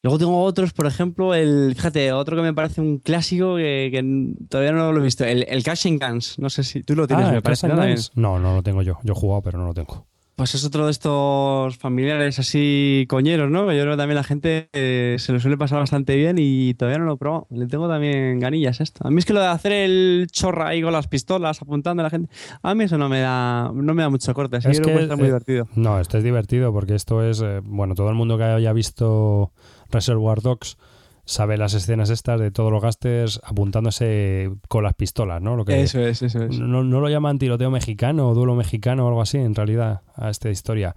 [0.02, 1.72] Luego tengo otros, por ejemplo, el.
[1.74, 5.24] Fíjate, otro que me parece un clásico que, que todavía no lo he visto.
[5.24, 6.38] El, el Cash and Guns.
[6.38, 7.66] No sé si tú lo tienes, Ah, me ¿el parece.
[7.68, 7.76] ¿no?
[8.14, 8.98] No, no lo tengo yo.
[9.04, 10.06] Yo he jugado, pero no lo tengo.
[10.40, 13.70] Pues es otro de estos familiares así coñeros, ¿no?
[13.74, 16.98] Yo creo que también la gente eh, se lo suele pasar bastante bien y todavía
[16.98, 17.46] no lo he probado.
[17.50, 19.06] Le tengo también ganillas a esto.
[19.06, 22.04] A mí es que lo de hacer el chorra ahí con las pistolas apuntando a
[22.04, 22.30] la gente,
[22.62, 24.56] a mí eso no me da, no me da mucho corte.
[24.56, 25.68] Así Es que, muy eh, divertido.
[25.74, 27.42] No, esto es divertido porque esto es.
[27.42, 29.52] eh, bueno, todo el mundo que haya visto
[29.90, 30.78] Reservoir Dogs
[31.24, 35.56] sabe las escenas estas de todos los gasters apuntándose con las pistolas, ¿no?
[35.56, 36.58] Lo que, Eso es, eso es.
[36.58, 40.30] no, no lo llaman tiroteo mexicano o duelo mexicano o algo así, en realidad, a
[40.30, 40.94] esta historia.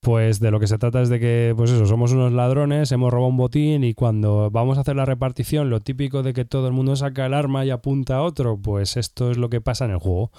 [0.00, 3.12] Pues de lo que se trata es de que, pues eso, somos unos ladrones, hemos
[3.12, 6.66] robado un botín y cuando vamos a hacer la repartición, lo típico de que todo
[6.68, 9.84] el mundo saca el arma y apunta a otro, pues esto es lo que pasa
[9.84, 10.32] en el juego.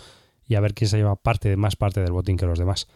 [0.48, 2.88] Y a ver quién se lleva parte, más parte del botín que los demás.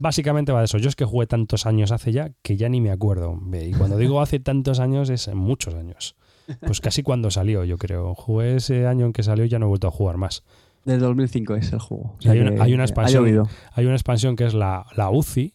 [0.00, 0.78] Básicamente va de eso.
[0.78, 3.38] Yo es que jugué tantos años hace ya que ya ni me acuerdo.
[3.52, 6.16] Y cuando digo hace tantos años es muchos años.
[6.66, 8.14] Pues casi cuando salió, yo creo.
[8.16, 10.42] Jugué ese año en que salió y ya no he vuelto a jugar más.
[10.84, 12.16] Del 2005 es el juego.
[12.24, 13.24] Hay una- hay una ha expansión.
[13.74, 15.54] Hay una expansión que es la, la UCI,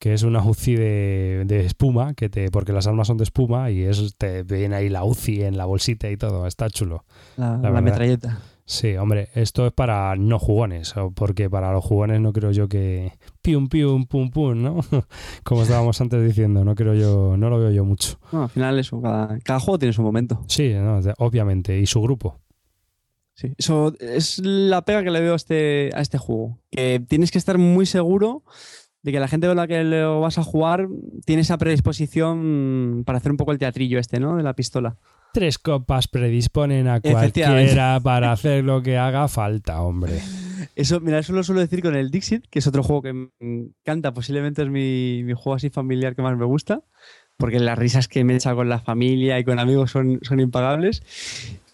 [0.00, 3.70] que es una UCI de, de espuma, que te, porque las armas son de espuma
[3.70, 6.46] y es, te viene ahí la UCI en la bolsita y todo.
[6.48, 7.04] Está chulo.
[7.36, 8.40] La, la metralleta.
[8.68, 13.14] Sí, hombre, esto es para no jugones, porque para los jugones no creo yo que
[13.40, 14.80] pium pium pum pum, ¿no?
[15.42, 18.20] Como estábamos antes diciendo, no creo yo, no lo veo yo mucho.
[18.30, 20.44] No, al final eso, cada, cada juego tiene su momento.
[20.48, 22.42] Sí, no, obviamente, y su grupo.
[23.32, 26.58] Sí, eso es la pega que le veo a este, a este juego.
[26.70, 28.44] Que tienes que estar muy seguro
[29.00, 30.88] de que la gente con la que lo vas a jugar
[31.24, 34.36] tiene esa predisposición para hacer un poco el teatrillo este, ¿no?
[34.36, 34.98] De la pistola.
[35.32, 40.18] Tres copas predisponen a cualquiera para hacer lo que haga falta, hombre.
[40.74, 43.28] Eso, mira, eso lo suelo decir con el Dixit, que es otro juego que me
[43.40, 44.12] encanta.
[44.12, 46.80] Posiblemente es mi, mi juego así familiar que más me gusta.
[47.36, 51.02] Porque las risas que me echa con la familia y con amigos son, son impagables.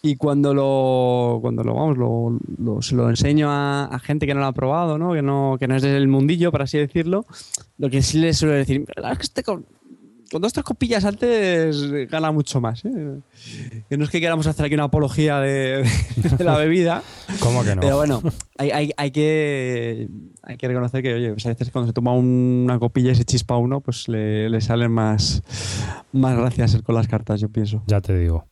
[0.03, 4.35] Y cuando lo, cuando lo vamos, lo, lo- se lo enseño a, a gente que
[4.35, 5.15] no lo ha probado, ¿no?
[5.15, 7.25] Que, no, que no es del mundillo, por así decirlo,
[7.79, 9.43] lo que sí les suelo decir, "La verdad es que este
[10.35, 12.85] con, dos tres copillas antes eh, gana mucho más.
[12.85, 13.21] ¿eh?
[13.89, 15.85] Que no es que queramos hacer aquí una apología de,
[16.39, 17.03] de la bebida,
[17.41, 17.81] ¿Cómo que no?
[17.81, 18.23] pero bueno,
[18.59, 20.09] hay, hay, hay que,
[20.43, 23.25] hay que reconocer que, oye, pues a veces cuando se toma una copilla y se
[23.25, 25.43] chispa uno, pues le, le salen más,
[26.13, 27.83] más gracias con las cartas, yo pienso.
[27.87, 28.47] Ya te digo.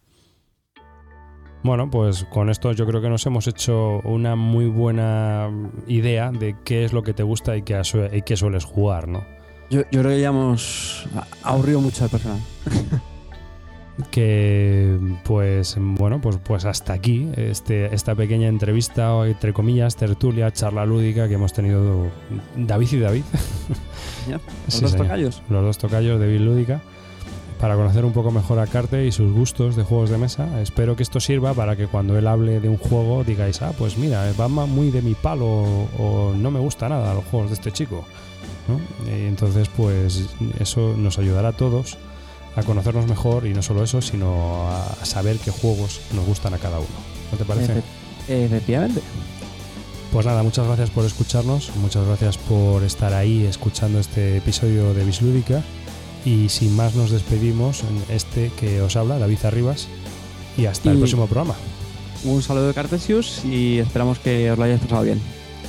[1.65, 5.49] Bueno, pues con esto yo creo que nos hemos hecho una muy buena
[5.87, 9.07] idea de qué es lo que te gusta y qué, asue- y qué sueles jugar,
[9.07, 9.25] ¿no?
[9.73, 11.07] Yo, yo creo que ya hemos
[11.43, 12.39] aburrido mucho al personal.
[14.11, 20.51] que pues bueno, pues, pues hasta aquí este, esta pequeña entrevista, o entre comillas, tertulia,
[20.53, 22.07] charla lúdica que hemos tenido
[22.57, 23.23] David y David.
[24.31, 24.41] Los
[24.75, 25.07] Sí, dos señor.
[25.07, 25.43] tocayos.
[25.51, 26.81] los dos tocayos de Bill Lúdica,
[27.61, 30.61] para conocer un poco mejor a Carte y sus gustos de juegos de mesa.
[30.63, 33.99] Espero que esto sirva para que cuando él hable de un juego digáis, ah, pues
[33.99, 37.51] mira, va ma- muy de mi palo o, o no me gusta nada los juegos
[37.51, 38.05] de este chico.
[38.69, 38.81] ¿No?
[39.11, 40.23] Y entonces, pues
[40.61, 41.99] eso nos ayudará a todos
[42.55, 46.59] a conocernos mejor y no solo eso, sino a saber qué juegos nos gustan a
[46.59, 46.89] cada uno.
[47.33, 47.73] ¿No te parece?
[48.29, 49.01] Efe- Efectivamente.
[50.13, 55.05] Pues nada, muchas gracias por escucharnos, muchas gracias por estar ahí escuchando este episodio de
[55.05, 55.63] Bislúdica
[56.27, 59.89] y sin más nos despedimos en este que os habla, David Arribas,
[60.59, 61.55] y hasta el próximo programa.
[62.25, 65.21] Un saludo de Cartesius y esperamos que os lo hayáis pasado bien.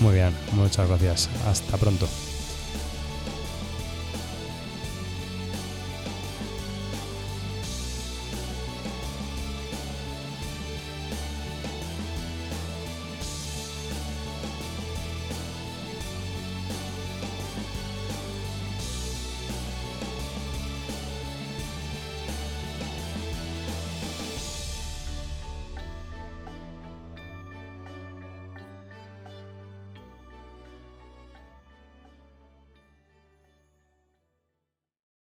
[0.02, 2.07] Muy bien, muchas gracias, hasta pronto.